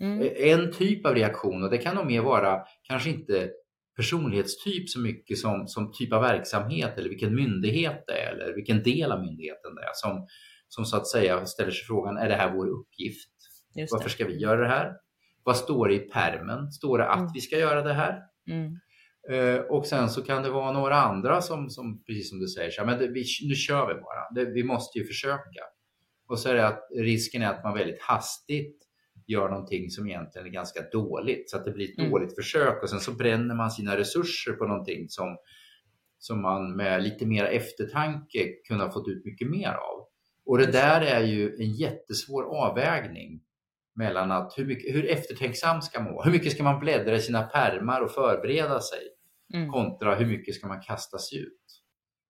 Mm. 0.02 0.30
En 0.36 0.74
typ 0.74 1.06
av 1.06 1.16
reaktion 1.16 1.64
och 1.64 1.70
det 1.70 1.78
kan 1.78 1.96
nog 1.96 2.06
mer 2.06 2.22
vara 2.22 2.62
kanske 2.84 3.10
inte 3.10 3.50
personlighetstyp 3.96 4.90
så 4.90 5.00
mycket 5.00 5.38
som, 5.38 5.68
som 5.68 5.92
typ 5.92 6.14
av 6.14 6.22
verksamhet 6.22 6.98
eller 6.98 7.10
vilken 7.10 7.36
myndighet 7.36 8.04
det 8.08 8.14
är 8.14 8.34
eller 8.34 8.56
vilken 8.56 8.84
del 8.84 9.12
av 9.12 9.22
myndigheten 9.22 9.76
det 9.76 9.82
är 9.82 9.94
som, 9.94 10.28
som 10.68 10.86
så 10.86 10.98
att 10.98 11.08
säga 11.08 11.46
ställer 11.46 11.72
sig 11.72 11.86
frågan, 11.86 12.18
är 12.18 12.30
det 12.30 12.36
här 12.36 12.54
vår 12.54 12.68
uppgift? 12.68 13.37
Varför 13.92 14.10
ska 14.10 14.26
vi 14.26 14.38
göra 14.38 14.62
det 14.62 14.68
här? 14.68 14.94
Vad 15.44 15.58
står 15.58 15.88
det 15.88 15.94
i 15.94 16.00
permen? 16.00 16.72
Står 16.72 16.98
det 16.98 17.10
att 17.10 17.20
mm. 17.20 17.32
vi 17.34 17.42
ska 17.42 17.58
göra 17.58 17.82
det 17.82 17.94
här? 17.94 18.22
Mm. 18.50 18.80
Uh, 19.32 19.60
och 19.60 19.86
sen 19.86 20.10
så 20.10 20.22
kan 20.22 20.44
det 20.44 20.50
vara 20.50 20.72
några 20.72 20.96
andra 20.96 21.42
som, 21.42 21.70
som 21.70 22.04
precis 22.04 22.30
som 22.30 22.40
du 22.40 22.48
säger, 22.48 22.72
så, 22.72 22.86
men 22.86 23.00
det, 23.00 23.08
vi, 23.08 23.24
nu 23.44 23.56
kör 23.56 23.88
vi 23.88 23.94
bara. 23.94 24.30
Det, 24.36 24.46
vi 24.46 24.64
måste 24.64 25.00
ju 25.00 25.06
försöka. 25.06 25.62
Och 26.28 26.40
så 26.40 26.50
är 26.50 26.54
det 26.54 26.68
att 26.68 26.88
risken 26.96 27.42
är 27.42 27.48
att 27.48 27.64
man 27.64 27.74
väldigt 27.74 28.02
hastigt 28.02 28.84
gör 29.28 29.50
någonting 29.50 29.90
som 29.90 30.08
egentligen 30.08 30.48
är 30.48 30.52
ganska 30.52 30.82
dåligt 30.92 31.50
så 31.50 31.58
att 31.58 31.66
det 31.66 31.72
blir 31.72 31.92
ett 31.92 31.98
mm. 31.98 32.12
dåligt 32.12 32.36
försök 32.36 32.84
och 32.84 32.90
sen 32.90 33.00
så 33.00 33.12
bränner 33.12 33.56
man 33.56 33.72
sina 33.72 33.98
resurser 33.98 34.54
på 34.54 34.68
någonting 34.68 35.10
som, 35.10 35.38
som 36.18 36.42
man 36.42 36.76
med 36.76 37.04
lite 37.04 37.26
mer 37.26 37.46
eftertanke 37.46 38.48
kunde 38.68 38.84
ha 38.84 38.92
fått 38.92 39.08
ut 39.08 39.26
mycket 39.26 39.50
mer 39.50 39.70
av. 39.70 40.08
Och 40.46 40.58
det 40.58 40.72
där 40.72 41.02
är 41.02 41.24
ju 41.24 41.56
en 41.60 41.74
jättesvår 41.74 42.44
avvägning 42.44 43.42
mellan 43.98 44.32
att 44.32 44.54
hur, 44.58 44.66
mycket, 44.66 44.96
hur 44.96 45.10
eftertänksam 45.10 45.82
ska 45.82 46.02
man 46.02 46.14
vara? 46.14 46.26
Hur 46.26 46.32
mycket 46.32 46.52
ska 46.52 46.64
man 46.64 46.80
bläddra 46.80 47.16
i 47.16 47.22
sina 47.22 47.44
permar 47.44 48.02
och 48.02 48.12
förbereda 48.12 48.80
sig? 48.80 49.00
Mm. 49.54 49.70
Kontra 49.72 50.16
hur 50.16 50.26
mycket 50.26 50.56
ska 50.56 50.68
man 50.68 50.82
kasta 50.82 51.18
sig 51.18 51.40
ut? 51.40 51.84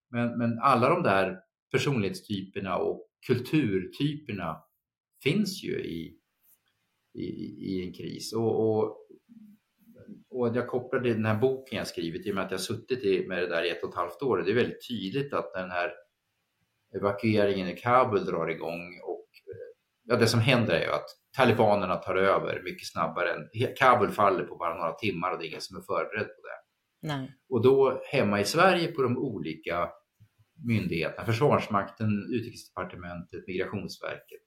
Men, 0.09 0.37
men 0.37 0.59
alla 0.59 0.89
de 0.89 1.03
där 1.03 1.39
personlighetstyperna 1.71 2.77
och 2.77 3.07
kulturtyperna 3.27 4.57
finns 5.23 5.63
ju 5.63 5.79
i, 5.79 6.17
i, 7.13 7.25
i 7.59 7.85
en 7.87 7.93
kris. 7.93 8.33
Och, 8.33 8.69
och, 8.69 8.97
och 10.29 10.55
jag 10.55 10.67
kopplade 10.67 11.13
den 11.13 11.25
här 11.25 11.39
boken 11.39 11.77
jag 11.77 11.87
skrivit 11.87 12.27
i 12.27 12.31
och 12.31 12.35
med 12.35 12.45
att 12.45 12.51
jag 12.51 12.59
suttit 12.59 13.27
med 13.27 13.37
det 13.37 13.47
där 13.47 13.63
i 13.63 13.69
ett 13.69 13.83
och 13.83 13.89
ett 13.89 13.95
halvt 13.95 14.21
år. 14.21 14.37
Det 14.37 14.51
är 14.51 14.55
väldigt 14.55 14.87
tydligt 14.87 15.33
att 15.33 15.53
den 15.53 15.71
här 15.71 15.91
evakueringen 16.95 17.67
i 17.67 17.75
Kabul 17.75 18.25
drar 18.25 18.47
igång 18.47 18.99
och 19.03 19.27
ja, 20.03 20.15
det 20.15 20.27
som 20.27 20.39
händer 20.39 20.73
är 20.73 20.85
ju 20.85 20.91
att 20.91 21.09
talibanerna 21.37 21.95
tar 21.95 22.15
över 22.15 22.61
mycket 22.63 22.87
snabbare 22.87 23.33
än 23.33 23.49
Kabul 23.77 24.11
faller 24.11 24.43
på 24.43 24.55
bara 24.55 24.75
några 24.75 24.93
timmar 24.93 25.31
och 25.31 25.39
det 25.39 25.45
är 25.45 25.47
ingen 25.47 25.61
som 25.61 25.77
är 25.77 25.81
förberedd 25.81 26.27
på 26.27 26.41
det. 26.41 26.57
Nej. 27.07 27.31
Och 27.49 27.63
då 27.63 28.01
hemma 28.11 28.39
i 28.39 28.45
Sverige 28.45 28.87
på 28.87 29.01
de 29.01 29.17
olika 29.17 29.89
myndigheterna, 30.65 31.25
Försvarsmakten, 31.25 32.09
Utrikesdepartementet, 32.33 33.47
Migrationsverket, 33.47 34.41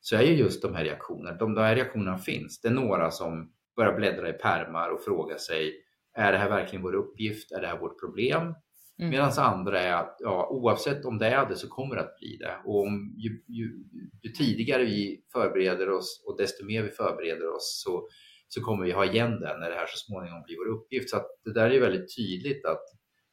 så 0.00 0.16
är 0.16 0.22
ju 0.22 0.34
just 0.34 0.62
de 0.62 0.74
här 0.74 0.84
reaktionerna, 0.84 1.36
de 1.36 1.54
där 1.54 1.74
reaktionerna 1.74 2.18
finns. 2.18 2.60
Det 2.60 2.68
är 2.68 2.72
några 2.72 3.10
som 3.10 3.52
börjar 3.76 3.96
bläddra 3.96 4.28
i 4.28 4.32
permar 4.32 4.90
och 4.90 5.04
fråga 5.04 5.38
sig, 5.38 5.82
är 6.14 6.32
det 6.32 6.38
här 6.38 6.48
verkligen 6.48 6.82
vår 6.82 6.94
uppgift? 6.94 7.52
Är 7.52 7.60
det 7.60 7.66
här 7.66 7.78
vårt 7.78 8.00
problem? 8.00 8.54
Mm. 8.98 9.10
Medan 9.10 9.32
andra 9.36 9.80
är 9.80 9.92
att 9.92 10.16
ja, 10.18 10.48
oavsett 10.50 11.04
om 11.04 11.18
det 11.18 11.26
är 11.26 11.46
det 11.46 11.56
så 11.56 11.68
kommer 11.68 11.96
det 11.96 12.02
att 12.02 12.18
bli 12.18 12.36
det. 12.36 12.56
Och 12.64 12.82
om, 12.82 13.14
ju, 13.16 13.44
ju, 13.48 13.84
ju, 14.22 14.32
tidigare 14.32 14.84
vi 14.84 15.20
förbereder 15.32 15.90
oss 15.90 16.24
och 16.26 16.36
desto 16.38 16.64
mer 16.64 16.82
vi 16.82 16.90
förbereder 16.90 17.54
oss 17.54 17.82
så, 17.84 18.08
så 18.48 18.60
kommer 18.60 18.84
vi 18.84 18.92
ha 18.92 19.04
igen 19.04 19.40
det 19.40 19.58
när 19.58 19.70
det 19.70 19.76
här 19.76 19.86
så 19.86 19.96
småningom 19.96 20.42
blir 20.42 20.56
vår 20.56 20.76
uppgift. 20.76 21.10
Så 21.10 21.20
det 21.44 21.52
där 21.52 21.70
är 21.70 21.80
väldigt 21.80 22.16
tydligt 22.16 22.66
att, 22.66 22.82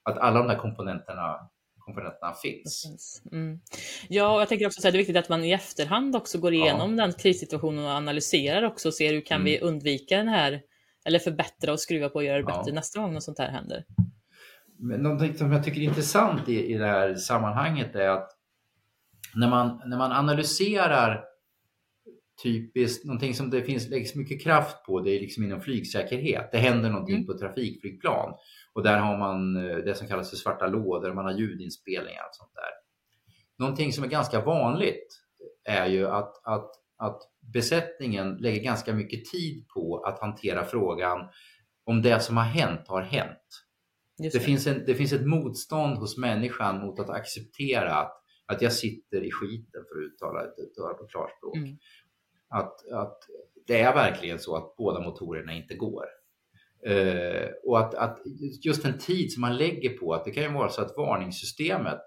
att 0.04 0.18
alla 0.18 0.40
de 0.40 0.48
där 0.48 0.58
komponenterna 0.58 1.50
komponenterna 1.86 2.34
finns. 2.34 3.22
Mm. 3.32 3.60
Ja, 4.10 4.36
och 4.36 4.42
jag 4.42 4.50
tänker 4.50 4.68
också 4.68 4.80
att 4.80 4.84
det 4.92 4.98
är 4.98 4.98
viktigt 4.98 5.18
att 5.18 5.30
man 5.30 5.44
i 5.44 5.52
efterhand 5.52 6.16
också 6.16 6.40
går 6.40 6.54
igenom 6.54 6.98
ja. 6.98 7.06
den 7.06 7.14
krissituationen 7.14 7.86
och 7.86 7.92
analyserar 7.92 8.64
också 8.64 8.88
och 8.88 8.94
ser 8.94 9.14
hur 9.14 9.22
kan 9.22 9.42
mm. 9.42 9.46
vi 9.46 9.60
undvika 9.60 10.18
den 10.18 10.28
här 10.28 10.62
eller 11.06 11.20
förbättra 11.20 11.72
och 11.72 11.80
skruva 11.80 12.10
på 12.10 12.16
och 12.16 12.24
göra 12.24 12.38
det 12.38 12.44
bättre 12.44 12.64
ja. 12.66 12.74
nästa 12.74 13.00
gång 13.00 13.14
något 13.14 13.24
sånt 13.24 13.40
här 13.40 13.52
händer. 13.52 13.86
Men 14.84 15.04
någonting 15.04 15.34
som 15.34 15.52
jag 15.52 15.64
tycker 15.64 15.82
är 15.82 15.86
intressant 15.86 16.50
i, 16.50 16.74
i 16.74 16.78
det 16.78 16.86
här 16.86 17.16
sammanhanget 17.16 17.96
är 17.96 18.10
att 18.10 18.30
när 19.36 19.50
man, 19.50 19.82
när 19.86 19.98
man 19.98 20.12
analyserar 20.12 21.24
typiskt, 22.44 23.06
någonting 23.06 23.34
som 23.34 23.50
det 23.50 23.62
finns, 23.62 23.90
läggs 23.90 24.16
mycket 24.16 24.44
kraft 24.44 24.86
på, 24.86 25.00
det 25.00 25.12
är 25.12 25.20
liksom 25.20 25.44
inom 25.44 25.62
flygsäkerhet. 25.62 26.50
Det 26.52 26.58
händer 26.58 26.90
någonting 26.90 27.16
mm. 27.16 27.28
på 27.28 27.38
trafikflygplan 27.38 28.34
och 28.74 28.84
där 28.84 28.98
har 28.98 29.18
man 29.18 29.56
eh, 29.56 29.78
det 29.78 29.96
som 29.96 30.08
kallas 30.08 30.30
för 30.30 30.38
svarta 30.38 30.68
lådor, 30.68 31.14
man 31.14 31.26
har 31.26 31.32
ljudinspelningar 31.32 32.24
och 32.24 32.36
sånt 32.36 32.54
där. 32.54 32.72
Någonting 33.58 33.94
som 33.94 34.04
är 34.04 34.08
ganska 34.08 34.42
vanligt 34.42 35.08
är 35.64 35.88
ju 35.88 36.08
att, 36.08 36.48
att, 36.48 36.72
att 36.98 37.22
besättningen 37.54 38.36
lägger 38.36 38.64
ganska 38.64 38.94
mycket 38.94 39.26
tid 39.26 39.68
på 39.68 40.04
att 40.06 40.20
hantera 40.20 40.66
frågan 40.66 41.30
om 41.86 42.02
det 42.02 42.20
som 42.20 42.38
har 42.38 42.44
hänt 42.44 42.88
har 42.88 43.02
hänt. 43.02 43.64
Det. 44.18 44.34
Det, 44.34 44.40
finns 44.40 44.68
en, 44.68 44.84
det 44.86 44.96
finns 44.96 45.14
ett 45.14 45.28
motstånd 45.28 45.98
hos 45.98 46.18
människan 46.18 46.80
mot 46.80 47.00
att 47.00 47.10
acceptera 47.10 47.96
att, 47.96 48.14
att 48.46 48.62
jag 48.62 48.74
sitter 48.74 49.24
i 49.24 49.32
skiten 49.32 49.84
för 49.90 50.00
att 50.00 50.12
uttala, 50.12 50.44
uttala 50.58 50.94
på 50.94 51.08
klarspråk. 51.08 51.58
Mm. 51.58 51.78
Att, 52.50 52.92
att 52.92 53.18
det 53.68 53.80
är 53.80 53.94
verkligen 53.94 54.40
så 54.40 54.56
att 54.56 54.76
båda 54.78 55.00
motorerna 55.00 55.54
inte 55.54 55.76
går. 55.76 56.06
Eh, 56.86 57.50
och 57.64 57.80
att, 57.80 57.94
att, 57.94 58.20
just 58.66 58.84
den 58.84 58.98
tid 58.98 59.34
som 59.34 59.42
man 59.42 59.58
lägger 59.58 59.98
på 59.98 60.14
att 60.14 60.26
det 60.26 60.32
kan 60.32 60.44
ju 60.44 60.54
vara 60.54 60.70
så 60.70 60.82
att 60.82 60.98
varningssystemet, 60.98 62.02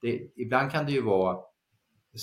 det, 0.00 0.20
ibland 0.36 0.70
kan 0.70 0.86
det 0.86 0.92
ju 0.92 1.02
vara 1.02 1.38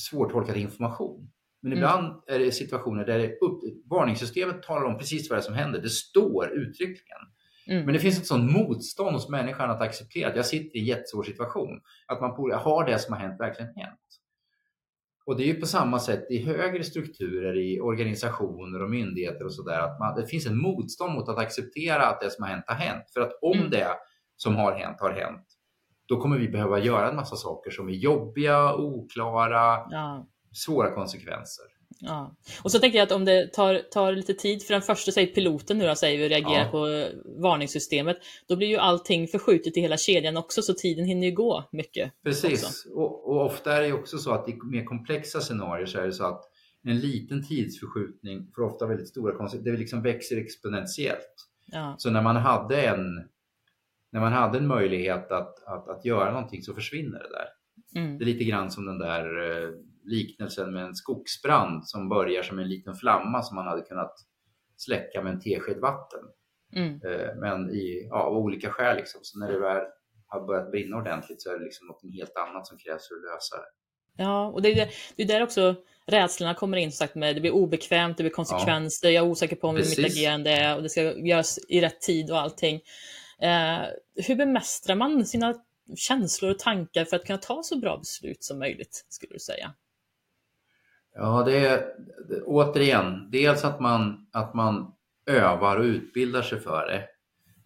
svårtolkad 0.10 0.58
information. 0.58 1.32
Men 1.62 1.72
mm. 1.72 1.78
ibland 1.78 2.24
är 2.28 2.40
det 2.40 2.52
situationer 2.52 3.06
där 3.06 3.20
det 3.20 3.38
upp, 3.38 3.60
varningssystemet 3.90 4.64
talar 4.64 4.86
om 4.86 4.98
precis 4.98 5.30
vad 5.30 5.38
det 5.38 5.42
är 5.42 5.44
som 5.44 5.54
händer. 5.54 5.82
Det 5.82 5.90
står 5.90 6.52
uttryckligen. 6.54 7.22
Mm. 7.68 7.86
Men 7.86 7.94
det 7.94 8.00
finns 8.00 8.20
ett 8.20 8.26
sånt 8.26 8.52
motstånd 8.52 9.14
hos 9.16 9.30
människan 9.30 9.72
att 9.72 9.82
acceptera 9.82 10.30
att 10.30 10.36
jag 10.36 10.46
sitter 10.46 10.78
i 10.78 10.80
en 10.80 10.86
jättesvår 10.86 11.24
situation. 11.24 11.82
Att 12.08 12.22
man 12.22 12.32
har 12.54 12.86
det 12.86 13.00
som 13.00 13.14
har 13.14 13.22
hänt 13.22 13.40
verkligen 13.40 13.76
hänt? 13.76 14.00
Och 15.26 15.38
det 15.38 15.44
är 15.44 15.48
ju 15.48 15.60
på 15.60 15.66
samma 15.66 16.00
sätt 16.00 16.32
i 16.32 16.46
högre 16.46 16.84
strukturer, 16.84 17.58
i 17.58 17.80
organisationer 17.80 18.84
och 18.84 18.90
myndigheter 18.90 19.46
och 19.46 19.54
sådär, 19.54 19.80
att 19.80 20.00
man, 20.00 20.16
det 20.16 20.28
finns 20.28 20.46
en 20.46 20.58
motstånd 20.58 21.14
mot 21.14 21.30
att 21.30 21.38
acceptera 21.38 22.08
att 22.08 22.22
det 22.22 22.32
som 22.32 22.44
har 22.44 22.52
hänt 22.52 22.66
har 22.68 22.76
hänt. 22.76 23.04
För 23.14 23.22
att 23.22 23.40
om 23.42 23.58
mm. 23.58 23.70
det 23.70 23.98
som 24.36 24.56
har 24.56 24.72
hänt 24.72 24.98
har 25.00 25.12
hänt, 25.12 25.48
då 26.06 26.22
kommer 26.22 26.38
vi 26.38 26.50
behöva 26.50 26.80
göra 26.80 27.10
en 27.10 27.16
massa 27.16 27.36
saker 27.36 27.72
som 27.72 27.90
är 27.90 27.94
jobbiga, 27.94 28.76
oklara, 28.76 29.88
ja. 29.90 30.28
svåra 30.52 30.92
konsekvenser. 30.92 31.66
Ja. 32.00 32.36
Och 32.64 32.72
så 32.72 32.80
tänker 32.80 32.98
jag 32.98 33.06
att 33.06 33.12
om 33.12 33.26
det 33.26 33.54
tar, 33.54 33.80
tar 33.92 34.12
lite 34.12 34.34
tid 34.34 34.64
för 34.64 34.74
den 34.74 34.82
första, 34.82 35.12
säg 35.12 35.28
piloten 35.28 35.78
nu 35.78 35.88
då, 35.88 35.96
säger 35.96 36.18
vi, 36.18 36.30
reagerar 36.30 36.66
ja. 36.66 36.72
på 36.72 37.08
varningssystemet, 37.42 38.18
då 38.48 38.56
blir 38.56 38.68
ju 38.68 38.78
allting 38.78 39.28
förskjutet 39.28 39.78
i 39.78 39.82
hela 39.82 39.98
kedjan 39.98 40.38
också, 40.38 40.62
så 40.62 40.74
tiden 40.74 41.06
hinner 41.06 41.28
ju 41.28 41.34
gå 41.34 41.70
mycket. 41.72 42.12
Precis, 42.24 42.86
och, 42.86 43.30
och, 43.30 43.46
ofta 43.46 43.74
är 43.74 43.82
det 43.82 43.94
också 43.94 44.18
så 44.18 44.32
att 44.32 44.50
i 44.50 44.58
mer 44.64 44.86
komplexa 44.86 45.42
scenarier 45.42 45.86
så 45.86 46.00
är 46.00 46.06
det 46.06 46.14
så 46.14 46.26
att 46.26 46.44
en 46.84 47.00
liten 47.00 47.48
tidsförskjutning 47.48 48.52
får 48.56 48.62
ofta 48.62 48.88
väldigt 48.88 49.08
stora 49.08 49.38
konsekvenser, 49.38 49.72
det 49.72 49.78
liksom 49.78 50.02
växer 50.02 50.38
exponentiellt. 50.38 51.48
Ja. 51.66 51.96
Så 51.98 52.10
när 52.10 52.22
man 52.22 52.36
hade 52.36 52.82
en 52.82 53.30
när 54.12 54.20
man 54.20 54.34
hade 54.34 54.58
en 54.58 54.68
möjlighet 54.68 55.32
att, 55.32 55.64
att, 55.64 55.90
att 55.90 56.06
göra 56.06 56.32
någonting 56.32 56.62
så 56.62 56.74
försvinner 56.74 57.20
det 57.20 57.30
där. 57.30 57.48
Mm. 58.02 58.18
Det 58.18 58.24
är 58.24 58.26
lite 58.26 58.44
grann 58.44 58.72
som 58.72 58.86
den 58.86 59.00
där 59.00 59.52
eh, 59.52 59.70
liknelsen 60.06 60.74
med 60.74 60.86
en 60.86 60.96
skogsbrand 60.96 61.88
som 61.88 62.10
börjar 62.10 62.44
som 62.44 62.60
en 62.60 62.70
liten 62.70 62.96
flamma 62.96 63.42
som 63.42 63.56
man 63.56 63.68
hade 63.68 63.82
kunnat 63.82 64.14
släcka 64.78 65.22
med 65.22 65.34
en 65.34 65.40
tesked 65.40 65.80
vatten. 65.80 66.24
Mm. 66.76 66.94
Eh, 66.94 67.36
men 67.36 67.70
i, 67.70 68.08
ja, 68.10 68.22
av 68.22 68.38
olika 68.38 68.70
skäl, 68.70 68.98
liksom. 68.98 69.20
så 69.24 69.40
när 69.40 69.52
det 69.52 69.60
väl 69.60 69.84
har 70.28 70.48
börjat 70.48 70.72
brinna 70.72 70.98
ordentligt 70.98 71.42
så 71.42 71.50
är 71.50 71.60
det 71.60 71.66
liksom 71.66 71.88
något 71.88 72.02
helt 72.14 72.36
annat 72.36 72.68
som 72.68 72.78
krävs 72.78 73.08
för 73.08 73.16
att 73.16 73.34
lösa 73.34 73.56
det. 73.56 73.70
Ja, 74.24 74.48
och 74.48 74.62
det 74.62 74.80
är, 74.80 74.90
det 75.16 75.24
är 75.24 75.28
där 75.28 75.44
också 75.44 75.76
rädslorna 76.06 76.54
kommer 76.54 76.78
in, 76.78 76.92
sagt 76.92 77.16
med 77.16 77.36
det 77.36 77.42
blir 77.42 77.52
obekvämt, 77.52 78.18
det 78.18 78.24
blir 78.24 78.32
konsekvenser, 78.32 79.08
ja. 79.08 79.14
jag 79.14 79.26
är 79.26 79.30
osäker 79.30 79.56
på 79.56 79.68
om 79.68 79.76
Precis. 79.76 79.98
mitt 79.98 80.08
agerande 80.08 80.52
är 80.52 80.76
och 80.76 80.84
det 80.84 80.90
ska 80.90 81.02
göras 81.02 81.60
i 81.70 81.82
rätt 81.82 82.02
tid 82.02 82.32
och 82.32 82.40
allting. 82.40 82.82
Eh, 83.42 83.80
hur 84.28 84.36
bemästrar 84.36 84.96
man 84.96 85.26
sina 85.26 85.56
känslor 85.96 86.52
och 86.52 86.60
tankar 86.60 87.06
för 87.06 87.16
att 87.16 87.26
kunna 87.26 87.38
ta 87.38 87.64
så 87.64 87.78
bra 87.78 87.98
beslut 87.98 88.44
som 88.44 88.60
möjligt, 88.60 89.06
skulle 89.10 89.34
du 89.34 89.40
säga? 89.40 89.74
Ja, 91.14 91.44
det 91.46 91.66
är 91.66 91.94
återigen, 92.46 93.32
dels 93.32 93.64
att 93.64 93.80
man, 93.80 94.28
att 94.32 94.54
man 94.54 94.94
övar 95.26 95.78
och 95.78 95.84
utbildar 95.84 96.42
sig 96.42 96.60
för 96.60 96.88
det. 96.88 97.08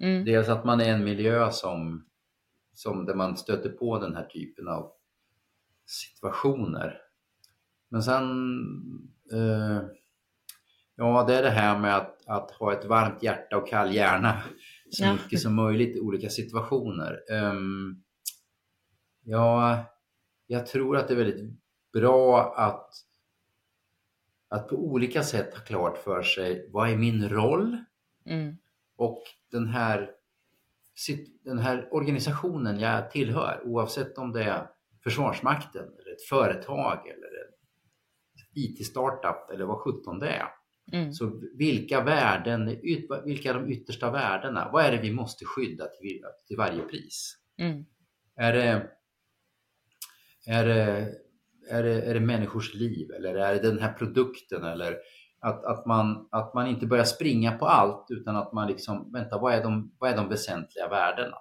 Mm. 0.06 0.26
Dels 0.26 0.50
att 0.50 0.66
man 0.66 0.82
är 0.82 0.94
en 0.94 1.04
miljö 1.04 1.52
som, 1.52 2.06
som 2.74 3.06
där 3.06 3.16
man 3.16 3.38
stöter 3.38 3.70
på 3.70 4.00
den 4.00 4.16
här 4.16 4.24
typen 4.26 4.68
av 4.68 4.92
situationer. 5.86 7.02
Men 7.90 8.04
sen, 8.04 8.24
eh, 9.34 9.82
ja 10.96 11.26
det 11.28 11.36
är 11.36 11.44
det 11.44 11.50
här 11.50 11.80
med 11.80 11.98
att, 11.98 12.28
att 12.28 12.52
ha 12.52 12.74
ett 12.74 12.86
varmt 12.86 13.24
hjärta 13.24 13.58
och 13.58 13.68
kall 13.68 13.96
hjärna 13.96 14.42
så 14.90 15.04
ja. 15.04 15.14
mycket 15.14 15.42
som 15.42 15.56
möjligt 15.56 15.96
i 15.96 16.00
olika 16.00 16.30
situationer. 16.30 17.20
Um, 17.32 18.04
ja, 19.24 19.84
jag 20.48 20.66
tror 20.66 20.98
att 20.98 21.08
det 21.08 21.14
är 21.14 21.18
väldigt 21.18 21.60
bra 21.94 22.54
att, 22.56 22.90
att 24.50 24.68
på 24.70 24.76
olika 24.76 25.24
sätt 25.24 25.54
ha 25.54 25.64
klart 25.64 25.98
för 25.98 26.24
sig 26.24 26.70
vad 26.72 26.90
är 26.90 26.98
min 26.98 27.30
roll? 27.30 27.78
Mm. 28.26 28.58
Och 28.96 29.24
den 29.52 29.68
här, 29.68 30.12
den 31.44 31.60
här 31.60 31.90
organisationen 31.92 32.80
jag 32.80 33.12
tillhör, 33.12 33.62
oavsett 33.66 34.18
om 34.18 34.32
det 34.32 34.44
är 34.44 34.68
Försvarsmakten 35.04 35.84
eller 35.84 36.12
ett 36.14 36.24
företag 36.30 37.08
eller 37.08 37.28
en 37.28 37.54
IT-startup 38.54 39.52
eller 39.54 39.66
vad 39.66 39.78
sjutton 39.78 40.20
det 40.20 40.30
är. 40.30 40.48
Mm. 40.92 41.14
Så 41.14 41.42
vilka 41.54 42.04
värden, 42.04 42.80
vilka 43.26 43.50
är 43.50 43.54
de 43.54 43.72
yttersta 43.72 44.12
värdena? 44.12 44.70
Vad 44.74 44.86
är 44.86 44.92
det 44.92 45.02
vi 45.02 45.12
måste 45.12 45.46
skydda 45.46 45.88
till, 45.88 46.22
till 46.48 46.58
varje 46.58 46.82
pris? 46.82 47.38
Mm. 47.58 47.86
Är, 48.36 48.54
det, 48.54 48.90
är, 50.48 50.66
det, 50.66 51.14
är, 51.70 51.84
det, 51.84 52.02
är 52.02 52.14
det 52.14 52.20
människors 52.20 52.74
liv 52.74 53.12
eller 53.12 53.36
är 53.36 53.54
det 53.54 53.60
den 53.60 53.80
här 53.80 53.94
produkten 53.94 54.64
eller 54.64 54.98
att, 55.42 55.66
att, 55.66 55.86
man, 55.86 56.28
att 56.32 56.54
man 56.54 56.68
inte 56.68 56.86
börjar 56.86 57.04
springa 57.04 57.52
på 57.52 57.66
allt 57.66 58.06
utan 58.10 58.36
att 58.36 58.54
man 58.54 58.68
liksom, 58.68 59.12
vänta, 59.12 59.38
vad 59.38 59.54
är 59.54 59.64
de, 59.64 59.96
vad 60.00 60.12
är 60.12 60.16
de 60.16 60.30
väsentliga 60.30 60.88
värdena? 60.90 61.38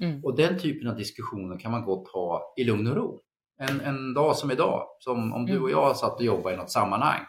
Mm. 0.00 0.24
Och 0.24 0.36
den 0.36 0.58
typen 0.58 0.88
av 0.88 0.96
diskussioner 0.96 1.58
kan 1.58 1.70
man 1.72 1.84
gott 1.84 2.08
ha 2.08 2.54
i 2.56 2.64
lugn 2.64 2.86
och 2.86 2.96
ro. 2.96 3.20
En, 3.58 3.80
en 3.80 4.14
dag 4.14 4.36
som 4.36 4.50
idag, 4.50 4.86
som 4.98 5.32
om 5.32 5.46
du 5.46 5.52
och 5.52 5.70
mm. 5.70 5.70
jag 5.70 5.96
satt 5.96 6.14
och 6.14 6.24
jobbade 6.24 6.54
i 6.54 6.58
något 6.58 6.70
sammanhang, 6.70 7.20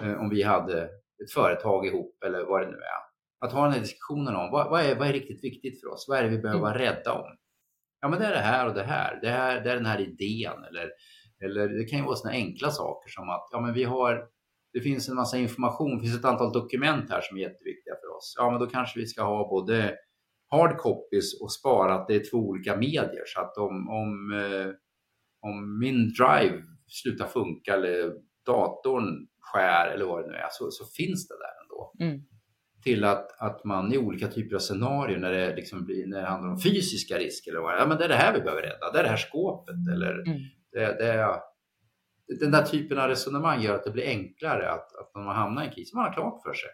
eh, 0.00 0.20
om 0.20 0.28
vi 0.28 0.42
hade 0.42 0.82
ett 1.22 1.32
företag 1.34 1.86
ihop 1.86 2.24
eller 2.26 2.44
vad 2.44 2.60
det 2.60 2.66
nu 2.66 2.76
är. 2.76 3.06
Att 3.46 3.52
ha 3.52 3.64
den 3.64 3.72
här 3.72 3.80
diskussionen 3.80 4.36
om 4.36 4.50
vad, 4.50 4.70
vad, 4.70 4.80
är, 4.80 4.94
vad 4.94 5.08
är 5.08 5.12
riktigt 5.12 5.44
viktigt 5.44 5.80
för 5.80 5.88
oss? 5.88 6.06
Vad 6.08 6.18
är 6.18 6.22
det 6.22 6.28
vi 6.28 6.38
behöver 6.38 6.60
vara 6.60 6.74
mm. 6.74 6.82
rädda 6.82 7.12
om? 7.12 7.36
Ja, 8.00 8.08
men 8.08 8.18
det 8.18 8.26
är 8.26 8.32
det 8.32 8.38
här 8.38 8.68
och 8.68 8.74
det 8.74 8.82
här. 8.82 9.18
Det, 9.22 9.28
här, 9.28 9.60
det 9.60 9.70
är 9.70 9.76
den 9.76 9.86
här 9.86 10.00
idén. 10.00 10.64
Eller, 10.68 10.90
eller 11.44 11.68
det 11.68 11.84
kan 11.84 11.98
ju 11.98 12.04
vara 12.04 12.16
sådana 12.16 12.36
enkla 12.36 12.70
saker 12.70 13.10
som 13.10 13.28
att 13.28 13.48
ja, 13.52 13.60
men 13.60 13.74
vi 13.74 13.84
har 13.84 14.28
det 14.72 14.80
finns 14.80 15.08
en 15.08 15.14
massa 15.14 15.38
information, 15.38 15.96
det 15.96 16.02
finns 16.02 16.18
ett 16.18 16.24
antal 16.24 16.52
dokument 16.52 17.10
här 17.10 17.20
som 17.20 17.36
är 17.36 17.40
jätteviktiga 17.40 17.94
för 17.94 18.16
oss. 18.16 18.34
Ja, 18.38 18.50
men 18.50 18.60
då 18.60 18.66
kanske 18.66 19.00
vi 19.00 19.06
ska 19.06 19.22
ha 19.22 19.48
både 19.48 19.94
hard 20.50 20.76
copies 20.76 21.40
och 21.40 21.52
sparat 21.52 22.08
det 22.08 22.14
i 22.14 22.20
två 22.20 22.38
olika 22.38 22.76
medier 22.76 23.22
så 23.26 23.40
att 23.40 23.56
om, 23.56 23.88
om, 23.88 24.32
eh, 24.32 24.72
om 25.40 25.78
min 25.78 26.12
drive 26.12 26.62
slutar 26.86 27.26
funka 27.26 27.74
eller 27.74 28.12
datorn 28.46 29.26
skär 29.40 29.90
eller 29.94 30.04
vad 30.04 30.24
det 30.24 30.28
nu 30.28 30.34
är 30.34 30.48
så, 30.50 30.70
så 30.70 30.84
finns 30.84 31.28
det 31.28 31.34
där 31.34 31.54
ändå. 31.62 31.92
Mm. 32.00 32.26
Till 32.82 33.04
att, 33.04 33.40
att 33.40 33.64
man 33.64 33.92
i 33.92 33.98
olika 33.98 34.28
typer 34.28 34.56
av 34.56 34.60
scenarier 34.60 35.18
när 35.18 35.32
det, 35.32 35.56
liksom 35.56 35.84
blir, 35.84 36.06
när 36.06 36.20
det 36.20 36.26
handlar 36.26 36.50
om 36.50 36.60
fysiska 36.60 37.18
risker 37.18 37.50
eller 37.50 37.60
vad 37.60 37.74
är, 37.74 37.78
ja, 37.78 37.86
men 37.86 37.98
det 37.98 38.04
är 38.04 38.08
det 38.08 38.14
här 38.14 38.34
vi 38.34 38.40
behöver 38.40 38.62
rädda, 38.62 38.92
det 38.92 38.98
är 38.98 39.02
det 39.02 39.08
här 39.08 39.16
skåpet 39.16 39.74
eller 39.94 40.12
mm. 40.12 40.40
Det, 40.76 40.96
det 40.98 41.40
den 42.40 42.50
där 42.50 42.62
typen 42.62 42.98
av 42.98 43.08
resonemang 43.08 43.62
gör 43.62 43.74
att 43.74 43.84
det 43.84 43.90
blir 43.90 44.06
enklare 44.06 44.70
att, 44.70 44.96
att 44.96 45.10
när 45.14 45.22
man 45.22 45.36
hamnar 45.36 45.62
i 45.62 45.66
en 45.66 45.72
kris, 45.72 45.92
man 45.94 46.04
har 46.04 46.12
klart 46.12 46.42
för 46.42 46.54
sig. 46.54 46.70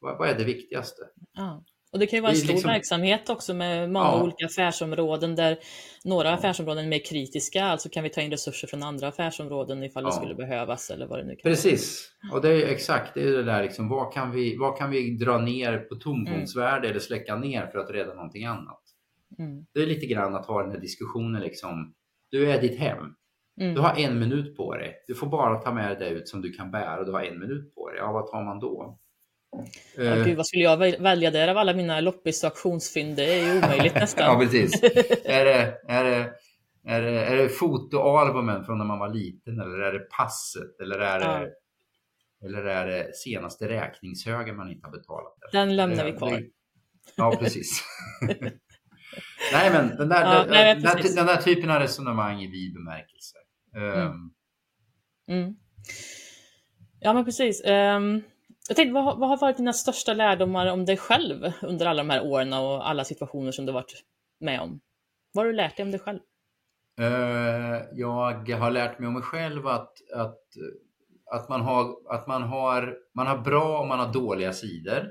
Vad, 0.00 0.18
vad 0.18 0.28
är 0.28 0.34
det 0.34 0.44
viktigaste? 0.44 1.02
Ja. 1.32 1.64
Och 1.92 1.98
det 1.98 2.06
kan 2.06 2.16
ju 2.16 2.20
vara 2.20 2.32
en 2.32 2.36
stor 2.36 2.52
liksom... 2.52 2.70
verksamhet 2.70 3.30
också 3.30 3.54
med 3.54 3.90
många 3.90 4.04
ja. 4.04 4.22
olika 4.22 4.46
affärsområden 4.46 5.34
där 5.36 5.58
några 6.04 6.32
affärsområden 6.32 6.84
är 6.84 6.88
mer 6.88 7.04
kritiska, 7.04 7.64
alltså 7.64 7.88
kan 7.88 8.02
vi 8.02 8.10
ta 8.10 8.20
in 8.20 8.30
resurser 8.30 8.68
från 8.68 8.82
andra 8.82 9.08
affärsområden 9.08 9.82
ifall 9.82 10.02
ja. 10.02 10.08
det 10.08 10.16
skulle 10.16 10.34
behövas 10.34 10.90
eller 10.90 11.06
vad 11.06 11.18
det 11.18 11.24
nu 11.24 11.36
kan 11.36 11.50
Precis, 11.50 12.12
vara. 12.22 12.36
och 12.36 12.42
det 12.42 12.48
är 12.48 12.68
exakt 12.68 13.14
det, 13.14 13.22
är 13.22 13.32
det 13.32 13.42
där 13.42 13.62
liksom, 13.62 13.88
vad 13.88 14.12
kan 14.12 14.30
vi, 14.30 14.56
vad 14.56 14.78
kan 14.78 14.90
vi 14.90 15.16
dra 15.16 15.38
ner 15.38 15.78
på 15.78 15.94
tomgångsvärde 15.94 16.78
mm. 16.78 16.90
eller 16.90 17.00
släcka 17.00 17.36
ner 17.36 17.66
för 17.66 17.78
att 17.78 17.90
rädda 17.90 18.14
någonting 18.14 18.44
annat? 18.44 18.82
Mm. 19.38 19.66
Det 19.74 19.80
är 19.80 19.86
lite 19.86 20.06
grann 20.06 20.34
att 20.34 20.46
ha 20.46 20.62
den 20.62 20.70
här 20.70 20.80
diskussionen 20.80 21.42
liksom, 21.42 21.94
du 22.30 22.50
är 22.50 22.60
ditt 22.60 22.78
hem. 22.78 23.14
Mm. 23.60 23.74
Du 23.74 23.80
har 23.80 23.96
en 23.96 24.18
minut 24.18 24.56
på 24.56 24.74
dig. 24.74 24.94
Du 25.06 25.14
får 25.14 25.26
bara 25.26 25.58
ta 25.58 25.72
med 25.72 25.98
dig 25.98 26.10
det 26.10 26.18
ut 26.18 26.28
som 26.28 26.42
du 26.42 26.52
kan 26.52 26.70
bära 26.70 26.98
och 26.98 27.06
du 27.06 27.12
har 27.12 27.22
en 27.22 27.38
minut 27.38 27.74
på 27.74 27.90
dig. 27.90 27.98
Ja, 27.98 28.12
vad 28.12 28.26
tar 28.26 28.44
man 28.44 28.58
då? 28.58 28.98
Ja, 29.96 30.16
uh, 30.16 30.24
gud, 30.24 30.36
vad 30.36 30.46
skulle 30.46 30.62
jag 30.62 30.76
välja 31.00 31.30
där 31.30 31.48
av 31.48 31.58
alla 31.58 31.74
mina 31.74 32.00
loppis 32.00 32.44
och 32.44 32.50
auktionsfynd? 32.50 33.16
Det 33.16 33.34
är 33.34 33.54
ju 33.54 33.58
omöjligt 33.58 33.94
nästan. 34.00 34.24
ja, 34.24 34.38
precis. 34.38 34.82
är, 34.82 35.44
det, 35.44 35.78
är, 35.88 36.04
det, 36.04 36.32
är, 36.84 37.02
det, 37.02 37.24
är 37.24 37.36
det 37.36 37.48
fotoalbumen 37.48 38.64
från 38.64 38.78
när 38.78 38.84
man 38.84 38.98
var 38.98 39.08
liten 39.08 39.60
eller 39.60 39.78
är 39.78 39.92
det 39.92 39.98
passet 39.98 40.80
eller 40.80 40.98
är 40.98 41.18
det, 41.18 41.24
ja. 42.40 42.46
eller 42.46 42.64
är 42.64 42.86
det 42.86 43.16
senaste 43.16 43.68
räkningshögen 43.68 44.56
man 44.56 44.70
inte 44.70 44.86
har 44.86 44.92
betalat? 44.92 45.34
Den 45.52 45.76
lämnar 45.76 46.04
vi 46.04 46.12
kvar. 46.12 46.42
Ja, 47.16 47.36
precis. 47.40 47.82
nej, 49.52 49.70
men 49.72 49.96
den 49.96 50.08
där, 50.08 50.20
ja, 50.20 50.42
den, 50.42 50.50
nej, 50.50 50.74
den, 50.74 50.82
där, 50.82 51.14
den, 51.16 51.26
där, 51.26 51.36
typen 51.36 51.70
av 51.70 51.80
resonemang 51.80 52.40
i 52.40 52.46
vid 52.46 52.74
bemärkelse. 52.74 53.36
Mm. 53.76 54.06
Um. 54.06 54.34
Mm. 55.28 55.56
Ja, 57.00 57.12
men 57.12 57.24
precis. 57.24 57.62
Um, 57.64 58.22
jag 58.68 58.76
tänkte, 58.76 58.92
vad, 58.92 59.18
vad, 59.18 59.28
har 59.28 59.36
varit 59.36 59.56
dina 59.56 59.72
största 59.72 60.12
lärdomar 60.12 60.66
om 60.66 60.84
dig 60.84 60.96
själv 60.96 61.52
under 61.62 61.86
alla 61.86 62.02
de 62.02 62.10
här 62.10 62.26
åren 62.26 62.52
och 62.52 62.88
alla 62.88 63.04
situationer 63.04 63.52
som 63.52 63.66
du 63.66 63.72
varit 63.72 64.04
med 64.40 64.60
om? 64.60 64.80
Vad 65.32 65.44
har 65.44 65.52
du 65.52 65.56
lärt 65.56 65.76
dig 65.76 65.84
om 65.84 65.90
dig 65.90 66.00
själv? 66.00 66.18
Uh, 67.00 67.82
jag 67.92 68.58
har 68.58 68.70
lärt 68.70 68.98
mig 68.98 69.08
om 69.08 69.14
mig 69.14 69.22
själv 69.22 69.66
att, 69.66 69.92
att, 70.14 70.40
att, 71.30 71.48
man, 71.48 71.60
har, 71.60 71.96
att 72.08 72.26
man, 72.26 72.42
har, 72.42 72.96
man 73.14 73.26
har 73.26 73.38
bra 73.38 73.80
och 73.80 73.86
man 73.86 73.98
har 73.98 74.12
dåliga 74.12 74.52
sidor. 74.52 75.10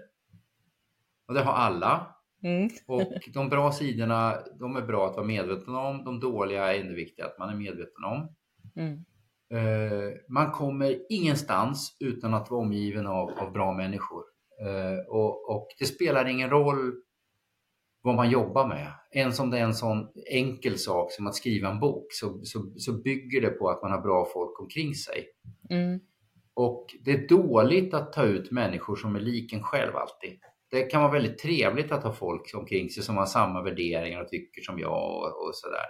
Och 1.28 1.34
det 1.34 1.41
har 1.41 1.53
alla. 1.53 2.16
Mm. 2.44 2.70
och 2.88 3.14
de 3.34 3.50
bra 3.50 3.72
sidorna, 3.72 4.38
de 4.60 4.76
är 4.76 4.82
bra 4.82 5.08
att 5.08 5.16
vara 5.16 5.28
medveten 5.28 5.76
om. 5.76 6.04
De 6.04 6.20
dåliga 6.20 6.74
är 6.74 6.80
ännu 6.80 6.96
viktigare 6.96 7.30
att 7.30 7.40
man 7.40 7.50
är 7.50 7.56
medveten 7.56 8.04
om. 8.04 8.36
Mm. 8.76 9.06
Eh, 9.50 10.14
man 10.30 10.52
kommer 10.52 11.00
ingenstans 11.10 11.98
utan 12.00 12.34
att 12.34 12.52
vara 12.52 12.62
omgiven 12.62 13.08
av, 13.08 13.30
av 13.30 13.52
bra 13.52 13.74
människor. 13.74 14.24
Eh, 14.62 15.08
och, 15.08 15.56
och, 15.56 15.68
det 15.80 15.86
spelar 15.86 16.26
ingen 16.26 16.50
roll 16.50 16.94
vad 18.02 18.16
man 18.16 18.30
jobbar 18.30 18.68
med. 18.68 18.94
Ens 19.12 19.40
om 19.40 19.50
det 19.50 19.58
är 19.58 19.64
en 19.64 19.74
sån 19.74 20.08
enkel 20.32 20.78
sak 20.78 21.12
som 21.12 21.28
att 21.28 21.36
skriva 21.36 21.70
en 21.70 21.80
bok 21.80 22.08
så, 22.10 22.40
så, 22.44 22.74
så 22.78 22.94
bygger 22.94 23.42
det 23.42 23.50
på 23.50 23.70
att 23.70 23.82
man 23.82 23.92
har 23.92 24.02
bra 24.02 24.28
folk 24.34 24.60
omkring 24.60 24.94
sig. 24.94 25.26
Mm. 25.70 26.00
Och 26.54 26.86
det 27.06 27.12
är 27.12 27.28
dåligt 27.28 27.94
att 27.94 28.14
ta 28.14 28.24
ut 28.24 28.52
människor 28.52 28.96
som 28.96 29.16
är 29.16 29.20
lik 29.20 29.54
en 29.54 29.64
själv 29.64 29.96
alltid. 29.96 30.40
Det 30.72 30.84
kan 30.84 31.01
vara 31.01 31.11
väldigt 31.11 31.39
trevligt 31.39 31.91
att 31.91 32.03
ha 32.03 32.13
folk 32.13 32.51
omkring 32.55 32.89
sig 32.89 33.03
som 33.03 33.18
har 33.18 33.26
samma 33.26 33.61
värderingar 33.61 34.22
och 34.22 34.30
tycker 34.30 34.61
som 34.61 34.80
jag 34.80 35.18
och, 35.18 35.47
och 35.47 35.55
sådär. 35.55 35.86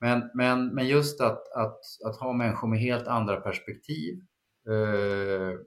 Men, 0.00 0.30
men, 0.34 0.74
men 0.74 0.88
just 0.88 1.20
att, 1.20 1.52
att, 1.52 1.80
att 2.06 2.20
ha 2.20 2.32
människor 2.32 2.68
med 2.68 2.78
helt 2.78 3.06
andra 3.06 3.40
perspektiv 3.40 4.18
eh, 4.68 5.58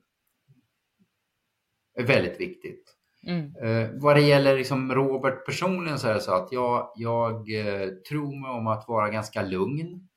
är 1.98 2.08
väldigt 2.08 2.40
viktigt. 2.40 2.94
Mm. 3.28 3.56
Eh, 3.56 3.90
vad 3.94 4.16
det 4.16 4.22
gäller 4.22 4.58
liksom 4.58 4.94
Robert 4.94 5.46
personligen 5.46 6.00
så 6.00 6.08
är 6.08 6.14
det 6.14 6.20
så 6.20 6.34
att 6.34 6.52
jag, 6.52 6.92
jag 6.96 7.34
eh, 7.34 7.90
tror 8.10 8.42
mig 8.42 8.52
om 8.52 8.68
att 8.68 8.88
vara 8.88 9.10
ganska 9.10 9.42
lugn. 9.42 10.08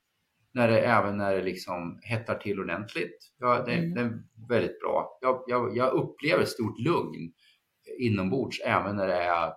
När 0.53 0.67
det, 0.67 0.79
även 0.79 1.17
när 1.17 1.35
det 1.35 1.43
liksom 1.43 1.99
hettar 2.01 2.35
till 2.35 2.59
ordentligt. 2.59 3.33
Ja, 3.39 3.63
det, 3.65 3.73
mm. 3.73 3.93
det 3.93 4.01
är 4.01 4.23
väldigt 4.49 4.79
bra. 4.79 5.17
Jag, 5.21 5.43
jag, 5.47 5.77
jag 5.77 5.93
upplever 5.93 6.45
stort 6.45 6.79
lugn 6.79 7.31
inombords 8.01 8.59
även 8.65 8.95
när 8.95 9.07
det 9.07 9.23
är 9.23 9.53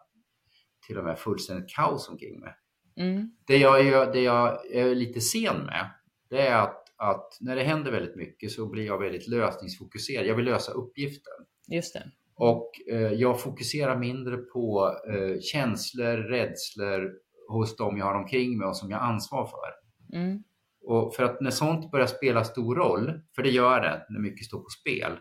till 0.86 0.98
och 0.98 1.04
med 1.04 1.18
fullständigt 1.18 1.74
kaos 1.74 2.08
omkring 2.08 2.40
mig. 2.40 2.54
Mm. 2.96 3.30
Det, 3.46 3.56
jag, 3.56 4.12
det 4.12 4.20
jag 4.20 4.70
är 4.74 4.94
lite 4.94 5.20
sen 5.20 5.56
med, 5.56 5.90
det 6.30 6.40
är 6.40 6.58
att, 6.58 6.84
att 6.96 7.38
när 7.40 7.56
det 7.56 7.62
händer 7.62 7.92
väldigt 7.92 8.16
mycket 8.16 8.50
så 8.52 8.66
blir 8.66 8.86
jag 8.86 8.98
väldigt 8.98 9.28
lösningsfokuserad. 9.28 10.26
Jag 10.26 10.34
vill 10.34 10.44
lösa 10.44 10.72
uppgiften. 10.72 11.32
Just 11.68 11.94
det. 11.94 12.10
Och 12.36 12.70
eh, 12.90 13.12
jag 13.12 13.40
fokuserar 13.40 13.98
mindre 13.98 14.36
på 14.36 14.96
eh, 15.08 15.40
känslor, 15.40 16.16
rädslor 16.16 17.12
hos 17.48 17.76
de 17.76 17.98
jag 17.98 18.04
har 18.04 18.14
omkring 18.14 18.58
mig 18.58 18.66
och 18.66 18.76
som 18.76 18.90
jag 18.90 18.98
har 18.98 19.06
ansvar 19.06 19.46
för. 19.46 20.18
Mm. 20.18 20.42
Och 20.86 21.14
för 21.14 21.22
att 21.22 21.40
när 21.40 21.50
sånt 21.50 21.90
börjar 21.90 22.06
spela 22.06 22.44
stor 22.44 22.76
roll, 22.76 23.20
för 23.34 23.42
det 23.42 23.50
gör 23.50 23.80
det 23.80 24.06
när 24.08 24.20
mycket 24.20 24.46
står 24.46 24.58
på 24.58 24.68
spel, 24.80 25.12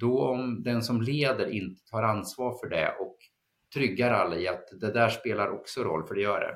då 0.00 0.28
om 0.28 0.62
den 0.62 0.82
som 0.82 1.02
leder 1.02 1.50
inte 1.50 1.80
tar 1.90 2.02
ansvar 2.02 2.58
för 2.60 2.68
det 2.68 2.94
och 3.00 3.16
tryggar 3.74 4.12
alla 4.12 4.36
i 4.36 4.48
att 4.48 4.64
det 4.80 4.92
där 4.92 5.08
spelar 5.08 5.48
också 5.48 5.84
roll, 5.84 6.06
för 6.06 6.14
det 6.14 6.20
gör 6.20 6.40
det, 6.40 6.54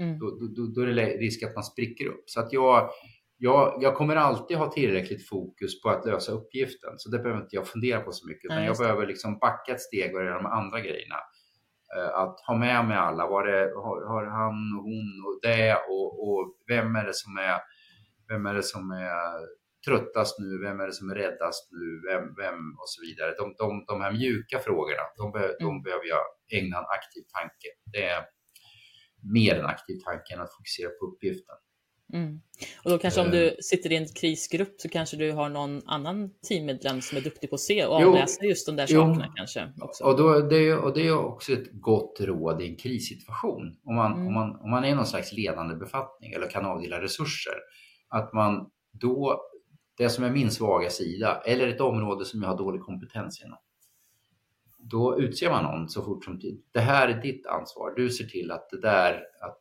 Mm. 0.00 0.18
Då, 0.18 0.30
då, 0.56 0.66
då, 0.66 0.80
är 0.80 0.86
det 0.86 1.06
risk 1.06 1.42
att 1.42 1.54
man 1.54 1.64
spricker 1.64 2.06
upp. 2.06 2.22
Så 2.26 2.40
att 2.40 2.52
jag, 2.52 2.90
jag, 3.36 3.78
jag 3.80 3.94
kommer 3.94 4.16
alltid 4.16 4.56
ha 4.56 4.70
tillräckligt 4.70 5.28
fokus 5.28 5.82
på 5.82 5.90
att 5.90 6.06
lösa 6.06 6.32
uppgiften. 6.32 6.90
Så 6.96 7.10
det 7.10 7.18
behöver 7.18 7.42
inte 7.42 7.56
jag 7.56 7.68
fundera 7.68 8.00
på 8.00 8.12
så 8.12 8.28
mycket. 8.28 8.44
Utan 8.44 8.64
jag 8.64 8.76
behöver 8.76 9.06
liksom 9.06 9.38
backa 9.38 9.72
ett 9.72 9.80
steg 9.80 10.14
och 10.14 10.24
göra 10.24 10.42
de 10.42 10.46
andra 10.46 10.80
grejerna. 10.80 11.16
Eh, 11.96 12.18
att 12.18 12.40
ha 12.46 12.56
med 12.56 12.84
mig 12.84 12.96
alla. 12.96 13.26
Var 13.26 13.46
det, 13.46 13.72
har, 13.76 14.06
har 14.06 14.26
han 14.26 14.78
och 14.78 14.82
hon 14.82 15.24
och 15.26 15.38
det 15.42 15.76
och, 15.88 16.28
och 16.28 16.56
vem 16.68 16.96
är 16.96 17.04
det 17.04 17.14
som 17.14 17.36
är 17.36 17.60
vem 18.28 18.46
är 18.46 18.54
det 18.54 18.62
som 18.62 18.90
är 18.90 19.63
tröttast 19.86 20.38
nu? 20.38 20.58
Vem 20.66 20.80
är 20.80 20.86
det 20.86 20.92
som 20.92 21.10
är 21.10 21.14
räddast 21.14 21.68
nu? 21.72 21.88
Vem, 22.08 22.24
vem 22.42 22.60
och 22.80 22.88
så 22.94 22.98
vidare. 23.06 23.30
De, 23.38 23.54
de, 23.58 23.84
de 23.86 24.00
här 24.00 24.12
mjuka 24.12 24.58
frågorna, 24.58 25.04
de, 25.16 25.32
be, 25.32 25.56
de 25.58 25.70
mm. 25.70 25.82
behöver 25.82 26.06
jag 26.14 26.24
ägna 26.58 26.76
en 26.78 26.90
aktiv 26.98 27.22
tanke. 27.36 27.68
Det 27.92 28.04
är 28.14 28.22
mer 29.36 29.54
en 29.60 29.66
aktiv 29.66 29.96
tanke 30.04 30.34
än 30.34 30.40
att 30.40 30.54
fokusera 30.56 30.88
på 30.88 31.06
uppgiften. 31.06 31.56
Mm. 32.12 32.40
Och 32.84 32.90
då 32.90 32.98
kanske 32.98 33.20
om 33.20 33.30
du 33.30 33.48
eh. 33.48 33.54
sitter 33.60 33.92
i 33.92 33.96
en 33.96 34.08
krisgrupp 34.08 34.80
så 34.80 34.88
kanske 34.88 35.16
du 35.16 35.32
har 35.32 35.48
någon 35.48 35.82
annan 35.86 36.30
teammedlem 36.48 37.00
som 37.00 37.18
är 37.18 37.22
duktig 37.22 37.50
på 37.50 37.54
att 37.54 37.60
se 37.60 37.86
och 37.86 37.96
avläsa 37.96 38.44
just 38.44 38.66
de 38.66 38.76
där 38.76 38.86
sakerna 38.86 39.24
jo. 39.28 39.32
kanske. 39.36 39.72
Också. 39.80 40.04
Och, 40.04 40.16
då, 40.16 40.40
det 40.40 40.68
är, 40.68 40.78
och 40.78 40.94
det 40.94 41.06
är 41.06 41.18
också 41.18 41.52
ett 41.52 41.72
gott 41.72 42.20
råd 42.20 42.62
i 42.62 42.68
en 42.68 42.76
krissituation. 42.76 43.76
Om 43.84 43.94
man, 43.94 44.12
mm. 44.12 44.26
om, 44.26 44.34
man, 44.34 44.56
om 44.60 44.70
man 44.70 44.84
är 44.84 44.94
någon 44.94 45.06
slags 45.06 45.32
ledande 45.32 45.74
befattning 45.74 46.32
eller 46.32 46.50
kan 46.50 46.64
avdela 46.64 47.00
resurser. 47.00 47.54
Att 48.08 48.32
man 48.32 48.70
då, 49.00 49.40
det 49.96 50.08
som 50.08 50.24
är 50.24 50.30
min 50.30 50.50
svaga 50.50 50.90
sida 50.90 51.42
eller 51.46 51.68
ett 51.68 51.80
område 51.80 52.24
som 52.24 52.42
jag 52.42 52.48
har 52.48 52.58
dålig 52.58 52.82
kompetens 52.82 53.42
inom. 53.42 53.58
Då 54.78 55.20
utser 55.20 55.50
man 55.50 55.64
någon 55.64 55.88
så 55.88 56.02
fort 56.02 56.24
som 56.24 56.40
tid. 56.40 56.62
Det 56.72 56.80
här 56.80 57.08
är 57.08 57.22
ditt 57.22 57.46
ansvar. 57.46 57.94
Du 57.96 58.10
ser 58.10 58.24
till 58.24 58.50
att 58.50 58.70
det 58.70 58.80
där, 58.80 59.22
att 59.40 59.60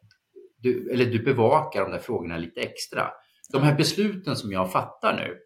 du, 0.57 0.91
eller 0.91 1.05
du 1.05 1.23
bevakar 1.23 1.81
de 1.81 1.91
där 1.91 1.99
frågorna 1.99 2.38
lite 2.38 2.61
extra. 2.61 3.11
De 3.51 3.61
här 3.61 3.75
besluten 3.75 4.36
som 4.36 4.51
jag 4.51 4.71
fattar 4.71 5.15
nu, 5.15 5.39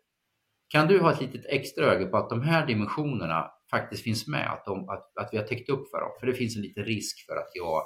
kan 0.68 0.88
du 0.88 1.00
ha 1.00 1.12
ett 1.12 1.22
litet 1.22 1.46
extra 1.46 1.86
öga 1.86 2.08
på 2.08 2.18
att 2.18 2.30
de 2.30 2.42
här 2.42 2.68
dimensionerna 2.68 3.52
faktiskt 3.72 4.04
finns 4.04 4.28
med, 4.28 4.52
att, 4.52 4.66
de, 4.66 4.90
att, 4.90 5.18
att 5.18 5.30
vi 5.32 5.38
har 5.38 5.46
täckt 5.46 5.70
upp 5.70 5.90
för 5.90 6.00
dem? 6.00 6.10
För 6.20 6.28
det 6.28 6.34
finns 6.34 6.56
en 6.56 6.62
liten 6.62 6.84
risk 6.84 7.26
för 7.26 7.36
att 7.36 7.50
jag, 7.54 7.84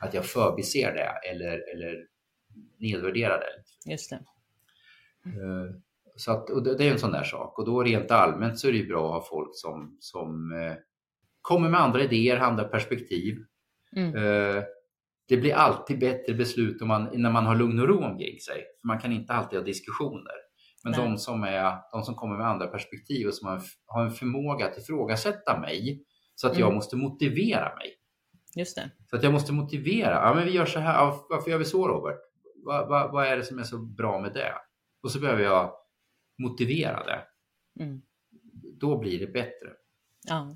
att 0.00 0.14
jag 0.14 0.24
förbiser 0.26 0.94
det 0.94 1.30
eller, 1.30 1.72
eller 1.72 2.06
nedvärderar 2.78 3.38
det. 3.38 3.90
Just 3.90 4.10
det. 4.10 4.20
Så 6.20 6.32
att, 6.32 6.50
och 6.50 6.62
det, 6.62 6.76
det 6.76 6.88
är 6.88 6.92
en 6.92 6.98
sån 6.98 7.12
där 7.12 7.24
sak. 7.24 7.58
Och 7.58 7.66
då 7.66 7.82
rent 7.82 8.10
allmänt 8.10 8.58
så 8.58 8.68
är 8.68 8.72
det 8.72 8.78
ju 8.78 8.88
bra 8.88 9.06
att 9.06 9.22
ha 9.22 9.28
folk 9.28 9.50
som, 9.52 9.96
som 10.00 10.52
eh, 10.52 10.74
kommer 11.40 11.68
med 11.68 11.80
andra 11.80 12.02
idéer, 12.02 12.36
andra 12.36 12.64
perspektiv. 12.64 13.38
Mm. 13.96 14.14
Eh, 14.14 14.62
det 15.28 15.36
blir 15.36 15.54
alltid 15.54 15.98
bättre 15.98 16.34
beslut 16.34 16.82
om 16.82 16.88
man, 16.88 17.08
när 17.12 17.30
man 17.30 17.46
har 17.46 17.56
lugn 17.56 17.80
och 17.80 17.88
ro 17.88 18.04
omkring 18.04 18.40
sig. 18.40 18.64
För 18.80 18.88
man 18.88 18.98
kan 18.98 19.12
inte 19.12 19.32
alltid 19.32 19.58
ha 19.58 19.66
diskussioner. 19.66 20.32
Men 20.84 20.92
de 20.92 21.18
som, 21.18 21.42
är, 21.42 21.76
de 21.92 22.02
som 22.02 22.14
kommer 22.14 22.36
med 22.36 22.46
andra 22.46 22.66
perspektiv 22.66 23.26
och 23.26 23.34
som 23.34 23.48
har, 23.48 23.62
har 23.86 24.04
en 24.04 24.10
förmåga 24.10 24.66
att 24.66 24.78
ifrågasätta 24.78 25.60
mig 25.60 26.04
så 26.34 26.46
att 26.46 26.52
mm. 26.52 26.60
jag 26.60 26.74
måste 26.74 26.96
motivera 26.96 27.74
mig. 27.74 27.94
Just 28.56 28.76
det. 28.76 28.90
Så 29.10 29.16
att 29.16 29.22
jag 29.22 29.32
måste 29.32 29.52
motivera. 29.52 30.14
Ja, 30.14 30.34
men 30.34 30.44
vi 30.44 30.50
gör 30.50 30.66
så 30.66 30.78
här. 30.78 31.12
Varför 31.28 31.50
gör 31.50 31.58
vi 31.58 31.64
så 31.64 31.88
Robert? 31.88 32.18
Vad, 32.64 32.88
vad, 32.88 33.12
vad 33.12 33.26
är 33.26 33.36
det 33.36 33.44
som 33.44 33.58
är 33.58 33.62
så 33.62 33.78
bra 33.78 34.20
med 34.20 34.32
det? 34.32 34.52
Och 35.02 35.10
så 35.10 35.20
behöver 35.20 35.42
jag 35.42 35.80
motivera 36.40 37.04
det. 37.04 37.22
Mm. 37.84 38.02
Då 38.80 38.98
blir 38.98 39.18
det 39.18 39.26
bättre. 39.26 39.68
Ja. 40.28 40.54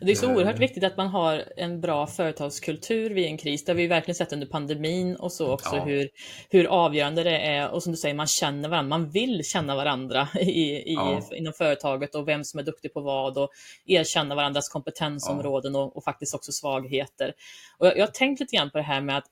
Det 0.00 0.10
är 0.10 0.16
så 0.16 0.34
oerhört 0.34 0.58
viktigt 0.58 0.84
att 0.84 0.96
man 0.96 1.08
har 1.08 1.44
en 1.56 1.80
bra 1.80 2.06
företagskultur 2.06 3.10
vid 3.10 3.26
en 3.26 3.38
kris. 3.38 3.64
Det 3.64 3.72
har 3.72 3.76
vi 3.76 3.86
verkligen 3.86 4.14
sett 4.14 4.32
under 4.32 4.46
pandemin 4.46 5.16
och 5.16 5.32
så 5.32 5.52
också 5.52 5.76
ja. 5.76 5.84
hur, 5.84 6.08
hur 6.50 6.66
avgörande 6.66 7.22
det 7.22 7.38
är. 7.38 7.70
Och 7.70 7.82
som 7.82 7.92
du 7.92 7.98
säger, 7.98 8.14
man 8.14 8.26
känner 8.26 8.68
varandra. 8.68 8.98
Man 8.98 9.10
vill 9.10 9.44
känna 9.44 9.76
varandra 9.76 10.28
i, 10.40 10.92
i, 10.92 10.94
ja. 10.94 11.22
inom 11.32 11.52
företaget 11.52 12.14
och 12.14 12.28
vem 12.28 12.44
som 12.44 12.60
är 12.60 12.64
duktig 12.64 12.94
på 12.94 13.00
vad 13.00 13.38
och 13.38 13.50
erkänna 13.86 14.34
varandras 14.34 14.68
kompetensområden 14.68 15.74
ja. 15.74 15.80
och, 15.80 15.96
och, 15.96 16.04
faktiskt 16.04 16.34
också 16.34 16.52
svagheter. 16.52 17.32
Och 17.78 17.86
jag, 17.86 17.96
jag 17.96 18.06
har 18.06 18.12
tänkt 18.12 18.40
lite 18.40 18.56
grann 18.56 18.70
på 18.70 18.78
det 18.78 18.84
här 18.84 19.00
med 19.00 19.16
att 19.16 19.26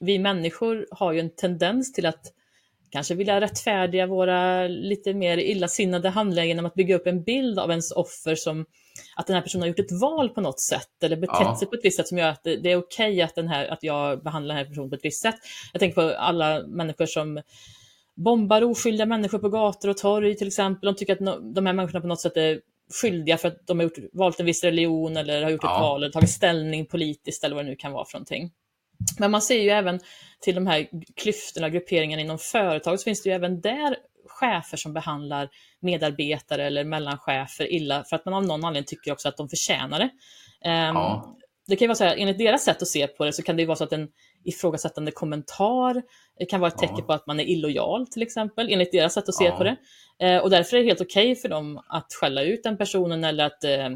vi 0.00 0.18
människor 0.18 0.86
har 0.90 1.12
ju 1.12 1.20
en 1.20 1.30
tendens 1.30 1.92
till 1.92 2.06
att 2.06 2.32
kanske 2.90 3.14
vilja 3.14 3.40
rättfärdiga 3.40 4.06
våra 4.06 4.68
lite 4.68 5.14
mer 5.14 5.38
illasinnade 5.38 6.08
handlingar 6.08 6.46
genom 6.46 6.66
att 6.66 6.74
bygga 6.74 6.96
upp 6.96 7.06
en 7.06 7.22
bild 7.22 7.58
av 7.58 7.70
ens 7.70 7.92
offer 7.92 8.34
som 8.34 8.66
att 9.16 9.26
den 9.26 9.36
här 9.36 9.42
personen 9.42 9.62
har 9.62 9.68
gjort 9.68 9.78
ett 9.78 10.00
val 10.00 10.28
på 10.28 10.40
något 10.40 10.60
sätt 10.60 11.02
eller 11.02 11.16
betett 11.16 11.36
ja. 11.40 11.56
sig 11.58 11.68
på 11.68 11.74
ett 11.74 11.84
visst 11.84 11.96
sätt 11.96 12.08
som 12.08 12.18
gör 12.18 12.28
att 12.28 12.44
det, 12.44 12.56
det 12.56 12.72
är 12.72 12.76
okej 12.76 13.24
okay 13.24 13.44
att, 13.44 13.68
att 13.70 13.82
jag 13.82 14.22
behandlar 14.22 14.54
den 14.54 14.64
här 14.64 14.70
personen 14.70 14.90
på 14.90 14.96
ett 14.96 15.04
visst 15.04 15.22
sätt. 15.22 15.36
Jag 15.72 15.80
tänker 15.80 15.94
på 15.94 16.16
alla 16.16 16.66
människor 16.66 17.06
som 17.06 17.42
bombar 18.14 18.64
oskyldiga 18.64 19.06
människor 19.06 19.38
på 19.38 19.48
gator 19.48 19.88
och 19.88 19.96
torg 19.96 20.36
till 20.36 20.46
exempel. 20.46 20.86
De 20.86 20.96
tycker 20.96 21.12
att 21.12 21.20
no, 21.20 21.52
de 21.54 21.66
här 21.66 21.72
människorna 21.72 22.00
på 22.00 22.06
något 22.06 22.20
sätt 22.20 22.36
är 22.36 22.60
skyldiga 23.02 23.36
för 23.36 23.48
att 23.48 23.66
de 23.66 23.78
har 23.78 23.84
gjort, 23.84 23.98
valt 24.12 24.40
en 24.40 24.46
viss 24.46 24.64
religion 24.64 25.16
eller 25.16 25.42
har 25.42 25.50
gjort 25.50 25.60
ja. 25.62 25.76
ett 25.76 25.82
val 25.82 26.02
eller 26.02 26.12
tagit 26.12 26.30
ställning 26.30 26.86
politiskt 26.86 27.44
eller 27.44 27.56
vad 27.56 27.64
det 27.64 27.70
nu 27.70 27.76
kan 27.76 27.92
vara 27.92 28.04
för 28.04 28.18
någonting. 28.18 28.50
Men 29.18 29.30
man 29.30 29.42
ser 29.42 29.62
ju 29.62 29.70
även 29.70 30.00
till 30.40 30.54
de 30.54 30.66
här 30.66 30.88
klyftorna, 31.16 31.68
grupperingarna 31.68 32.22
inom 32.22 32.38
företag, 32.38 33.00
så 33.00 33.04
finns 33.04 33.22
det 33.22 33.28
ju 33.28 33.34
även 33.34 33.60
där 33.60 33.96
chefer 34.26 34.76
som 34.76 34.92
behandlar 34.92 35.48
medarbetare 35.80 36.66
eller 36.66 36.84
mellanchefer 36.84 37.72
illa 37.72 38.04
för 38.04 38.16
att 38.16 38.24
man 38.24 38.34
av 38.34 38.46
någon 38.46 38.64
anledning 38.64 38.86
tycker 38.86 39.12
också 39.12 39.28
att 39.28 39.36
de 39.36 39.48
förtjänar 39.48 39.98
det. 39.98 40.10
Ehm, 40.68 40.96
ja. 40.96 41.36
Det 41.66 41.76
kan 41.76 41.84
ju 41.84 41.88
vara 41.88 41.96
så 41.96 42.04
här, 42.04 42.16
enligt 42.16 42.38
deras 42.38 42.64
sätt 42.64 42.82
att 42.82 42.88
se 42.88 43.06
på 43.06 43.24
det 43.24 43.32
så 43.32 43.42
kan 43.42 43.56
det 43.56 43.62
ju 43.62 43.66
vara 43.66 43.76
så 43.76 43.84
att 43.84 43.92
en 43.92 44.08
ifrågasättande 44.48 45.10
kommentar 45.10 46.02
kan 46.48 46.60
vara 46.60 46.70
ett 46.70 46.78
tecken 46.78 46.96
ja. 46.98 47.04
på 47.04 47.12
att 47.12 47.26
man 47.26 47.40
är 47.40 47.44
illojal 47.44 48.06
till 48.06 48.22
exempel, 48.22 48.68
enligt 48.72 48.92
deras 48.92 49.14
sätt 49.14 49.28
att 49.28 49.34
se 49.34 49.44
ja. 49.44 49.56
på 49.56 49.64
det. 49.64 49.76
Eh, 50.20 50.38
och 50.38 50.50
därför 50.50 50.76
är 50.76 50.80
det 50.80 50.86
helt 50.86 51.00
okej 51.00 51.32
okay 51.32 51.42
för 51.42 51.48
dem 51.48 51.82
att 51.88 52.12
skälla 52.12 52.42
ut 52.42 52.62
den 52.62 52.76
personen 52.76 53.24
eller 53.24 53.44
att 53.44 53.64
eh, 53.64 53.88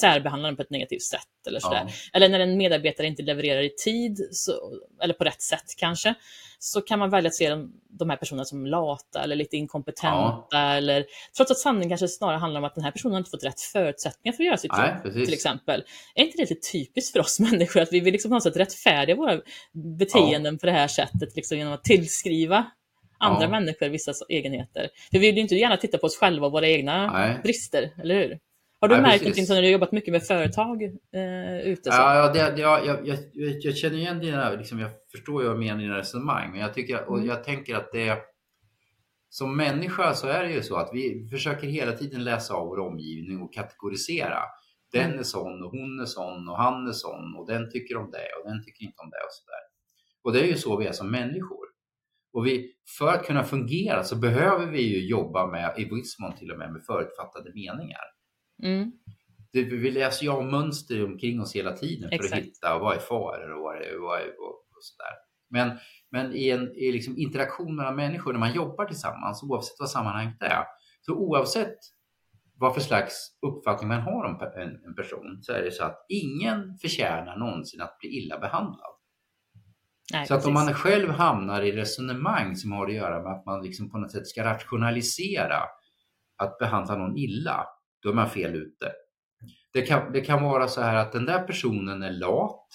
särbehandla 0.00 0.48
den 0.48 0.56
på 0.56 0.62
ett 0.62 0.70
negativt 0.70 1.02
sätt. 1.02 1.26
Eller, 1.46 1.60
sådär. 1.60 1.84
Ja. 1.86 1.92
eller 2.12 2.28
när 2.28 2.40
en 2.40 2.56
medarbetare 2.56 3.06
inte 3.06 3.22
levererar 3.22 3.60
i 3.60 3.70
tid, 3.84 4.28
så, 4.32 4.52
eller 5.02 5.14
på 5.14 5.24
rätt 5.24 5.42
sätt 5.42 5.64
kanske, 5.76 6.14
så 6.58 6.80
kan 6.80 6.98
man 6.98 7.10
välja 7.10 7.28
att 7.28 7.34
se 7.34 7.50
de, 7.50 7.72
de 7.90 8.10
här 8.10 8.16
personerna 8.16 8.44
som 8.44 8.66
lata 8.66 9.22
eller 9.22 9.36
lite 9.36 9.56
inkompetenta. 9.56 10.58
Eller, 10.76 11.04
trots 11.36 11.50
att 11.50 11.58
sanningen 11.58 11.88
kanske 11.88 12.08
snarare 12.08 12.38
handlar 12.38 12.60
om 12.60 12.64
att 12.64 12.74
den 12.74 12.84
här 12.84 12.90
personen 12.90 13.18
inte 13.18 13.30
fått 13.30 13.44
rätt 13.44 13.60
förutsättningar 13.60 14.36
för 14.36 14.42
att 14.42 14.46
göra 14.46 14.56
sitt 14.56 14.72
jobb. 14.78 15.12
Till 15.24 15.32
exempel. 15.32 15.84
Är 16.14 16.24
inte 16.24 16.36
det 16.36 16.50
lite 16.50 16.70
typiskt 16.72 17.12
för 17.12 17.20
oss 17.20 17.40
människor 17.50 17.80
att 17.80 17.92
vi 17.92 18.00
vill 18.00 18.12
liksom 18.12 18.28
på 18.28 18.34
något 18.34 18.42
sätt 18.42 18.56
rättfärdiga 18.56 19.16
våra 19.16 19.40
beteenden 19.98 20.54
ja. 20.54 20.58
på 20.58 20.66
det 20.66 20.72
här 20.72 20.88
sättet 20.88 21.36
liksom 21.36 21.58
genom 21.58 21.72
att 21.72 21.84
tillskriva 21.84 22.66
andra 23.18 23.42
ja. 23.42 23.48
människor 23.48 23.88
vissa 23.88 24.12
egenheter. 24.28 24.88
För 25.10 25.18
vi 25.18 25.26
vill 25.26 25.34
ju 25.34 25.40
inte 25.42 25.54
gärna 25.54 25.76
titta 25.76 25.98
på 25.98 26.06
oss 26.06 26.16
själva 26.16 26.46
och 26.46 26.52
våra 26.52 26.68
egna 26.68 27.12
Nej. 27.12 27.40
brister, 27.42 27.90
eller 28.02 28.14
hur? 28.14 28.38
Har 28.80 28.88
du 28.88 28.94
Nej, 28.94 29.02
märkt 29.02 29.22
någonting 29.22 29.46
när 29.48 29.62
du 29.62 29.68
har 29.68 29.72
jobbat 29.72 29.92
mycket 29.92 30.12
med 30.12 30.22
företag 30.22 30.82
eh, 30.82 31.60
ute? 31.60 31.90
Så? 31.90 31.96
Ja, 31.96 32.32
det, 32.32 32.50
det, 32.56 32.60
jag, 32.60 32.86
jag, 32.86 33.18
jag, 33.34 33.76
känner 33.76 33.96
igen 33.96 34.18
dina, 34.18 34.50
liksom, 34.50 34.78
jag 34.78 34.90
förstår 35.10 35.42
ju 35.42 35.48
vad 35.48 35.56
du 35.56 35.60
menar 35.60 35.80
i 35.80 35.82
dina 35.82 35.98
resonemang, 35.98 36.50
men 36.50 36.60
jag, 36.60 36.74
tycker, 36.74 37.08
och 37.08 37.16
mm. 37.16 37.28
jag 37.28 37.44
tänker 37.44 37.74
att 37.76 37.92
det 37.92 38.18
som 39.28 39.56
människa 39.56 40.14
så 40.14 40.26
är 40.26 40.42
det 40.42 40.52
ju 40.52 40.62
så 40.62 40.76
att 40.76 40.90
vi 40.92 41.28
försöker 41.30 41.66
hela 41.66 41.92
tiden 41.92 42.24
läsa 42.24 42.54
av 42.54 42.66
vår 42.66 42.78
omgivning 42.78 43.42
och 43.42 43.54
kategorisera. 43.54 44.38
Den 44.92 45.06
mm. 45.06 45.18
är 45.18 45.22
sån 45.22 45.62
och 45.62 45.70
hon 45.70 46.00
är 46.00 46.04
sån 46.04 46.48
och 46.48 46.56
han 46.56 46.88
är 46.88 46.92
sån 46.92 47.36
och 47.38 47.46
den 47.46 47.70
tycker 47.70 47.96
om 47.96 48.10
det 48.10 48.28
och 48.38 48.50
den 48.50 48.64
tycker 48.64 48.84
inte 48.84 49.02
om 49.02 49.10
det 49.10 49.22
och 49.26 49.32
sådär. 49.32 49.69
Och 50.24 50.32
det 50.32 50.40
är 50.40 50.46
ju 50.46 50.56
så 50.56 50.76
vi 50.76 50.86
är 50.86 50.92
som 50.92 51.10
människor. 51.10 51.66
Och 52.32 52.46
vi, 52.46 52.74
för 52.98 53.08
att 53.08 53.26
kunna 53.26 53.44
fungera 53.44 54.04
så 54.04 54.16
behöver 54.16 54.66
vi 54.66 54.82
ju 54.82 55.08
jobba 55.08 55.46
med, 55.46 55.74
i 55.78 55.84
viss 55.84 56.18
mån 56.18 56.36
till 56.36 56.50
och 56.50 56.58
med, 56.58 56.72
med 56.72 56.84
förutfattade 56.84 57.50
meningar. 57.54 58.04
Mm. 58.62 58.92
Det, 59.52 59.64
vi 59.64 59.90
läser 59.90 60.24
ju 60.24 60.30
av 60.30 60.44
mönster 60.44 61.04
omkring 61.04 61.40
oss 61.40 61.56
hela 61.56 61.72
tiden 61.72 62.08
för 62.08 62.14
Exakt. 62.14 62.32
att 62.32 62.38
hitta 62.38 62.78
vad 62.78 62.96
är 62.96 63.00
faror 63.00 63.52
och 63.56 63.62
vad 63.62 63.76
är, 63.76 63.98
vad 63.98 64.20
är 64.20 64.26
och, 64.26 64.48
och 64.48 64.80
sådär. 64.80 65.14
Men, 65.50 65.78
men 66.10 66.34
i 66.34 66.48
en 66.48 66.72
i 66.76 66.92
liksom 66.92 67.18
interaktion 67.18 67.76
mellan 67.76 67.96
människor 67.96 68.32
när 68.32 68.40
man 68.40 68.54
jobbar 68.54 68.84
tillsammans, 68.84 69.42
oavsett 69.42 69.76
vad 69.78 69.90
sammanhanget 69.90 70.42
är, 70.42 70.64
så 71.00 71.14
oavsett 71.14 71.76
vad 72.54 72.74
för 72.74 72.80
slags 72.80 73.38
uppfattning 73.46 73.88
man 73.88 74.00
har 74.00 74.24
om 74.24 74.40
en, 74.56 74.84
en 74.84 74.94
person 74.94 75.38
så 75.42 75.52
är 75.52 75.62
det 75.62 75.72
så 75.72 75.84
att 75.84 76.06
ingen 76.08 76.78
förtjänar 76.78 77.36
någonsin 77.36 77.80
att 77.80 77.98
bli 77.98 78.08
illa 78.08 78.38
behandlad. 78.38 78.99
Nej, 80.12 80.26
så 80.26 80.34
att 80.34 80.46
om 80.46 80.52
man 80.52 80.74
själv 80.74 81.10
hamnar 81.10 81.62
i 81.62 81.72
resonemang 81.72 82.56
som 82.56 82.72
har 82.72 82.86
att 82.86 82.94
göra 82.94 83.22
med 83.22 83.32
att 83.32 83.46
man 83.46 83.62
liksom 83.62 83.90
på 83.90 83.98
något 83.98 84.12
sätt 84.12 84.26
ska 84.26 84.44
rationalisera 84.44 85.62
att 86.38 86.58
behandla 86.58 86.96
någon 86.96 87.16
illa, 87.16 87.66
då 88.02 88.08
är 88.08 88.14
man 88.14 88.30
fel 88.30 88.54
ute. 88.54 88.92
Det 89.72 89.82
kan, 89.82 90.12
det 90.12 90.20
kan 90.20 90.42
vara 90.42 90.68
så 90.68 90.80
här 90.80 90.96
att 90.96 91.12
den 91.12 91.26
där 91.26 91.42
personen 91.42 92.02
är 92.02 92.12
lat, 92.12 92.66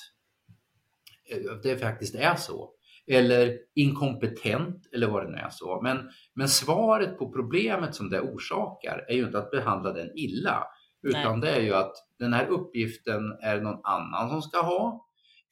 eh, 1.31 1.53
det 1.63 1.77
faktiskt 1.77 2.15
är 2.15 2.36
så, 2.36 2.71
eller 3.07 3.57
inkompetent 3.75 4.89
eller 4.93 5.07
vad 5.07 5.25
det 5.25 5.31
nu 5.31 5.38
är 5.38 5.49
så. 5.49 5.81
Men, 5.81 6.09
men 6.33 6.49
svaret 6.49 7.17
på 7.17 7.31
problemet 7.31 7.95
som 7.95 8.09
det 8.09 8.21
orsakar 8.21 9.05
är 9.07 9.15
ju 9.15 9.25
inte 9.25 9.38
att 9.38 9.51
behandla 9.51 9.93
den 9.93 10.11
illa, 10.15 10.63
utan 11.03 11.39
Nej. 11.39 11.49
det 11.49 11.57
är 11.57 11.61
ju 11.61 11.73
att 11.73 11.93
den 12.19 12.33
här 12.33 12.47
uppgiften 12.47 13.31
är 13.41 13.61
någon 13.61 13.81
annan 13.83 14.29
som 14.29 14.41
ska 14.41 14.61
ha 14.61 15.05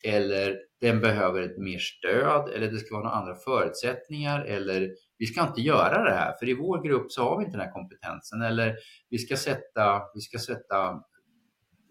eller 0.03 0.57
den 0.81 1.01
behöver 1.01 1.41
ett 1.41 1.57
mer 1.57 1.77
stöd 1.77 2.49
eller 2.49 2.71
det 2.71 2.77
ska 2.77 2.95
vara 2.95 3.03
några 3.03 3.15
andra 3.15 3.35
förutsättningar 3.35 4.45
eller 4.45 4.89
vi 5.17 5.25
ska 5.25 5.41
inte 5.41 5.61
göra 5.61 6.03
det 6.03 6.15
här 6.15 6.33
för 6.39 6.49
i 6.49 6.53
vår 6.53 6.83
grupp 6.83 7.11
så 7.11 7.23
har 7.23 7.37
vi 7.37 7.45
inte 7.45 7.57
den 7.57 7.65
här 7.65 7.73
kompetensen 7.73 8.41
eller 8.41 8.75
vi 9.09 9.17
ska 9.17 9.37
sätta, 9.37 10.01
vi 10.13 10.21
ska 10.21 10.39
sätta 10.39 11.01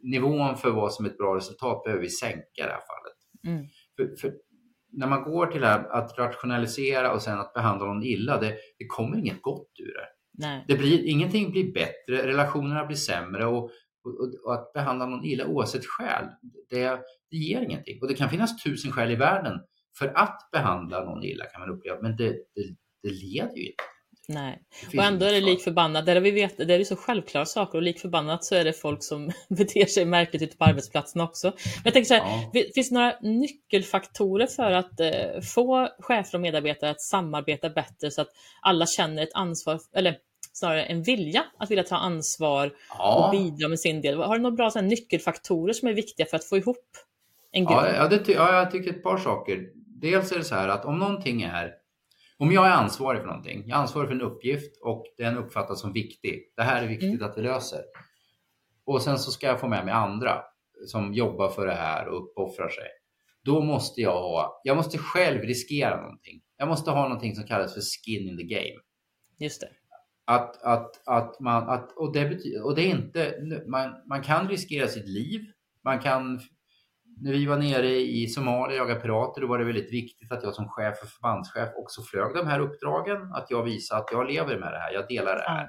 nivån 0.02 0.56
för 0.56 0.70
vad 0.70 0.92
som 0.92 1.04
är 1.04 1.10
ett 1.10 1.18
bra 1.18 1.36
resultat 1.36 1.84
behöver 1.84 2.02
vi 2.02 2.10
sänka 2.10 2.62
i 2.62 2.62
det 2.62 2.62
här 2.62 2.70
fallet. 2.70 3.16
Mm. 3.46 3.66
För, 3.96 4.16
för 4.16 4.34
när 4.92 5.06
man 5.06 5.22
går 5.24 5.46
till 5.46 5.60
det 5.60 5.66
här 5.66 5.84
att 5.84 6.18
rationalisera 6.18 7.12
och 7.12 7.22
sen 7.22 7.38
att 7.38 7.54
behandla 7.54 7.86
någon 7.86 8.02
illa, 8.02 8.40
det, 8.40 8.56
det 8.78 8.86
kommer 8.86 9.18
inget 9.18 9.42
gott 9.42 9.70
ur 9.78 9.94
det. 9.94 10.08
Nej. 10.38 10.64
det 10.68 10.74
blir, 10.74 11.04
ingenting 11.04 11.50
blir 11.50 11.72
bättre, 11.72 12.26
relationerna 12.26 12.86
blir 12.86 12.96
sämre 12.96 13.46
och, 13.46 13.70
och, 14.04 14.44
och 14.44 14.54
att 14.54 14.72
behandla 14.72 15.06
någon 15.06 15.24
illa 15.24 15.46
oavsett 15.46 15.86
skäl, 15.86 16.24
det, 16.70 17.00
det 17.30 17.36
ger 17.36 17.60
ingenting. 17.60 17.98
Och 18.02 18.08
det 18.08 18.14
kan 18.14 18.30
finnas 18.30 18.62
tusen 18.62 18.92
skäl 18.92 19.10
i 19.10 19.16
världen 19.16 19.60
för 19.98 20.12
att 20.18 20.48
behandla 20.52 21.04
någon 21.04 21.24
illa 21.24 21.44
kan 21.44 21.60
man 21.60 21.70
uppleva, 21.70 21.98
men 22.02 22.16
det, 22.16 22.28
det, 22.28 22.76
det 23.02 23.10
leder 23.10 23.56
ju 23.56 23.66
inte. 23.66 23.84
Nej. 24.28 24.62
Och 24.86 25.04
ändå 25.04 25.26
är 25.26 25.32
det 25.32 25.40
lik 25.40 25.62
förbannat, 25.62 26.06
där 26.06 26.20
vi 26.20 26.30
vet, 26.30 26.56
där 26.56 26.70
är 26.70 26.78
det 26.78 26.84
så 26.84 26.96
självklara 26.96 27.46
saker 27.46 27.78
och 27.78 27.82
lik 27.82 28.00
förbannat 28.00 28.44
så 28.44 28.54
är 28.54 28.64
det 28.64 28.72
folk 28.72 29.04
som 29.04 29.30
beter 29.48 29.86
sig 29.86 30.04
märkligt 30.04 30.42
ute 30.42 30.56
på 30.56 30.64
arbetsplatsen 30.64 31.20
också. 31.20 31.46
Men 31.46 31.82
jag 31.84 31.92
tänker 31.92 32.08
så 32.08 32.14
här, 32.14 32.50
Ja. 32.52 32.62
finns 32.74 32.88
det 32.88 32.94
några 32.94 33.18
nyckelfaktorer 33.20 34.46
för 34.46 34.70
att 34.72 35.00
eh, 35.00 35.40
få 35.54 35.88
chefer 35.98 36.34
och 36.38 36.40
medarbetare 36.40 36.90
att 36.90 37.00
samarbeta 37.00 37.70
bättre 37.70 38.10
så 38.10 38.20
att 38.22 38.28
alla 38.62 38.86
känner 38.86 39.22
ett 39.22 39.34
ansvar, 39.34 39.80
eller 39.96 40.16
snarare 40.52 40.82
en 40.84 41.02
vilja 41.02 41.44
att 41.58 41.70
vilja 41.70 41.84
ta 41.84 41.96
ansvar 41.96 42.66
och 42.66 42.72
Ja, 42.98 43.28
bidra 43.32 43.68
med 43.68 43.80
sin 43.80 44.00
del? 44.00 44.18
Har 44.18 44.36
du 44.36 44.42
några 44.42 44.56
bra 44.56 44.70
så 44.70 44.78
här, 44.78 44.86
nyckelfaktorer 44.86 45.72
som 45.72 45.88
är 45.88 45.92
viktiga 45.92 46.26
för 46.26 46.36
att 46.36 46.44
få 46.44 46.56
ihop 46.56 46.86
en 47.52 47.64
grupp? 47.64 47.72
ja, 47.72 48.08
ja, 48.12 48.18
ja, 48.26 48.54
jag 48.54 48.70
tycker 48.70 48.90
ett 48.90 49.02
par 49.02 49.18
saker. 49.18 49.68
Dels 49.74 50.32
är 50.32 50.38
det 50.38 50.44
så 50.44 50.54
här 50.54 50.68
att 50.68 50.84
om 50.84 50.98
någonting 50.98 51.42
är 51.42 51.74
om 52.38 52.52
jag 52.52 52.66
är 52.66 52.70
ansvarig 52.70 53.20
för 53.20 53.26
någonting, 53.26 53.64
jag 53.66 53.76
är 53.76 53.80
ansvarig 53.80 54.08
för 54.08 54.14
en 54.14 54.22
uppgift 54.22 54.80
och 54.82 55.04
den 55.18 55.38
uppfattas 55.38 55.80
som 55.80 55.92
viktig. 55.92 56.52
Det 56.56 56.62
här 56.62 56.82
är 56.82 56.86
viktigt 56.88 57.10
Mm. 57.20 57.30
att 57.30 57.38
vi 57.38 57.42
löser. 57.42 57.80
Och 58.84 59.02
sen 59.02 59.18
så 59.18 59.30
ska 59.30 59.46
jag 59.46 59.60
få 59.60 59.68
med 59.68 59.84
mig 59.84 59.94
andra 59.94 60.42
som 60.86 61.14
jobbar 61.14 61.48
för 61.48 61.66
det 61.66 61.74
här 61.74 62.08
och 62.08 62.22
uppoffrar 62.22 62.68
sig. 62.68 62.88
Då 63.44 63.60
måste 63.60 64.00
jag 64.00 64.12
ha, 64.22 64.60
jag 64.64 64.76
måste 64.76 64.98
själv 64.98 65.40
riskera 65.42 66.00
någonting. 66.00 66.40
Jag 66.56 66.68
måste 66.68 66.90
ha 66.90 67.02
någonting 67.02 67.34
som 67.34 67.44
kallas 67.46 67.74
för 67.74 67.80
skin 67.80 68.28
in 68.28 68.36
the 68.36 68.44
game. 68.44 68.80
Just 69.38 69.60
det. 69.60 69.68
Att, 70.24 70.62
att, 70.62 71.08
att 71.08 71.40
man, 71.40 71.68
att, 71.68 71.92
och, 71.92 72.12
det 72.12 72.28
betyder, 72.28 72.64
och 72.64 72.74
det 72.74 72.82
är 72.82 72.90
inte, 72.90 73.34
man, 73.66 73.94
man 74.08 74.22
kan 74.22 74.48
riskera 74.48 74.88
sitt 74.88 75.08
liv. 75.08 75.40
Man 75.84 75.98
kan, 75.98 76.40
när 77.20 77.32
vi 77.32 77.46
var 77.46 77.56
nere 77.58 77.88
i 77.88 78.26
Somalia 78.26 78.82
och 78.82 78.88
jagade 78.88 79.00
pirater, 79.00 79.40
då 79.40 79.46
var 79.46 79.58
det 79.58 79.64
väldigt 79.64 79.92
viktigt 79.92 80.32
att 80.32 80.42
jag 80.42 80.54
som 80.54 80.68
chef 80.68 81.02
och 81.02 81.08
förbandschef 81.08 81.68
också 81.76 82.02
flög 82.02 82.34
de 82.34 82.46
här 82.46 82.60
uppdragen. 82.60 83.32
Att 83.32 83.46
jag 83.50 83.62
visar 83.62 83.96
att 83.96 84.08
jag 84.12 84.30
lever 84.30 84.58
med 84.58 84.72
det 84.72 84.78
här, 84.78 84.92
jag 84.92 85.08
delar 85.08 85.36
det 85.36 85.42
här. 85.48 85.68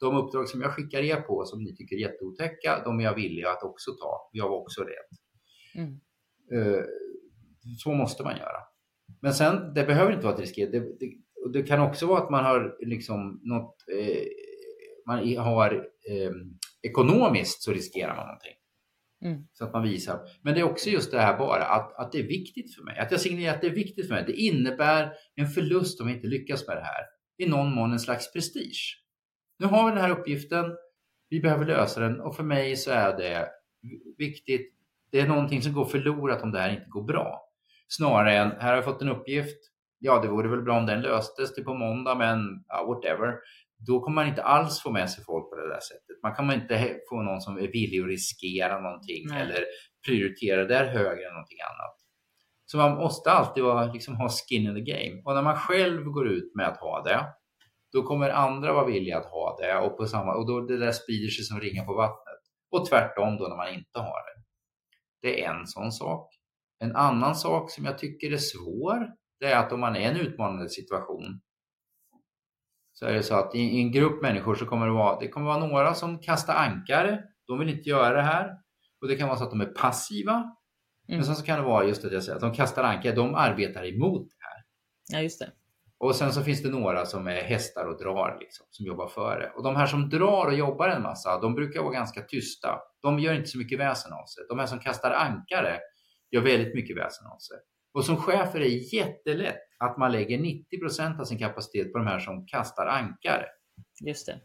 De 0.00 0.16
uppdrag 0.16 0.48
som 0.48 0.60
jag 0.60 0.70
skickar 0.72 0.98
er 1.00 1.16
på 1.20 1.44
som 1.44 1.62
ni 1.62 1.76
tycker 1.76 1.96
är 1.96 2.00
jätteotäcka, 2.00 2.82
de 2.84 3.00
är 3.00 3.04
jag 3.04 3.14
villig 3.14 3.44
att 3.44 3.62
också 3.62 3.90
ta. 3.90 4.30
Jag 4.32 4.48
var 4.48 4.56
också 4.56 4.82
rädd. 4.82 5.10
Mm. 5.74 6.00
Eh, 6.52 6.84
Så 7.78 7.92
måste 7.94 8.22
man 8.22 8.36
göra. 8.36 8.58
Men 9.20 9.34
sen, 9.34 9.74
det 9.74 9.84
behöver 9.84 10.12
inte 10.12 10.24
vara 10.24 10.34
ett 10.34 10.40
riskerat. 10.40 10.72
Det, 10.72 10.80
det, 10.80 11.12
och 11.44 11.52
det 11.52 11.62
kan 11.62 11.80
också 11.80 12.06
vara 12.06 12.22
att 12.22 12.30
man 12.30 12.44
har 12.44 12.76
liksom 12.86 13.40
något, 13.44 13.76
eh, 14.00 14.22
man 15.06 15.36
har 15.36 15.74
eh, 16.10 16.30
ekonomiskt 16.82 17.62
så 17.62 17.72
riskerar 17.72 18.16
man 18.16 18.26
någonting. 18.26 18.54
Mm. 19.24 19.46
Så 19.52 19.64
att 19.64 19.72
man 19.72 19.82
visar. 19.82 20.20
Men 20.42 20.54
det 20.54 20.60
är 20.60 20.64
också 20.64 20.90
just 20.90 21.10
det 21.10 21.20
här 21.20 21.38
bara 21.38 21.64
att, 21.64 21.96
att 21.96 22.12
det 22.12 22.18
är 22.18 22.26
viktigt 22.26 22.74
för 22.74 22.82
mig. 22.82 22.98
Att 22.98 23.10
jag 23.10 23.20
signalerar 23.20 23.54
att 23.54 23.60
det 23.60 23.66
är 23.66 23.74
viktigt 23.74 24.08
för 24.08 24.14
mig. 24.14 24.24
Det 24.26 24.32
innebär 24.32 25.12
en 25.34 25.46
förlust 25.46 26.00
om 26.00 26.08
jag 26.08 26.16
inte 26.16 26.28
lyckas 26.28 26.66
med 26.66 26.76
det 26.76 26.84
här. 26.84 27.04
I 27.38 27.48
någon 27.48 27.74
mån 27.74 27.92
en 27.92 27.98
slags 27.98 28.32
prestige. 28.32 29.02
Nu 29.58 29.66
har 29.66 29.84
vi 29.84 29.90
den 29.90 30.00
här 30.00 30.10
uppgiften. 30.10 30.64
Vi 31.28 31.40
behöver 31.40 31.66
lösa 31.66 32.00
den 32.00 32.20
och 32.20 32.36
för 32.36 32.42
mig 32.42 32.76
så 32.76 32.90
är 32.90 33.16
det 33.16 33.48
viktigt. 34.18 34.74
Det 35.10 35.20
är 35.20 35.28
någonting 35.28 35.62
som 35.62 35.72
går 35.72 35.84
förlorat 35.84 36.42
om 36.42 36.52
det 36.52 36.58
här 36.58 36.70
inte 36.70 36.88
går 36.88 37.02
bra. 37.02 37.40
Snarare 37.88 38.36
än, 38.36 38.50
här 38.50 38.68
har 38.68 38.74
jag 38.74 38.84
fått 38.84 39.02
en 39.02 39.08
uppgift. 39.08 39.73
Ja, 40.06 40.18
det 40.18 40.28
vore 40.28 40.48
väl 40.48 40.62
bra 40.62 40.78
om 40.78 40.86
den 40.86 41.00
löstes 41.00 41.54
till 41.54 41.64
på 41.64 41.74
måndag, 41.74 42.14
men 42.14 42.38
ja, 42.68 42.84
whatever. 42.86 43.34
Då 43.86 44.00
kommer 44.00 44.14
man 44.14 44.28
inte 44.28 44.42
alls 44.42 44.82
få 44.82 44.90
med 44.90 45.10
sig 45.10 45.24
folk 45.24 45.50
på 45.50 45.56
det 45.56 45.68
där 45.68 45.80
sättet. 45.80 46.22
Man 46.22 46.34
kan 46.34 46.52
inte 46.52 46.96
få 47.10 47.22
någon 47.22 47.40
som 47.40 47.56
är 47.56 47.68
villig 47.72 48.00
att 48.00 48.06
riskera 48.06 48.80
någonting 48.80 49.24
Nej. 49.28 49.42
eller 49.42 49.64
prioritera 50.06 50.64
det 50.64 50.74
högre 50.76 51.26
än 51.26 51.32
någonting 51.32 51.58
annat. 51.60 51.96
Så 52.66 52.76
man 52.76 52.96
måste 52.96 53.30
alltid 53.30 53.64
vara, 53.64 53.92
liksom, 53.92 54.16
ha 54.16 54.28
skin 54.28 54.62
in 54.62 54.74
the 54.74 54.92
game. 54.92 55.22
Och 55.24 55.34
när 55.34 55.42
man 55.42 55.56
själv 55.56 56.04
går 56.04 56.28
ut 56.28 56.54
med 56.54 56.68
att 56.68 56.80
ha 56.80 57.02
det, 57.02 57.26
då 57.92 58.02
kommer 58.02 58.30
andra 58.30 58.72
vara 58.72 58.86
villiga 58.86 59.18
att 59.18 59.26
ha 59.26 59.56
det 59.60 59.78
och, 59.78 59.96
på 59.96 60.06
samma, 60.06 60.34
och 60.34 60.46
då 60.46 60.60
det 60.60 60.78
där 60.78 60.92
sprider 60.92 61.28
sig 61.28 61.44
som 61.44 61.60
ringar 61.60 61.84
på 61.84 61.94
vattnet. 61.94 62.42
Och 62.70 62.88
tvärtom 62.88 63.36
då 63.36 63.48
när 63.48 63.56
man 63.56 63.74
inte 63.74 63.98
har 63.98 64.20
det. 64.26 64.42
Det 65.22 65.44
är 65.44 65.50
en 65.50 65.66
sån 65.66 65.92
sak. 65.92 66.28
En 66.78 66.96
annan 66.96 67.34
sak 67.34 67.70
som 67.70 67.84
jag 67.84 67.98
tycker 67.98 68.32
är 68.32 68.36
svår, 68.36 69.08
det 69.40 69.46
är 69.46 69.58
att 69.58 69.72
om 69.72 69.80
man 69.80 69.96
är 69.96 70.00
i 70.00 70.04
en 70.04 70.16
utmanande 70.16 70.68
situation 70.68 71.40
så 72.92 73.06
är 73.06 73.12
det 73.12 73.22
så 73.22 73.34
att 73.34 73.54
i, 73.54 73.80
en 73.80 73.92
grupp 73.92 74.22
människor 74.22 74.54
så 74.54 74.66
kommer 74.66 74.86
det 74.86 74.92
vara, 74.92 75.20
det 75.20 75.28
kommer 75.28 75.46
vara 75.46 75.66
några 75.66 75.94
som 75.94 76.18
kastar 76.18 76.54
ankare. 76.54 77.22
De 77.46 77.58
vill 77.58 77.68
inte 77.68 77.88
göra 77.88 78.14
det 78.14 78.22
här. 78.22 78.50
Och 79.00 79.08
det 79.08 79.16
kan 79.16 79.28
vara 79.28 79.38
så 79.38 79.44
att 79.44 79.50
de 79.50 79.60
är 79.60 79.66
passiva. 79.66 80.32
Mm. 80.32 80.52
Men 81.06 81.24
sen 81.24 81.36
så 81.36 81.44
kan 81.44 81.58
det 81.58 81.64
vara 81.64 81.84
just 81.84 82.04
att 82.04 82.12
jag 82.12 82.22
säger 82.22 82.36
att 82.36 82.40
de 82.40 82.52
kastar 82.52 82.84
ankare, 82.84 83.14
de 83.14 83.34
arbetar 83.34 83.86
emot 83.86 84.28
det 84.28 84.44
här. 84.44 84.64
Ja, 85.12 85.22
just 85.22 85.40
det. 85.40 85.50
Och 85.98 86.16
sen 86.16 86.32
så 86.32 86.42
finns 86.42 86.62
det 86.62 86.70
några 86.70 87.06
som 87.06 87.26
är 87.26 87.42
hästar 87.42 87.86
och 87.86 87.98
drar, 87.98 88.36
liksom, 88.40 88.66
som 88.70 88.86
jobbar 88.86 89.08
före. 89.08 89.52
Och 89.56 89.62
de 89.62 89.76
här 89.76 89.86
som 89.86 90.08
drar 90.08 90.46
och 90.46 90.54
jobbar 90.54 90.88
en 90.88 91.02
massa, 91.02 91.40
de 91.40 91.54
brukar 91.54 91.82
vara 91.82 91.92
ganska 91.92 92.22
tysta. 92.22 92.78
De 93.02 93.18
gör 93.18 93.34
inte 93.34 93.48
så 93.48 93.58
mycket 93.58 93.78
väsen 93.78 94.12
av 94.12 94.26
sig. 94.26 94.44
De 94.48 94.58
här 94.58 94.66
som 94.66 94.78
kastar 94.78 95.10
ankare 95.10 95.78
gör 96.30 96.42
väldigt 96.42 96.74
mycket 96.74 96.96
väsen 96.96 97.26
av 97.26 97.38
sig. 97.38 97.56
Och 97.94 98.04
som 98.04 98.16
chef 98.16 98.54
är 98.54 98.60
det 98.60 98.68
jättelätt 98.68 99.60
att 99.78 99.98
man 99.98 100.12
lägger 100.12 100.38
90% 100.38 101.20
av 101.20 101.24
sin 101.24 101.38
kapacitet 101.38 101.92
på 101.92 101.98
de 101.98 102.06
här 102.06 102.18
som 102.18 102.46
kastar 102.46 102.86
ankare. 102.86 103.46
Just 104.06 104.26
det. 104.26 104.40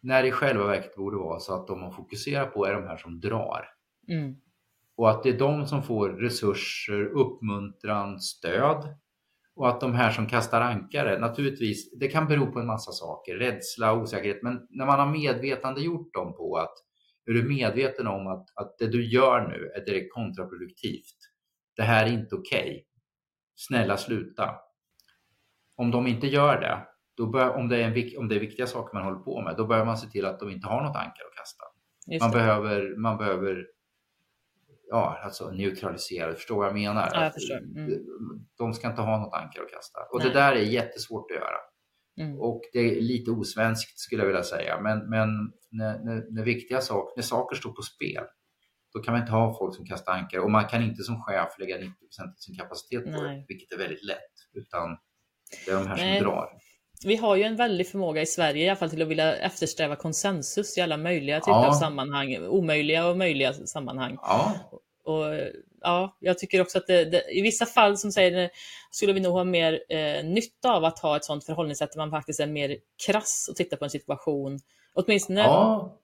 När 0.00 0.22
det 0.22 0.28
i 0.28 0.32
själva 0.32 0.66
verket 0.66 0.94
borde 0.94 1.16
vara 1.16 1.40
så 1.40 1.54
att 1.54 1.66
de 1.66 1.80
man 1.80 1.92
fokuserar 1.92 2.46
på 2.46 2.66
är 2.66 2.74
de 2.74 2.82
här 2.82 2.96
som 2.96 3.20
drar. 3.20 3.68
Mm. 4.08 4.36
Och 4.96 5.10
att 5.10 5.22
det 5.22 5.28
är 5.28 5.38
de 5.38 5.66
som 5.66 5.82
får 5.82 6.08
resurser, 6.08 7.04
uppmuntran, 7.04 8.20
stöd. 8.20 8.96
Och 9.56 9.68
att 9.68 9.80
de 9.80 9.94
här 9.94 10.10
som 10.10 10.26
kastar 10.26 10.60
ankare, 10.60 11.18
naturligtvis, 11.18 11.98
det 11.98 12.08
kan 12.08 12.28
bero 12.28 12.52
på 12.52 12.58
en 12.58 12.66
massa 12.66 12.92
saker, 12.92 13.36
rädsla, 13.36 13.92
osäkerhet, 13.94 14.42
men 14.42 14.66
när 14.70 14.86
man 14.86 14.98
har 14.98 15.06
medvetande 15.06 15.80
gjort 15.80 16.14
dem 16.14 16.36
på 16.36 16.56
att 16.56 16.74
är 17.26 17.32
du 17.32 17.48
medveten 17.48 18.06
om 18.06 18.26
att, 18.26 18.46
att 18.54 18.78
det 18.78 18.86
du 18.86 19.04
gör 19.04 19.48
nu 19.48 19.70
är 19.74 19.84
direkt 19.84 20.14
kontraproduktivt. 20.14 21.23
Det 21.76 21.82
här 21.82 22.06
är 22.06 22.10
inte 22.10 22.34
okej. 22.34 22.86
Snälla 23.56 23.96
sluta. 23.96 24.54
Om 25.76 25.90
de 25.90 26.06
inte 26.06 26.26
gör 26.26 26.60
det, 26.60 26.86
då 27.16 27.26
bör, 27.26 27.56
om, 27.56 27.68
det 27.68 27.76
är 27.76 27.82
en, 27.82 28.18
om 28.18 28.28
det 28.28 28.36
är 28.36 28.40
viktiga 28.40 28.66
saker 28.66 28.94
man 28.94 29.04
håller 29.04 29.18
på 29.18 29.40
med, 29.40 29.56
då 29.56 29.66
bör 29.66 29.84
man 29.84 29.98
se 29.98 30.06
till 30.06 30.26
att 30.26 30.40
de 30.40 30.50
inte 30.50 30.66
har 30.66 30.82
något 30.82 30.96
ankare 30.96 31.26
att 31.30 31.36
kasta. 31.36 31.64
Man 32.20 32.30
behöver, 32.30 32.96
man 32.96 33.18
behöver 33.18 33.66
ja, 34.90 35.18
alltså 35.24 35.50
neutralisera, 35.50 36.34
förstår 36.34 36.56
vad 36.56 36.66
jag 36.66 36.74
menar? 36.74 37.10
Ja, 37.12 37.24
jag 37.24 37.34
förstår. 37.34 37.56
Mm. 37.56 37.90
De 38.58 38.74
ska 38.74 38.88
inte 38.88 39.02
ha 39.02 39.18
något 39.18 39.34
ankare 39.34 39.64
att 39.64 39.70
kasta. 39.70 40.00
Och 40.12 40.18
Nej. 40.18 40.28
det 40.28 40.34
där 40.34 40.52
är 40.52 40.60
jättesvårt 40.60 41.30
att 41.30 41.36
göra. 41.36 41.58
Mm. 42.20 42.40
Och 42.40 42.60
det 42.72 42.78
är 42.78 43.00
lite 43.00 43.30
osvenskt 43.30 43.98
skulle 43.98 44.22
jag 44.22 44.26
vilja 44.26 44.42
säga. 44.42 44.80
Men, 44.80 45.10
men 45.10 45.28
när, 45.70 45.98
när, 46.04 46.26
när 46.30 46.44
viktiga 46.44 46.80
saker, 46.80 47.16
när 47.16 47.22
saker 47.22 47.56
står 47.56 47.72
på 47.72 47.82
spel, 47.82 48.24
då 48.94 49.00
kan 49.00 49.12
man 49.12 49.20
inte 49.20 49.32
ha 49.32 49.58
folk 49.58 49.76
som 49.76 49.86
kastar 49.86 50.12
ankare. 50.12 50.40
Och 50.40 50.50
man 50.50 50.64
kan 50.68 50.82
inte 50.82 51.02
som 51.02 51.22
chef 51.22 51.58
lägga 51.58 51.76
90% 51.76 51.84
av 51.84 52.34
sin 52.36 52.56
kapacitet 52.56 53.04
på 53.04 53.10
Nej. 53.10 53.36
det, 53.36 53.44
vilket 53.48 53.72
är 53.72 53.78
väldigt 53.78 54.04
lätt. 54.04 54.32
Utan 54.54 54.96
det 55.66 55.70
är 55.70 55.74
de 55.76 55.86
här 55.86 55.96
Nej. 55.96 56.18
som 56.18 56.28
drar. 56.28 56.48
Vi 57.04 57.16
har 57.16 57.36
ju 57.36 57.42
en 57.42 57.56
väldig 57.56 57.88
förmåga 57.88 58.22
i 58.22 58.26
Sverige 58.26 58.64
i 58.64 58.68
alla 58.68 58.76
fall 58.76 58.90
till 58.90 59.02
att 59.02 59.08
vilja 59.08 59.36
eftersträva 59.36 59.96
konsensus 59.96 60.78
i 60.78 60.80
alla 60.80 60.96
möjliga 60.96 61.40
typer 61.40 61.50
Ja. 61.50 61.68
av 61.68 61.72
sammanhang. 61.72 62.46
Omöjliga 62.46 63.06
och 63.06 63.18
möjliga 63.18 63.52
sammanhang. 63.52 64.18
Ja, 64.22 64.54
Och 65.04 65.24
ja, 65.80 66.16
jag 66.20 66.38
tycker 66.38 66.60
också 66.60 66.78
att 66.78 66.86
det, 66.86 67.04
det, 67.04 67.22
i 67.38 67.42
vissa 67.42 67.66
fall 67.66 67.96
som 67.98 68.12
säger 68.12 68.50
skulle 68.90 69.12
vi 69.12 69.20
nog 69.20 69.32
ha 69.32 69.44
mer 69.44 69.80
eh, 69.88 70.24
nytta 70.24 70.72
av 70.72 70.84
att 70.84 70.98
ha 70.98 71.16
ett 71.16 71.24
sådant 71.24 71.44
förhållningssätt 71.44 71.92
där 71.92 71.98
man 71.98 72.10
faktiskt 72.10 72.40
är 72.40 72.46
mer 72.46 72.76
krass 73.06 73.46
och 73.50 73.56
tittar 73.56 73.76
på 73.76 73.84
en 73.84 73.90
situation. 73.90 74.58
Åtminstone 74.94 75.40
ja, 75.40 75.98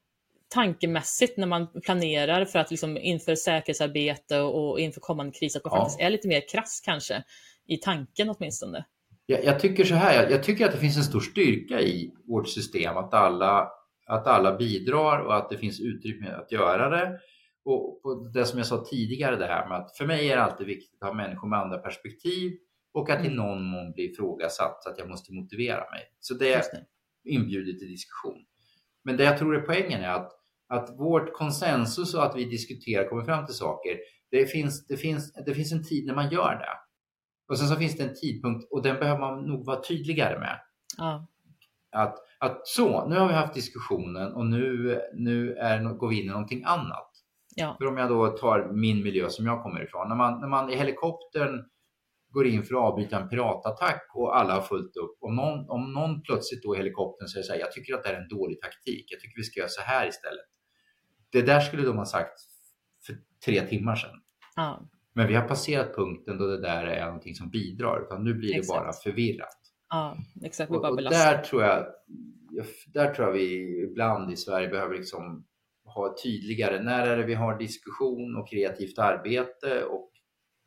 tankemässigt 0.54 1.36
när 1.38 1.46
man 1.46 1.66
planerar 1.82 2.44
för 2.44 2.58
att 2.58 2.70
liksom 2.70 2.96
inför 2.96 3.34
säkerhetsarbete 3.34 4.40
och, 4.40 4.80
inför 4.80 5.00
kommande 5.00 5.32
kris, 5.32 5.56
att 5.56 5.64
man 5.64 5.72
Ja. 5.74 5.78
faktiskt 5.80 6.00
är 6.00 6.10
lite 6.10 6.28
mer 6.28 6.48
krass 6.52 6.80
kanske. 6.84 7.24
I 7.66 7.76
tanken 7.76 8.30
åtminstone. 8.30 8.84
Jag, 9.26 9.44
jag 9.44 9.60
tycker 9.60 9.84
så 9.84 9.94
här, 9.94 10.22
jag, 10.22 10.32
jag 10.32 10.42
tycker 10.42 10.66
att 10.66 10.72
det 10.72 10.78
finns 10.78 10.96
en 10.96 11.02
stor 11.02 11.20
styrka 11.20 11.80
i 11.80 12.12
vårt 12.28 12.48
system, 12.48 12.96
att 12.96 13.14
alla, 13.14 13.68
att 14.06 14.26
alla 14.26 14.56
bidrar 14.56 15.18
och 15.18 15.36
att 15.36 15.50
det 15.50 15.58
finns 15.58 15.80
utrymme 15.80 16.30
att 16.30 16.52
göra 16.52 16.88
det. 16.90 17.18
Och, 17.64 18.04
och 18.04 18.32
det 18.32 18.44
som 18.44 18.58
jag 18.58 18.66
sa 18.66 18.84
tidigare, 18.90 19.36
det 19.36 19.46
här 19.46 19.68
med 19.68 19.78
att 19.78 19.96
för 19.96 20.06
mig 20.06 20.30
är 20.30 20.36
det 20.36 20.42
alltid 20.42 20.66
viktigt 20.66 21.02
att 21.02 21.08
ha 21.08 21.14
människor 21.14 21.48
med 21.48 21.58
andra 21.58 21.78
perspektiv 21.78 22.52
och 22.94 23.10
att 23.10 23.24
i 23.24 23.26
Mm. 23.26 23.36
någon 23.36 23.62
mån 23.64 23.92
bli 23.92 24.04
ifrågasatt 24.12 24.82
så 24.82 24.90
att 24.90 24.98
jag 24.98 25.08
måste 25.08 25.32
motivera 25.32 25.90
mig. 25.90 26.02
Så 26.20 26.34
det 26.34 26.48
Just 26.48 26.72
det. 26.72 26.84
inbjuder 27.30 27.72
till 27.72 27.88
diskussion. 27.88 28.44
Men 29.04 29.16
det 29.16 29.24
jag 29.24 29.38
tror 29.38 29.56
är 29.56 29.60
poängen 29.60 30.02
är 30.02 30.08
att, 30.12 30.32
att 30.70 30.98
vårt 30.98 31.32
konsensus 31.32 32.14
och 32.14 32.24
att 32.24 32.36
vi 32.36 32.44
diskuterar, 32.44 33.08
kommer 33.08 33.24
fram 33.24 33.46
till 33.46 33.54
saker, 33.54 33.98
det 34.30 34.46
finns, 34.46 34.86
det, 34.86 34.96
finns, 34.96 35.32
det 35.46 35.54
finns 35.54 35.72
en 35.72 35.84
tid 35.84 36.06
när 36.06 36.14
man 36.14 36.30
gör 36.30 36.54
det. 36.54 36.76
Och 37.48 37.58
sen 37.58 37.68
så 37.68 37.76
finns 37.76 37.96
det 37.96 38.02
en 38.04 38.14
tidpunkt 38.14 38.72
och 38.72 38.82
den 38.82 38.98
behöver 38.98 39.20
man 39.20 39.46
nog 39.46 39.66
vara 39.66 39.82
tydligare 39.82 40.38
med. 40.38 40.60
Ja. 40.98 41.26
Att, 41.92 42.16
att 42.38 42.66
så, 42.66 43.08
nu 43.08 43.16
har 43.16 43.28
vi 43.28 43.34
haft 43.34 43.54
diskussionen 43.54 44.32
och 44.32 44.46
nu, 44.46 45.00
nu 45.14 45.54
är, 45.54 45.94
går 45.94 46.08
vi 46.08 46.20
in 46.20 46.26
i 46.26 46.32
någonting 46.32 46.62
annat. 46.64 47.10
Ja. 47.56 47.76
För 47.78 47.86
om 47.86 47.96
jag 47.96 48.08
då 48.08 48.28
tar 48.28 48.72
min 48.72 49.02
miljö 49.02 49.30
som 49.30 49.46
jag 49.46 49.62
kommer 49.62 49.84
ifrån. 49.84 50.08
När 50.08 50.16
man, 50.16 50.40
när 50.40 50.48
man 50.48 50.70
i 50.70 50.76
helikoptern 50.76 51.64
går 52.32 52.46
in 52.46 52.62
för 52.62 52.74
att 52.74 52.80
avbryta 52.80 53.20
en 53.20 53.28
piratattack 53.28 54.06
och 54.14 54.36
alla 54.36 54.54
har 54.54 54.60
fullt 54.62 54.96
upp. 54.96 55.16
Om 55.20 55.36
någon, 55.36 55.70
om 55.70 55.92
någon 55.92 56.22
plötsligt 56.22 56.62
då 56.62 56.74
i 56.74 56.78
helikoptern 56.78 57.28
säger 57.28 57.44
så 57.44 57.52
här, 57.52 57.60
jag 57.60 57.72
tycker 57.72 57.94
att 57.94 58.02
det 58.02 58.08
är 58.08 58.20
en 58.20 58.28
dålig 58.28 58.60
taktik. 58.60 59.04
Jag 59.08 59.20
tycker 59.20 59.36
vi 59.36 59.42
ska 59.42 59.60
göra 59.60 59.68
så 59.68 59.82
här 59.82 60.08
istället. 60.08 60.46
Det 61.32 61.42
där 61.42 61.60
skulle 61.60 61.82
de 61.82 61.98
ha 61.98 62.04
sagt 62.04 62.40
för 63.06 63.16
tre 63.44 63.60
timmar 63.60 63.96
sedan. 63.96 64.20
Ja. 64.56 64.80
Men 65.12 65.28
vi 65.28 65.34
har 65.34 65.48
passerat 65.48 65.96
punkten 65.96 66.38
då 66.38 66.46
det 66.46 66.60
där 66.60 66.84
är 66.84 67.04
någonting 67.04 67.34
som 67.34 67.50
bidrar, 67.50 68.02
utan 68.02 68.24
nu 68.24 68.34
blir 68.34 68.52
det 68.52 68.58
Exakt. 68.58 68.80
bara 68.80 68.92
förvirrat. 68.92 69.58
ja, 69.90 70.16
exakt. 70.44 70.70
Och, 70.70 70.84
och 70.84 70.96
där, 70.96 71.42
tror 71.42 71.62
jag, 71.62 71.86
där 72.86 73.14
tror 73.14 73.26
jag 73.26 73.34
vi 73.34 73.80
ibland 73.82 74.32
i 74.32 74.36
Sverige 74.36 74.68
behöver 74.68 74.94
liksom 74.96 75.46
ha 75.84 76.16
tydligare, 76.22 76.82
när 76.82 77.06
är 77.06 77.16
det 77.16 77.24
vi 77.24 77.34
har 77.34 77.58
diskussion 77.58 78.36
och 78.36 78.48
kreativt 78.48 78.98
arbete 78.98 79.84
och 79.84 80.10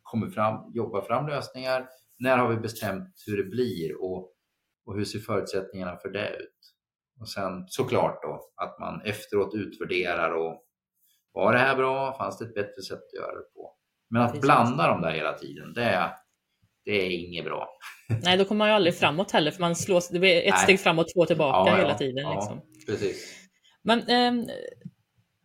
kommer 0.01 0.29
fram, 0.29 0.71
jobbar 0.73 1.01
fram 1.01 1.27
lösningar? 1.27 1.89
När 2.19 2.37
har 2.37 2.49
vi 2.49 2.57
bestämt 2.57 3.23
hur 3.27 3.37
det 3.37 3.49
blir 3.49 4.01
och, 4.01 4.33
och 4.85 4.95
hur 4.95 5.05
ser 5.05 5.19
förutsättningarna 5.19 5.97
för 5.97 6.09
det 6.09 6.29
ut? 6.29 6.72
Och 7.23 7.29
sen 7.29 7.65
såklart 7.67 8.23
då 8.23 8.41
att 8.55 8.79
man 8.79 9.01
efteråt 9.01 9.55
utvärderar 9.55 10.31
och 10.31 10.63
var 11.33 11.53
det 11.53 11.59
här 11.59 11.75
bra? 11.75 12.17
Fanns 12.17 12.37
det 12.37 12.45
ett 12.45 12.55
bättre 12.55 12.81
sätt 12.81 12.97
att 12.97 13.19
göra 13.19 13.35
det 13.35 13.53
på? 13.55 13.73
Men 14.09 14.21
att 14.21 14.41
blanda 14.41 14.87
dem 14.87 15.01
där 15.01 15.11
hela 15.11 15.33
tiden, 15.33 15.73
det 15.73 15.83
är, 15.83 16.09
det 16.85 16.91
är 16.91 17.09
inget 17.09 17.45
bra. 17.45 17.69
Nej, 18.23 18.37
då 18.37 18.45
kommer 18.45 18.59
man 18.59 18.67
ju 18.67 18.73
aldrig 18.73 18.95
framåt 18.95 19.31
heller, 19.31 19.51
för 19.51 19.61
man 19.61 19.75
slås, 19.75 20.09
det 20.09 20.19
blir 20.19 20.37
ett 20.37 20.49
Nej. 20.49 20.63
steg 20.63 20.79
framåt, 20.79 21.13
två 21.15 21.25
tillbaka 21.25 21.69
Ja, 21.69 21.77
ja, 21.77 21.83
hela 21.83 21.97
tiden. 21.97 22.23
ja. 22.23 22.33
Liksom. 22.35 22.61
Precis. 22.87 23.33
Men 23.81 24.01
ehm, 24.07 24.47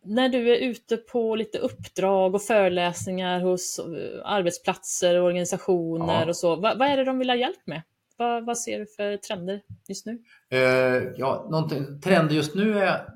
när 0.03 0.29
du 0.29 0.55
är 0.55 0.57
ute 0.57 0.97
på 0.97 1.35
lite 1.35 1.57
uppdrag 1.57 2.35
och 2.35 2.41
föreläsningar 2.41 3.39
hos 3.39 3.79
eh, 3.79 4.21
arbetsplatser 4.23 5.19
och 5.19 5.25
organisationer 5.25 6.29
och 6.29 6.35
så, 6.37 6.55
vad, 6.55 6.77
vad 6.77 6.87
är 6.87 6.97
det 6.97 7.03
de 7.03 7.19
vill 7.19 7.29
ha 7.29 7.37
hjälp 7.37 7.67
med? 7.67 7.81
Vad, 8.19 8.45
vad 8.45 8.57
ser 8.57 8.79
du 8.79 8.85
för 8.85 9.17
trender 9.17 9.61
just 9.87 10.05
nu? 10.05 10.23
Eh, 10.49 11.03
ja, 11.17 11.47
någonting, 11.51 12.01
trender 12.01 12.35
just 12.35 12.55
nu 12.55 12.79
är 12.79 13.09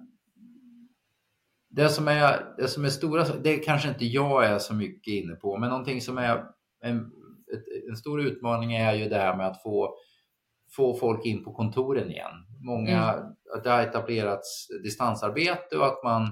det 1.69 1.89
som 1.89 2.07
är, 2.07 2.55
det 2.57 2.67
som 2.67 2.85
är 2.85 2.89
stora, 2.89 3.25
det 3.43 3.57
kanske 3.57 3.89
inte 3.89 4.05
jag 4.05 4.45
är 4.45 4.59
så 4.59 4.73
mycket 4.73 5.13
inne 5.13 5.35
på, 5.35 5.57
men 5.57 5.69
någonting 5.69 6.01
som 6.01 6.17
är 6.17 6.43
en, 6.83 7.11
en 7.89 7.95
stor 7.95 8.21
utmaning 8.21 8.73
är 8.73 8.93
ju 8.93 9.09
det 9.09 9.17
här 9.17 9.37
med 9.37 9.47
att 9.47 9.61
få, 9.61 9.95
få 10.75 10.95
folk 10.95 11.25
in 11.25 11.43
på 11.43 11.53
kontoren 11.53 12.11
igen. 12.11 12.31
Många, 12.61 12.99
att 13.55 13.63
det 13.63 13.69
har 13.69 13.81
etablerats 13.81 14.67
distansarbete 14.83 15.77
och 15.77 15.85
att 15.85 16.03
man 16.03 16.31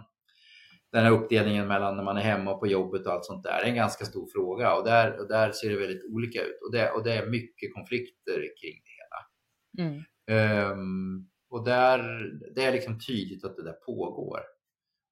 den 0.92 1.04
här 1.04 1.12
uppdelningen 1.12 1.68
mellan 1.68 1.96
när 1.96 2.04
man 2.04 2.18
är 2.18 2.22
hemma 2.22 2.54
och 2.54 2.60
på 2.60 2.68
jobbet 2.68 3.06
och 3.06 3.14
allt 3.14 3.26
sånt 3.26 3.44
där 3.44 3.62
är 3.62 3.66
en 3.66 3.76
ganska 3.76 4.06
stor 4.06 4.28
fråga 4.34 4.76
och 4.76 4.86
där, 4.86 5.20
och 5.20 5.28
där 5.28 5.52
ser 5.52 5.70
det 5.70 5.78
väldigt 5.78 6.12
olika 6.12 6.42
ut 6.42 6.62
och 6.66 6.72
det, 6.72 6.92
och 6.92 7.04
det 7.04 7.14
är 7.14 7.30
mycket 7.30 7.74
konflikter 7.74 8.36
kring 8.62 8.82
det 8.84 8.92
hela. 9.00 9.90
Mm. 9.90 10.04
Ehm, 10.28 11.28
och 11.50 11.66
där, 11.66 12.30
det 12.56 12.64
är 12.64 12.72
liksom 12.72 13.00
tydligt 13.00 13.46
att 13.46 13.56
det 13.56 13.64
där 13.64 13.76
pågår. 13.86 14.40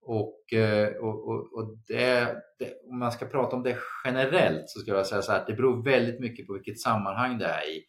Och, 0.02 0.54
eh, 0.54 0.96
och, 0.96 1.28
och, 1.28 1.54
och 1.54 1.78
det, 1.88 2.36
det, 2.60 2.74
om 2.90 3.00
man 3.00 3.12
ska 3.12 3.26
prata 3.26 3.56
om 3.56 3.64
det 3.64 3.78
generellt 4.06 4.70
så 4.70 4.80
ska 4.80 4.92
jag 4.92 5.08
säga 5.08 5.22
så 5.22 5.32
här 5.32 5.40
att 5.40 5.48
det 5.48 5.54
beror 5.54 5.84
väldigt 5.84 6.20
mycket 6.20 6.48
på 6.48 6.54
vilket 6.54 6.80
sammanhang 6.80 7.38
det 7.38 7.46
är 7.46 7.70
i 7.70 7.84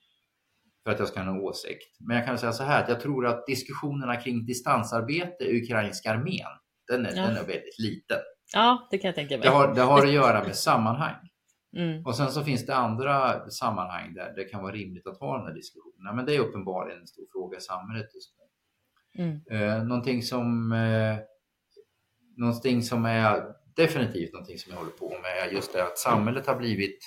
för 0.85 0.91
att 0.91 0.99
jag 0.99 1.09
ska 1.09 1.21
ha 1.21 1.31
en 1.31 1.41
åsikt. 1.41 2.01
Men 2.01 2.17
jag 2.17 2.27
kan 2.27 2.39
säga 2.39 2.53
så 2.53 2.63
här 2.63 2.83
att 2.83 2.89
jag 2.89 3.01
tror 3.01 3.27
att 3.27 3.47
diskussionerna 3.47 4.17
kring 4.17 4.47
distansarbete 4.47 5.45
i 5.45 5.63
ukrainska 5.63 6.11
armén, 6.11 6.60
den 6.91 7.07
är, 7.07 7.11
Ja. 7.17 7.23
den 7.23 7.37
är 7.37 7.45
väldigt 7.45 7.79
liten. 7.79 8.19
Ja, 8.53 8.89
det 8.91 8.99
kan 8.99 9.09
jag 9.09 9.15
tänka 9.15 9.35
mig. 9.39 9.43
Det 9.43 9.49
har, 9.49 9.75
det 9.75 9.81
har 9.83 10.07
att 10.07 10.13
göra 10.13 10.45
med 10.45 10.57
sammanhang. 10.57 11.15
Mm. 11.77 12.07
Och 12.07 12.17
sen 12.17 12.31
så 12.31 12.45
finns 12.45 12.67
det 12.67 12.75
andra 12.75 13.51
sammanhang 13.51 14.15
där 14.15 14.33
det 14.37 14.45
kan 14.45 14.63
vara 14.63 14.73
rimligt 14.73 15.07
att 15.07 15.19
ha 15.21 15.37
de 15.39 15.47
här 15.47 15.55
diskussionerna. 15.55 16.13
Men 16.13 16.27
det 16.27 16.37
är 16.37 16.41
uppenbarligen 16.41 17.01
en 17.01 17.07
stor 17.07 17.27
fråga 17.33 17.59
i 17.59 17.61
samhället 17.61 18.07
just 18.15 18.35
nu. 19.15 19.25
Mm. 19.25 19.41
Eh, 19.79 19.85
någonting 19.85 20.23
som 20.23 20.73
eh, 20.73 21.17
någonting 22.37 22.83
som 22.83 23.05
är 23.05 23.43
definitivt 23.77 24.33
någonting 24.33 24.59
som 24.59 24.73
jag 24.73 24.79
håller 24.79 24.93
på 24.93 25.09
med 25.09 25.49
är 25.49 25.53
just 25.55 25.73
det 25.73 25.83
att 25.83 25.99
samhället 25.99 26.47
har 26.47 26.57
blivit 26.57 26.99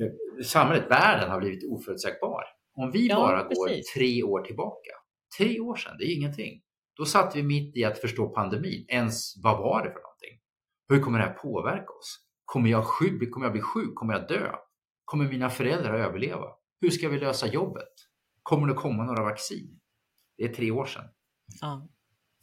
eh, 0.00 0.44
samhället, 0.44 0.90
världen 0.90 1.30
har 1.30 1.38
blivit 1.40 1.70
oförutsägbar. 1.72 2.42
Om 2.76 2.90
vi 2.90 3.06
Ja, 3.08 3.16
bara 3.16 3.42
går 3.42 3.68
precis. 3.68 3.92
tre 3.94 4.22
år 4.22 4.40
tillbaka, 4.40 4.90
tre 5.38 5.60
år 5.60 5.76
sedan, 5.76 5.96
det 5.98 6.04
är 6.04 6.14
ingenting. 6.16 6.62
Då 6.96 7.04
satt 7.04 7.36
vi 7.36 7.42
mitt 7.42 7.76
i 7.76 7.84
att 7.84 7.98
förstå 7.98 8.28
pandemin. 8.28 8.84
Ens 8.88 9.42
vad 9.42 9.58
var 9.58 9.82
det 9.84 9.90
för 9.90 10.00
någonting? 10.00 10.40
Hur 10.88 11.00
kommer 11.00 11.18
det 11.18 11.24
här 11.24 11.32
påverka 11.32 11.92
oss? 11.92 12.18
Kommer 12.44 12.70
jag, 12.70 12.84
sjuk, 12.84 13.32
kommer 13.32 13.46
jag 13.46 13.52
bli 13.52 13.62
sjuk? 13.62 13.94
Kommer 13.94 14.12
jag 14.14 14.28
dö? 14.28 14.52
Kommer 15.04 15.24
mina 15.28 15.50
föräldrar 15.50 15.94
överleva? 15.94 16.46
Hur 16.80 16.90
ska 16.90 17.08
vi 17.08 17.18
lösa 17.18 17.46
jobbet? 17.46 17.88
Kommer 18.42 18.66
det 18.68 18.74
komma 18.74 19.04
några 19.04 19.22
vaccin? 19.22 19.80
Det 20.36 20.44
är 20.44 20.48
tre 20.54 20.70
år 20.70 20.84
sedan 20.86 21.04
Ja. 21.60 21.88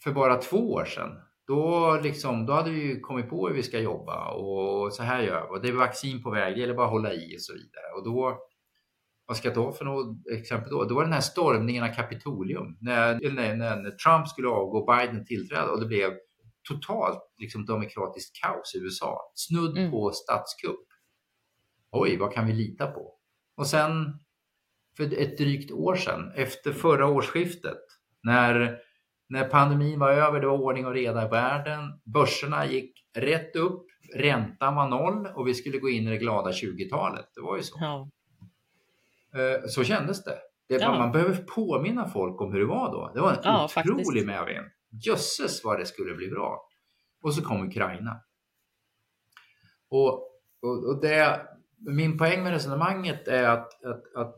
för 0.04 0.12
bara 0.12 0.36
två 0.38 0.72
år 0.74 0.86
sedan, 0.86 1.12
då, 1.48 2.00
liksom, 2.04 2.46
då 2.46 2.54
hade 2.54 2.72
vi 2.72 3.02
kommit 3.02 3.30
på 3.30 3.48
hur 3.48 3.56
vi 3.56 3.64
ska 3.64 3.80
jobba 3.80 4.32
och 4.34 4.94
så 4.94 5.04
här 5.04 5.22
gör 5.22 5.42
vi. 5.42 5.58
Och 5.58 5.62
det 5.62 5.68
är 5.68 5.74
vaccin 5.74 6.24
på 6.24 6.30
väg, 6.32 6.56
det 6.56 6.60
gäller 6.62 6.74
bara 6.74 6.86
att 6.86 6.92
hålla 6.92 7.14
i 7.14 7.38
och 7.38 7.42
så 7.42 7.54
vidare. 7.54 7.94
Och 7.98 8.04
då, 8.06 8.40
vad 9.26 9.38
ska 9.38 9.48
jag 9.48 9.56
ta 9.56 9.72
för 9.72 9.86
något 9.86 10.18
exempel 10.32 10.72
då? 10.72 10.84
Då 10.84 10.96
var 10.96 11.04
den 11.04 11.14
här 11.14 11.22
stormningen 11.22 11.84
av 11.84 11.88
Kapitolium, 11.88 12.78
när, 12.82 13.34
när, 13.34 13.56
när, 13.56 13.82
när 13.82 13.92
Trump 13.92 14.28
skulle 14.28 14.48
avgå 14.48 14.78
och 14.78 14.98
Biden 14.98 15.26
tillträda 15.26 15.70
och 15.72 15.80
det 15.80 15.86
blev 15.86 16.12
totalt 16.70 17.20
liksom, 17.38 17.66
demokratiskt 17.66 18.42
kaos 18.44 18.76
i 18.76 18.80
USA. 18.80 19.32
Snudd 19.36 19.78
Mm. 19.78 19.92
på 19.92 20.12
statskupp. 20.12 20.86
Oj, 21.92 22.18
vad 22.18 22.34
kan 22.34 22.48
vi 22.48 22.54
lita 22.54 22.88
på? 22.88 23.14
Och 23.58 23.68
sen 23.68 24.20
för 24.98 25.04
ett 25.22 25.38
drygt 25.38 25.72
år 25.72 25.96
sedan, 25.96 26.32
efter 26.36 26.74
förra 26.74 27.08
årsskiftet, 27.08 27.80
när, 28.24 28.78
när 29.30 29.48
pandemin 29.50 30.00
var 30.00 30.12
över, 30.12 30.40
det 30.40 30.48
var 30.48 30.58
ordning 30.58 30.86
och 30.86 30.94
reda 30.94 31.26
i 31.26 31.30
världen, 31.30 32.02
börserna 32.14 32.66
gick 32.66 33.06
rätt 33.16 33.56
upp, 33.56 33.86
räntan 34.16 34.76
var 34.76 34.88
noll 34.90 35.28
och 35.36 35.48
vi 35.48 35.54
skulle 35.54 35.78
gå 35.78 35.90
in 35.90 36.08
i 36.08 36.10
det 36.10 36.18
glada 36.18 36.52
20-talet. 36.52 37.26
Det 37.36 37.42
var 37.42 37.58
ju 37.58 37.64
så. 37.64 37.78
Ja. 37.82 38.10
Eh, 39.38 39.68
Så 39.68 39.84
kändes 39.84 40.24
det. 40.24 40.38
det 40.70 40.76
Ja. 40.76 40.98
Man 40.98 41.12
behöver 41.12 41.36
påminna 41.36 42.08
folk 42.08 42.42
om 42.42 42.52
hur 42.52 42.60
det 42.60 42.66
var 42.66 42.92
då. 42.92 43.12
Det 43.16 43.22
var 43.22 43.32
en 43.32 43.40
Ja, 43.44 43.66
otrolig 43.66 44.06
faktiskt. 44.06 44.26
medvind. 44.26 44.66
Jösses 45.06 45.64
vad 45.64 45.80
det 45.80 45.86
skulle 45.86 46.14
bli 46.14 46.28
bra. 46.28 46.68
Och 47.24 47.34
så 47.34 47.42
kom 47.44 47.68
Ukraina. 47.68 48.22
Och, 49.90 50.14
och, 50.62 50.86
och 50.90 51.02
det, 51.02 51.42
min 51.90 52.18
poäng 52.18 52.44
med 52.44 52.52
resonemanget 52.54 53.28
är 53.28 53.44
att, 53.44 53.84
att, 53.86 54.16
att 54.16 54.36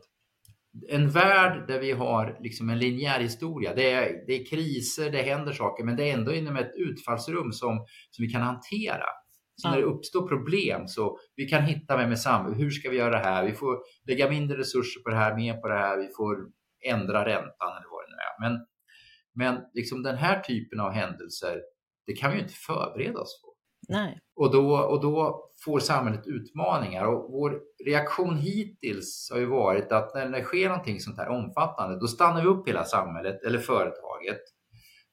en 0.88 1.10
värld 1.10 1.68
där 1.68 1.80
vi 1.80 1.92
har 1.92 2.36
liksom 2.40 2.70
en 2.70 2.78
linjär 2.78 3.20
historia, 3.20 3.74
det 3.74 3.92
är, 3.92 4.26
det 4.26 4.32
är 4.32 4.44
kriser, 4.50 5.10
det 5.10 5.22
händer 5.22 5.52
saker, 5.52 5.84
men 5.84 5.96
det 5.96 6.10
är 6.10 6.14
ändå 6.14 6.32
inom 6.34 6.56
ett 6.56 6.72
utfallsrum 6.76 7.52
som, 7.52 7.86
som 8.10 8.24
vi 8.24 8.28
kan 8.32 8.42
hantera. 8.42 9.04
Så 9.56 9.70
när 9.70 9.76
det 9.76 9.82
uppstår 9.82 10.28
problem 10.28 10.88
så 10.88 11.18
vi 11.36 11.48
kan 11.48 11.62
hitta 11.62 11.96
vem 11.96 12.10
är 12.10 12.16
sam, 12.16 12.54
hur 12.54 12.70
ska 12.70 12.90
vi 12.90 12.96
göra 12.96 13.10
det 13.10 13.24
här? 13.24 13.46
Vi 13.46 13.52
får 13.52 13.78
lägga 14.08 14.30
mindre 14.30 14.58
resurser 14.58 15.00
på 15.00 15.10
det 15.10 15.16
här, 15.16 15.36
mer 15.36 15.54
på 15.54 15.68
det 15.68 15.78
här, 15.78 15.98
vi 15.98 16.08
får 16.16 16.36
ändra 16.84 17.24
räntan 17.24 17.76
eller 17.76 17.90
vad 17.90 18.04
det 18.04 18.10
nu 18.10 18.16
är. 18.16 18.50
Men, 18.50 18.66
men 19.34 19.64
liksom 19.74 20.02
den 20.02 20.16
här 20.16 20.40
typen 20.40 20.80
av 20.80 20.90
händelser, 20.90 21.60
det 22.06 22.12
kan 22.12 22.30
vi 22.30 22.36
ju 22.36 22.42
inte 22.42 22.54
förbereda 22.54 23.20
oss 23.20 23.42
på. 23.42 23.56
Nej. 23.88 24.18
Och 24.36 24.52
då, 24.52 24.78
och 24.78 25.02
då 25.02 25.44
får 25.64 25.78
samhället 25.78 26.26
utmaningar 26.26 27.04
och 27.04 27.32
vår 27.32 27.60
reaktion 27.84 28.36
hittills 28.36 29.30
har 29.32 29.38
ju 29.38 29.46
varit 29.46 29.92
att 29.92 30.14
när 30.14 30.28
det 30.28 30.42
sker 30.42 30.68
någonting 30.68 31.00
sånt 31.00 31.18
här 31.18 31.28
omfattande, 31.28 31.98
då 31.98 32.06
stannar 32.06 32.42
vi 32.42 32.48
upp 32.48 32.68
hela 32.68 32.84
samhället 32.84 33.42
eller 33.44 33.58
företaget, 33.58 34.40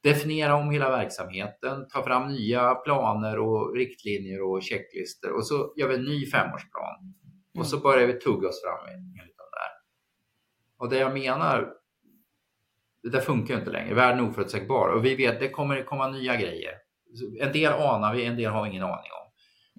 definierar 0.03 0.53
om 0.53 0.71
hela 0.71 0.89
verksamheten, 0.89 1.87
tar 1.87 2.03
fram 2.03 2.31
nya 2.31 2.75
planer 2.75 3.39
och 3.39 3.75
riktlinjer 3.75 4.41
och 4.41 4.63
checklistor 4.63 5.31
och 5.31 5.47
så 5.47 5.73
gör 5.77 5.87
vi 5.87 5.95
en 5.95 6.03
ny 6.03 6.25
femårsplan. 6.25 7.13
Och 7.59 7.67
så 7.67 7.79
börjar 7.79 8.07
vi 8.07 8.13
tugga 8.13 8.47
oss 8.47 8.61
fram 8.61 8.87
enligt 8.87 9.15
den 9.15 9.51
där. 9.51 9.71
Och 10.77 10.89
det 10.89 10.97
jag 10.97 11.13
menar, 11.13 11.73
det 13.03 13.09
där 13.09 13.19
funkar 13.19 13.53
ju 13.53 13.59
inte 13.59 13.71
längre. 13.71 13.93
Världen 13.93 14.25
är 14.25 14.29
oförutsägbar 14.29 14.89
och 14.89 15.05
vi 15.05 15.15
vet 15.15 15.39
det 15.39 15.49
kommer 15.49 15.83
komma 15.83 16.07
nya 16.09 16.35
grejer. 16.35 16.73
En 17.39 17.51
del 17.51 17.73
anar 17.73 18.15
vi, 18.15 18.25
en 18.25 18.35
del 18.37 18.51
har 18.51 18.63
vi 18.63 18.69
ingen 18.69 18.83
aning 18.83 19.11
om. 19.21 19.27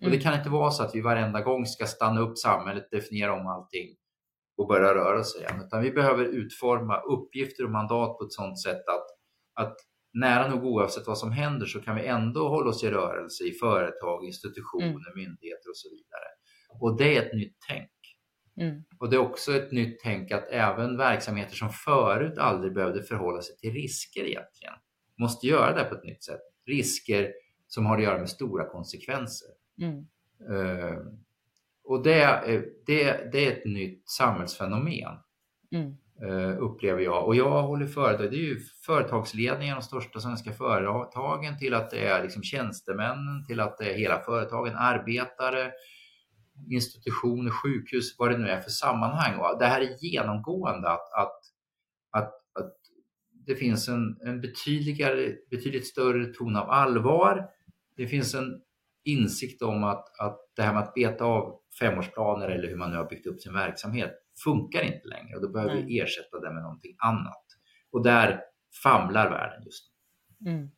Och 0.04 0.10
det 0.10 0.16
Mm. 0.16 0.20
kan 0.20 0.34
inte 0.38 0.50
vara 0.50 0.70
så 0.70 0.82
att 0.82 0.94
vi 0.94 1.00
varenda 1.00 1.40
gång 1.40 1.66
ska 1.66 1.86
stanna 1.86 2.20
upp 2.20 2.38
samhället, 2.38 2.90
definiera 2.90 3.32
om 3.32 3.46
allting 3.46 3.96
och 4.56 4.68
börja 4.68 4.94
röra 4.94 5.20
oss 5.20 5.36
igen. 5.36 5.62
Utan 5.66 5.82
vi 5.82 5.90
behöver 5.90 6.24
utforma 6.24 7.00
uppgifter 7.00 7.64
och 7.64 7.70
mandat 7.70 8.18
på 8.18 8.24
ett 8.24 8.32
sådant 8.32 8.62
sätt 8.62 8.88
att, 8.88 9.06
att 9.64 9.76
nära 10.14 10.48
nog 10.48 10.64
oavsett 10.64 11.06
vad 11.06 11.18
som 11.18 11.32
händer 11.32 11.66
så 11.66 11.80
kan 11.80 11.96
vi 11.96 12.06
ändå 12.06 12.48
hålla 12.48 12.70
oss 12.70 12.84
i 12.84 12.90
rörelse 12.90 13.44
i 13.44 13.52
företag, 13.52 14.24
institutioner, 14.24 14.86
mm. 14.86 15.14
myndigheter 15.14 15.70
och 15.70 15.76
så 15.76 15.88
vidare. 15.90 16.28
Och 16.80 16.98
det 16.98 17.16
är 17.16 17.22
ett 17.26 17.34
nytt 17.34 17.56
tänk. 17.68 17.90
Mm. 18.60 18.82
Och 18.98 19.10
det 19.10 19.16
är 19.16 19.20
också 19.20 19.52
ett 19.52 19.72
nytt 19.72 20.00
tänk 20.02 20.32
att 20.32 20.48
även 20.50 20.96
verksamheter 20.96 21.56
som 21.56 21.70
förut 21.70 22.38
aldrig 22.38 22.74
behövde 22.74 23.02
förhålla 23.02 23.42
sig 23.42 23.56
till 23.56 23.72
risker 23.72 24.24
egentligen 24.24 24.74
måste 25.18 25.46
göra 25.46 25.74
det 25.74 25.84
på 25.84 25.94
ett 25.94 26.04
nytt 26.04 26.24
sätt. 26.24 26.40
Risker 26.66 27.32
som 27.66 27.86
har 27.86 27.96
att 27.96 28.02
göra 28.02 28.18
med 28.18 28.30
stora 28.30 28.68
konsekvenser. 28.68 29.48
Mm. 29.80 30.06
Uh, 30.50 30.98
och 31.84 32.02
det, 32.02 32.42
det, 32.86 33.32
det 33.32 33.46
är 33.46 33.52
ett 33.52 33.64
nytt 33.64 34.08
samhällsfenomen. 34.08 35.18
Mm. 35.74 35.96
Eh, 36.22 36.62
upplever 36.62 37.00
jag. 37.02 37.26
Och 37.26 37.36
jag 37.36 37.62
håller 37.62 37.86
företag, 37.86 38.30
det 38.30 38.36
är 38.36 38.48
ju 38.48 38.60
företagsledningen, 38.86 39.76
de 39.76 39.82
största 39.82 40.20
svenska 40.20 40.52
företagen 40.52 41.58
till 41.58 41.74
att 41.74 41.90
det 41.90 42.06
är 42.06 42.22
liksom 42.22 42.42
tjänstemännen, 42.42 43.44
till 43.46 43.60
att 43.60 43.78
det 43.78 43.90
är 43.90 43.98
hela 43.98 44.20
företagen, 44.20 44.76
arbetare, 44.76 45.72
institutioner, 46.70 47.50
sjukhus, 47.50 48.18
vad 48.18 48.30
det 48.30 48.38
nu 48.38 48.48
är 48.48 48.60
för 48.60 48.70
sammanhang. 48.70 49.38
Och 49.38 49.58
det 49.58 49.66
här 49.66 49.80
är 49.80 50.04
genomgående 50.04 50.88
att, 50.88 51.12
att, 51.12 51.40
att, 52.10 52.32
att 52.52 52.76
det 53.46 53.54
finns 53.54 53.88
en, 53.88 54.16
en 54.20 54.40
betydligt 54.40 55.86
större 55.86 56.26
ton 56.26 56.56
av 56.56 56.70
allvar. 56.70 57.46
Det 57.96 58.06
finns 58.06 58.34
en 58.34 58.60
insikt 59.04 59.62
om 59.62 59.84
att, 59.84 60.20
att 60.20 60.38
det 60.56 60.62
här 60.62 60.72
med 60.72 60.82
att 60.82 60.94
beta 60.94 61.24
av 61.24 61.60
femårsplaner 61.78 62.48
eller 62.48 62.68
hur 62.68 62.76
man 62.76 62.90
nu 62.90 62.96
har 62.96 63.08
byggt 63.08 63.26
upp 63.26 63.40
sin 63.40 63.52
verksamhet 63.52 64.23
funkar 64.44 64.82
inte 64.82 65.08
längre 65.08 65.36
och 65.36 65.42
då 65.42 65.48
behöver 65.48 65.74
Nej. 65.74 65.84
vi 65.84 66.00
ersätta 66.00 66.40
det 66.40 66.54
med 66.54 66.62
någonting 66.62 66.96
annat. 66.98 67.44
Och 67.92 68.04
där 68.04 68.40
famlar 68.82 69.30
världen 69.30 69.62
just 69.64 69.90
nu. 69.90 69.94
Mm. 70.46 70.68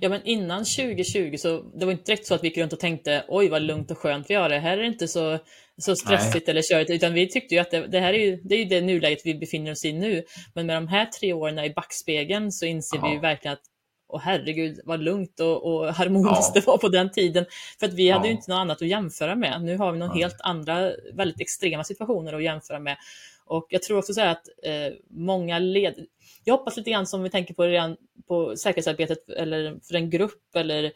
Ja, 0.00 0.08
men 0.08 0.24
innan 0.24 0.58
2020 0.58 1.36
så 1.36 1.62
det 1.78 1.84
var 1.84 1.92
inte 1.92 2.04
direkt 2.04 2.26
så 2.26 2.34
att 2.34 2.42
vi 2.42 2.48
gick 2.48 2.58
runt 2.58 2.72
och 2.72 2.80
tänkte 2.80 3.24
oj 3.28 3.48
vad 3.48 3.62
lugnt 3.62 3.90
och 3.90 3.98
skönt 3.98 4.30
vi 4.30 4.34
har 4.34 4.48
det. 4.48 4.58
Här 4.58 4.78
är 4.78 4.82
det 4.82 4.86
inte 4.86 5.08
så, 5.08 5.38
så 5.78 5.96
stressigt 5.96 6.46
Nej. 6.46 6.50
eller 6.50 6.62
körigt, 6.62 6.90
utan 6.90 7.14
vi 7.14 7.28
tyckte 7.28 7.54
ju 7.54 7.60
att 7.60 7.70
det, 7.70 7.86
det 7.86 8.00
här 8.00 8.14
är 8.14 8.18
ju 8.18 8.36
det, 8.36 8.54
är 8.54 8.58
ju 8.58 8.64
det 8.64 8.80
nuläget 8.80 9.18
vi 9.24 9.34
befinner 9.34 9.70
oss 9.72 9.84
i 9.84 9.92
nu. 9.92 10.24
Men 10.54 10.66
med 10.66 10.76
de 10.76 10.88
här 10.88 11.06
tre 11.06 11.32
åren 11.32 11.58
i 11.58 11.70
backspegeln 11.70 12.52
så 12.52 12.66
inser 12.66 12.98
Aha. 12.98 13.08
vi 13.08 13.14
ju 13.14 13.20
verkligen 13.20 13.52
att 13.52 13.62
och 14.08 14.20
herregud 14.20 14.80
vad 14.84 15.00
lugnt 15.00 15.40
och, 15.40 15.64
och 15.64 15.94
harmoniskt 15.94 16.52
ja. 16.54 16.60
det 16.60 16.66
var 16.66 16.78
på 16.78 16.88
den 16.88 17.10
tiden. 17.10 17.46
För 17.80 17.86
att 17.86 17.94
vi 17.94 18.10
hade 18.10 18.24
ja. 18.24 18.30
ju 18.30 18.36
inte 18.36 18.50
något 18.50 18.58
annat 18.58 18.82
att 18.82 18.88
jämföra 18.88 19.34
med. 19.34 19.62
Nu 19.62 19.76
har 19.76 19.92
vi 19.92 19.98
några 19.98 20.12
helt 20.12 20.40
andra 20.40 20.92
väldigt 21.12 21.40
extrema 21.40 21.84
situationer 21.84 22.32
att 22.32 22.42
jämföra 22.42 22.78
med. 22.78 22.96
Och 23.44 23.66
jag 23.68 23.82
tror 23.82 23.98
också 23.98 24.14
så 24.14 24.20
att 24.20 24.48
eh, 24.62 24.92
många 25.10 25.58
led... 25.58 26.06
Jag 26.44 26.56
hoppas 26.56 26.76
lite 26.76 26.90
grann 26.90 27.06
som 27.06 27.22
vi 27.22 27.30
tänker 27.30 27.54
på 27.54 27.62
redan 27.62 27.96
på 28.28 28.56
säkerhetsarbetet 28.56 29.28
eller 29.28 29.78
för 29.88 29.94
en 29.94 30.10
grupp 30.10 30.56
eller 30.56 30.92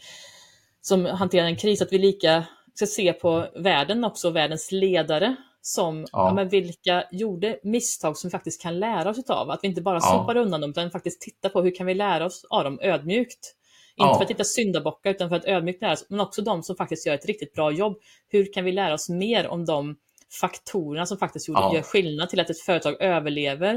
som 0.81 1.07
hanterar 1.07 1.47
en 1.47 1.57
kris, 1.57 1.83
att 1.83 1.93
vi 1.93 1.99
lika 1.99 2.45
ska 2.75 2.87
se 2.87 3.13
på 3.13 3.47
världen 3.57 4.05
också, 4.05 4.31
världens 4.31 4.73
ledare 4.73 5.37
som 5.63 6.01
ja. 6.01 6.07
Ja, 6.13 6.35
men 6.35 6.49
vilka 6.49 7.05
gjorde 7.11 7.59
misstag 7.63 8.17
som 8.17 8.29
vi 8.29 8.31
faktiskt 8.31 8.63
kan 8.63 8.79
lära 8.79 9.11
oss 9.11 9.31
av. 9.31 9.51
Att 9.51 9.61
vi 9.63 9.69
inte 9.69 9.83
bara 9.83 9.97
ja. 9.97 10.01
sopar 10.01 10.37
undan 10.37 10.61
dem 10.61 10.71
utan 10.71 10.91
faktiskt 10.91 11.21
tittar 11.21 11.49
på 11.49 11.63
hur 11.63 11.75
kan 11.75 11.87
vi 11.87 11.95
lära 11.95 12.25
oss 12.25 12.47
av 12.51 12.65
dem 12.65 12.79
ödmjukt. 12.83 13.55
Inte 13.97 14.15
för 14.15 14.25
att 14.25 14.31
hitta 14.31 14.45
syndabockar 14.45 15.11
utan 15.11 15.29
för 15.29 15.37
att 15.37 15.45
ödmjukt 15.45 15.83
lära 15.83 15.93
oss, 15.93 16.07
men 16.09 16.21
också 16.21 16.43
de 16.43 16.63
som 16.63 16.77
faktiskt 16.77 17.07
gör 17.07 17.15
ett 17.15 17.27
riktigt 17.27 17.55
bra 17.55 17.73
jobb. 17.73 17.99
Hur 18.29 18.53
kan 18.53 18.65
vi 18.65 18.73
lära 18.73 18.95
oss 18.95 19.09
mer 19.09 19.49
om 19.49 19.65
de 19.65 19.97
faktorerna 20.41 21.07
som 21.07 21.19
faktiskt 21.19 21.49
ja. 21.49 21.75
gör 21.75 21.83
skillnad 21.83 22.29
till 22.31 22.41
att 22.41 22.51
ett 22.51 22.61
företag 22.61 23.03
överlever 23.03 23.75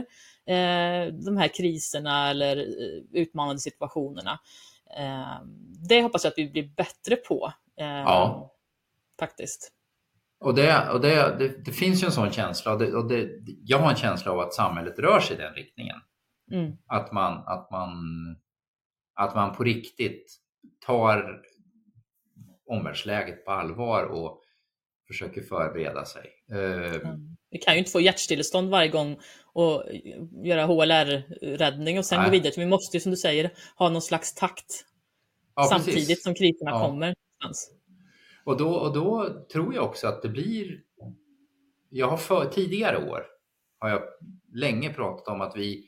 eh, 0.47 1.13
de 1.13 1.37
här 1.37 1.47
kriserna 1.47 2.29
eller 2.29 2.57
eh, 2.57 3.21
utmanande 3.21 3.61
situationerna. 3.61 4.39
Eh, 4.97 5.45
det 5.89 6.01
hoppas 6.01 6.23
jag 6.23 6.31
att 6.31 6.37
vi 6.37 6.49
blir 6.49 6.69
bättre 6.75 7.15
på. 7.15 7.53
Eh, 7.79 7.85
ja. 7.87 8.54
Faktiskt. 9.19 9.71
Och, 10.39 10.55
det, 10.55 10.89
och 10.89 11.01
det, 11.01 11.35
det, 11.39 11.65
det, 11.65 11.71
finns 11.71 12.03
ju 12.03 12.05
en 12.05 12.11
sån 12.11 12.31
känsla 12.31 12.73
och, 12.73 12.79
det, 12.79 12.93
och 12.93 13.07
det, 13.07 13.29
jag 13.63 13.79
har 13.79 13.89
en 13.89 13.95
känsla 13.95 14.31
av 14.31 14.39
att 14.39 14.53
samhället 14.53 14.99
rör 14.99 15.19
sig 15.19 15.35
i 15.35 15.39
den 15.39 15.53
riktningen. 15.53 15.97
Mm. 16.51 16.71
Att, 16.87 17.11
man, 17.11 17.43
att, 17.47 17.71
man, 17.71 17.91
att 19.13 19.35
man 19.35 19.55
på 19.55 19.63
riktigt 19.63 20.37
tar 20.85 21.41
omvärldsläget 22.69 23.45
på 23.45 23.51
allvar 23.51 24.03
och 24.03 24.41
försöker 25.07 25.41
förbereda 25.41 26.05
sig. 26.05 26.29
Mm. 26.51 27.35
Vi 27.49 27.57
kan 27.57 27.73
ju 27.73 27.79
inte 27.79 27.91
få 27.91 28.01
hjärtstillestånd 28.01 28.69
varje 28.69 28.89
gång 28.89 29.19
och 29.53 29.83
göra 30.43 30.65
HLR-räddning 30.65 31.97
och 31.97 32.05
sen 32.05 32.19
Nej. 32.19 32.27
gå 32.27 32.31
vidare. 32.31 32.53
Vi 32.57 32.65
måste 32.65 32.97
ju 32.97 33.01
som 33.01 33.11
du 33.11 33.17
säger 33.17 33.53
ha 33.75 33.89
någon 33.89 34.01
slags 34.01 34.33
takt 34.33 34.85
ja, 35.55 35.63
samtidigt 35.63 36.07
precis. 36.07 36.23
som 36.23 36.35
kriserna 36.35 36.71
ja. 36.71 36.87
kommer. 36.87 37.13
Och 38.45 38.57
då, 38.57 38.73
och 38.73 38.93
då 38.93 39.29
tror 39.53 39.73
jag 39.73 39.85
också 39.85 40.07
att 40.07 40.21
det 40.21 40.29
blir... 40.29 40.81
Jag 41.89 42.07
har 42.07 42.17
för, 42.17 42.45
tidigare 42.45 43.09
år 43.09 43.25
har 43.79 43.89
jag 43.89 44.01
länge 44.53 44.93
pratat 44.93 45.27
om 45.27 45.41
att 45.41 45.57
vi, 45.57 45.85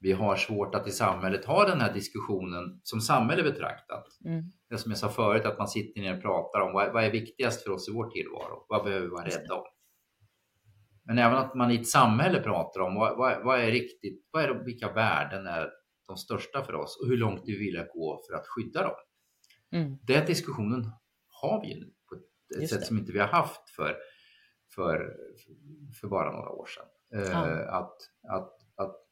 vi 0.00 0.12
har 0.12 0.36
svårt 0.36 0.74
att 0.74 0.88
i 0.88 0.90
samhället 0.90 1.44
ha 1.44 1.68
den 1.68 1.80
här 1.80 1.92
diskussionen 1.92 2.80
som 2.82 3.00
samhälle 3.00 3.42
betraktat. 3.42 4.04
Mm. 4.24 4.44
Det 4.70 4.78
som 4.78 4.90
jag 4.90 4.98
sa 4.98 5.08
förut, 5.08 5.44
att 5.44 5.58
man 5.58 5.68
sitter 5.68 6.00
ner 6.00 6.16
och 6.16 6.22
pratar 6.22 6.60
om 6.60 6.72
vad, 6.72 6.92
vad 6.92 7.04
är 7.04 7.10
viktigast 7.10 7.62
för 7.62 7.70
oss 7.70 7.88
i 7.88 7.92
vår 7.92 8.10
tillvaro? 8.10 8.66
Vad 8.68 8.84
behöver 8.84 9.06
vi 9.06 9.10
vara 9.10 9.26
rädda 9.26 9.54
om? 9.54 9.64
Men 11.04 11.18
även 11.18 11.38
att 11.38 11.54
man 11.54 11.70
i 11.70 11.74
ett 11.74 11.88
samhälle 11.88 12.40
pratar 12.40 12.80
om 12.80 12.94
vad, 12.94 13.16
vad, 13.16 13.44
vad 13.44 13.60
är 13.60 13.70
riktigt, 13.70 14.28
vad 14.30 14.44
är 14.44 14.64
vilka 14.64 14.92
värden 14.92 15.46
är 15.46 15.70
de 16.06 16.16
största 16.16 16.64
för 16.64 16.74
oss 16.74 17.00
och 17.02 17.08
hur 17.08 17.16
långt 17.16 17.42
vi 17.44 17.58
vill 17.58 17.86
gå 17.94 18.20
för 18.28 18.36
att 18.36 18.46
skydda 18.46 18.82
dem. 18.82 18.94
Mm. 19.72 19.98
Den 20.02 20.26
diskussionen 20.26 20.92
har 21.42 21.62
vi 21.62 21.74
nu 21.74 21.92
på 22.08 22.14
ett 22.14 22.60
Just 22.60 22.72
sätt 22.72 22.80
det. 22.80 22.86
som 22.86 22.98
inte 22.98 23.12
vi 23.12 23.18
har 23.18 23.28
haft 23.28 23.70
för, 23.70 23.96
för, 24.74 25.16
för 26.00 26.08
bara 26.08 26.32
några 26.32 26.50
år 26.50 26.66
sedan. 26.66 26.86
Ja. 27.08 27.20
Uh, 27.20 27.74
att, 27.74 27.96
att, 28.28 28.52
att, 28.76 29.06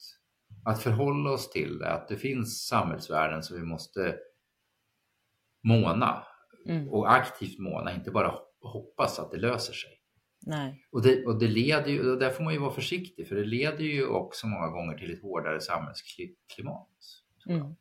att 0.65 0.83
förhålla 0.83 1.31
oss 1.31 1.51
till 1.51 1.79
det, 1.79 1.93
att 1.93 2.09
det 2.09 2.17
finns 2.17 2.67
samhällsvärden 2.67 3.43
som 3.43 3.57
vi 3.57 3.63
måste 3.63 4.17
måna 5.63 6.27
mm. 6.67 6.89
och 6.89 7.13
aktivt 7.13 7.59
måna, 7.59 7.95
inte 7.95 8.11
bara 8.11 8.35
hoppas 8.61 9.19
att 9.19 9.31
det 9.31 9.37
löser 9.37 9.73
sig. 9.73 9.91
Nej. 10.47 10.87
Och, 10.91 11.03
det, 11.03 11.27
och 11.27 11.39
det 11.39 11.49
leder 11.49 11.89
ju, 11.89 12.11
och 12.11 12.19
där 12.19 12.31
får 12.31 12.45
man 12.45 12.53
ju 12.53 12.59
vara 12.59 12.73
försiktig 12.73 13.29
för 13.29 13.37
det 13.37 13.45
leder 13.45 13.85
ju 13.85 14.07
också 14.07 14.47
många 14.47 14.69
gånger 14.69 14.99
till 14.99 15.15
ett 15.15 15.23
hårdare 15.23 15.61
samhällsklimat. 15.61 16.89
Mm. 17.49 17.75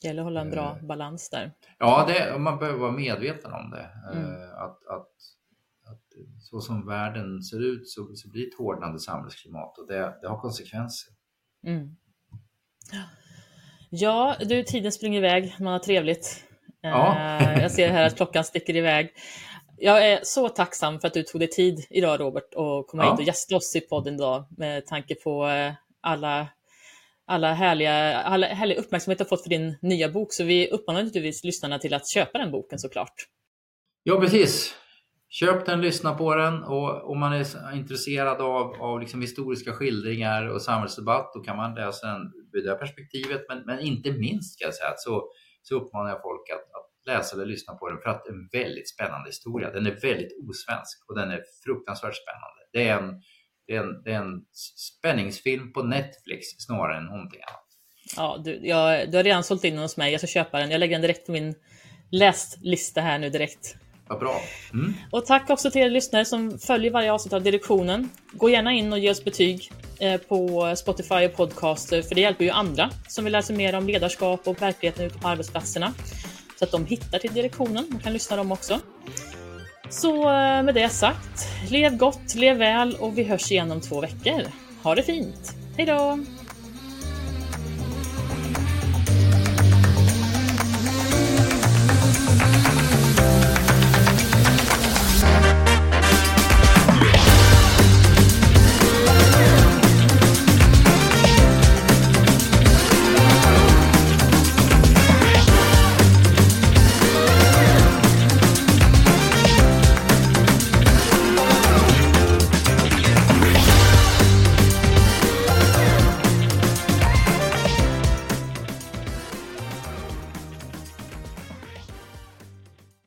Det 0.00 0.08
gäller 0.08 0.22
att 0.22 0.26
hålla 0.26 0.40
en 0.40 0.50
bra 0.50 0.76
uh, 0.80 0.86
balans 0.86 1.30
där. 1.30 1.52
Ja, 1.78 2.04
det, 2.08 2.38
man 2.38 2.58
behöver 2.58 2.78
vara 2.78 2.92
medveten 2.92 3.52
om 3.52 3.70
det. 3.70 3.90
Mm. 4.12 4.24
Uh, 4.24 4.52
att, 4.52 4.86
att, 4.86 5.08
att, 5.90 6.02
så 6.40 6.60
som 6.60 6.86
världen 6.86 7.42
ser 7.42 7.72
ut 7.72 7.88
så, 7.88 8.10
så 8.14 8.30
blir 8.30 8.42
det 8.42 8.48
ett 8.48 8.58
hårdnande 8.58 8.98
samhällsklimat 8.98 9.78
och 9.78 9.86
det, 9.86 10.18
det 10.22 10.28
har 10.28 10.40
konsekvenser. 10.40 11.12
Mm. 11.66 11.96
Ja, 13.90 14.36
du, 14.40 14.62
tiden 14.62 14.92
springer 14.92 15.18
iväg, 15.18 15.56
man 15.60 15.72
har 15.72 15.78
trevligt. 15.78 16.44
Ja. 16.80 17.16
Uh, 17.40 17.58
jag 17.62 17.72
ser 17.72 17.88
här 17.88 18.06
att 18.06 18.16
klockan 18.16 18.44
sticker 18.44 18.76
iväg. 18.76 19.10
Jag 19.78 20.10
är 20.10 20.20
så 20.22 20.48
tacksam 20.48 21.00
för 21.00 21.08
att 21.08 21.14
du 21.14 21.22
tog 21.22 21.40
dig 21.40 21.48
tid 21.48 21.86
idag 21.90 22.20
Robert 22.20 22.54
och 22.54 22.86
komma 22.86 23.04
ja. 23.04 23.10
hit 23.10 23.20
och 23.20 23.26
gästa 23.26 23.56
oss 23.56 23.76
i 23.76 23.80
podden 23.80 24.14
idag 24.14 24.44
med 24.50 24.86
tanke 24.86 25.14
på 25.14 25.50
alla 26.00 26.48
alla 27.26 27.52
härliga, 27.52 28.16
alla 28.16 28.46
härliga 28.46 28.78
uppmärksamhet 28.78 29.18
du 29.18 29.24
har 29.24 29.28
fått 29.28 29.42
för 29.42 29.50
din 29.50 29.78
nya 29.82 30.08
bok. 30.08 30.32
Så 30.32 30.44
vi 30.44 30.70
uppmanar 30.70 31.02
naturligtvis 31.02 31.44
lyssnarna 31.44 31.78
till 31.78 31.94
att 31.94 32.08
köpa 32.08 32.38
den 32.38 32.50
boken 32.50 32.78
såklart. 32.78 33.14
Ja, 34.02 34.20
precis. 34.20 34.74
Köp 35.28 35.66
den, 35.66 35.80
lyssna 35.80 36.14
på 36.14 36.34
den 36.34 36.62
och 36.62 37.10
om 37.10 37.20
man 37.20 37.32
är 37.32 37.74
intresserad 37.74 38.40
av, 38.40 38.82
av 38.82 39.00
liksom 39.00 39.20
historiska 39.20 39.72
skildringar 39.72 40.46
och 40.46 40.62
samhällsdebatt 40.62 41.30
då 41.34 41.40
kan 41.40 41.56
man 41.56 41.74
läsa 41.74 42.06
den 42.06 42.32
ur 42.52 42.62
det 42.62 42.74
perspektivet. 42.74 43.44
Men, 43.48 43.62
men 43.66 43.80
inte 43.80 44.12
minst 44.12 44.54
ska 44.54 44.64
jag 44.64 44.74
säga 44.74 44.94
så, 44.96 45.28
så 45.62 45.74
uppmanar 45.74 46.10
jag 46.10 46.22
folk 46.22 46.50
att, 46.50 46.60
att 46.78 47.06
läsa 47.06 47.36
eller 47.36 47.46
lyssna 47.46 47.74
på 47.74 47.88
den 47.88 47.98
för 47.98 48.10
att 48.10 48.24
det 48.24 48.30
är 48.30 48.34
en 48.34 48.48
väldigt 48.52 48.88
spännande 48.90 49.28
historia. 49.28 49.70
Den 49.70 49.86
är 49.86 50.00
väldigt 50.02 50.32
osvensk 50.48 51.04
och 51.08 51.14
den 51.18 51.30
är 51.30 51.40
fruktansvärt 51.64 52.16
spännande. 52.22 52.60
Det 52.72 52.88
är 52.88 52.98
en 52.98 53.22
det 53.66 53.74
är, 53.74 53.80
en, 53.80 54.02
det 54.02 54.12
är 54.12 54.20
en 54.20 54.42
spänningsfilm 54.98 55.72
på 55.72 55.82
Netflix 55.82 56.46
snarare 56.58 56.98
än 56.98 57.04
någonting 57.04 57.40
annat. 57.40 57.66
Ja, 58.16 58.42
du, 58.44 58.66
jag, 58.66 59.10
du 59.10 59.16
har 59.16 59.24
redan 59.24 59.44
sålt 59.44 59.64
in 59.64 59.74
den 59.74 59.82
hos 59.82 59.96
mig. 59.96 60.12
Jag 60.12 60.20
ska 60.20 60.26
köpa 60.26 60.58
den. 60.58 60.70
Jag 60.70 60.78
lägger 60.78 60.94
den 60.94 61.02
direkt 61.02 61.26
på 61.26 61.32
min 61.32 61.54
lästlista 62.10 63.00
här 63.00 63.18
nu 63.18 63.30
direkt. 63.30 63.76
Vad 64.08 64.18
bra. 64.18 64.40
Mm. 64.72 64.94
Och 65.10 65.26
tack 65.26 65.50
också 65.50 65.70
till 65.70 65.80
er 65.80 65.90
lyssnare 65.90 66.24
som 66.24 66.58
följer 66.58 66.90
varje 66.90 67.12
avsnitt 67.12 67.32
av 67.32 67.42
Direktionen. 67.42 68.10
Gå 68.32 68.50
gärna 68.50 68.72
in 68.72 68.92
och 68.92 68.98
ge 68.98 69.10
oss 69.10 69.24
betyg 69.24 69.72
eh, 70.00 70.20
på 70.20 70.74
Spotify 70.76 71.26
och 71.26 71.34
Podcaster, 71.34 72.02
för 72.02 72.14
det 72.14 72.20
hjälper 72.20 72.44
ju 72.44 72.50
andra 72.50 72.90
som 73.08 73.24
vill 73.24 73.32
lära 73.32 73.42
sig 73.42 73.56
mer 73.56 73.74
om 73.74 73.86
ledarskap 73.86 74.48
och 74.48 74.62
verkligheten 74.62 75.04
ute 75.04 75.18
på 75.18 75.28
arbetsplatserna. 75.28 75.92
Så 76.58 76.64
att 76.64 76.70
de 76.70 76.86
hittar 76.86 77.18
till 77.18 77.34
Direktionen 77.34 77.92
och 77.96 78.02
kan 78.02 78.12
lyssna 78.12 78.36
dem 78.36 78.52
också. 78.52 78.80
Så 79.90 80.16
eh, 80.20 80.62
med 80.62 80.74
det 80.74 80.88
sagt, 80.88 81.48
lev 81.70 81.96
gott, 81.96 82.34
lev 82.34 82.56
väl 82.56 82.96
och 83.00 83.18
vi 83.18 83.24
hörs 83.24 83.52
igen 83.52 83.72
om 83.72 83.80
två 83.80 84.00
veckor. 84.00 84.42
Ha 84.82 84.94
det 84.94 85.02
fint! 85.02 85.56
Hejdå! 85.76 86.18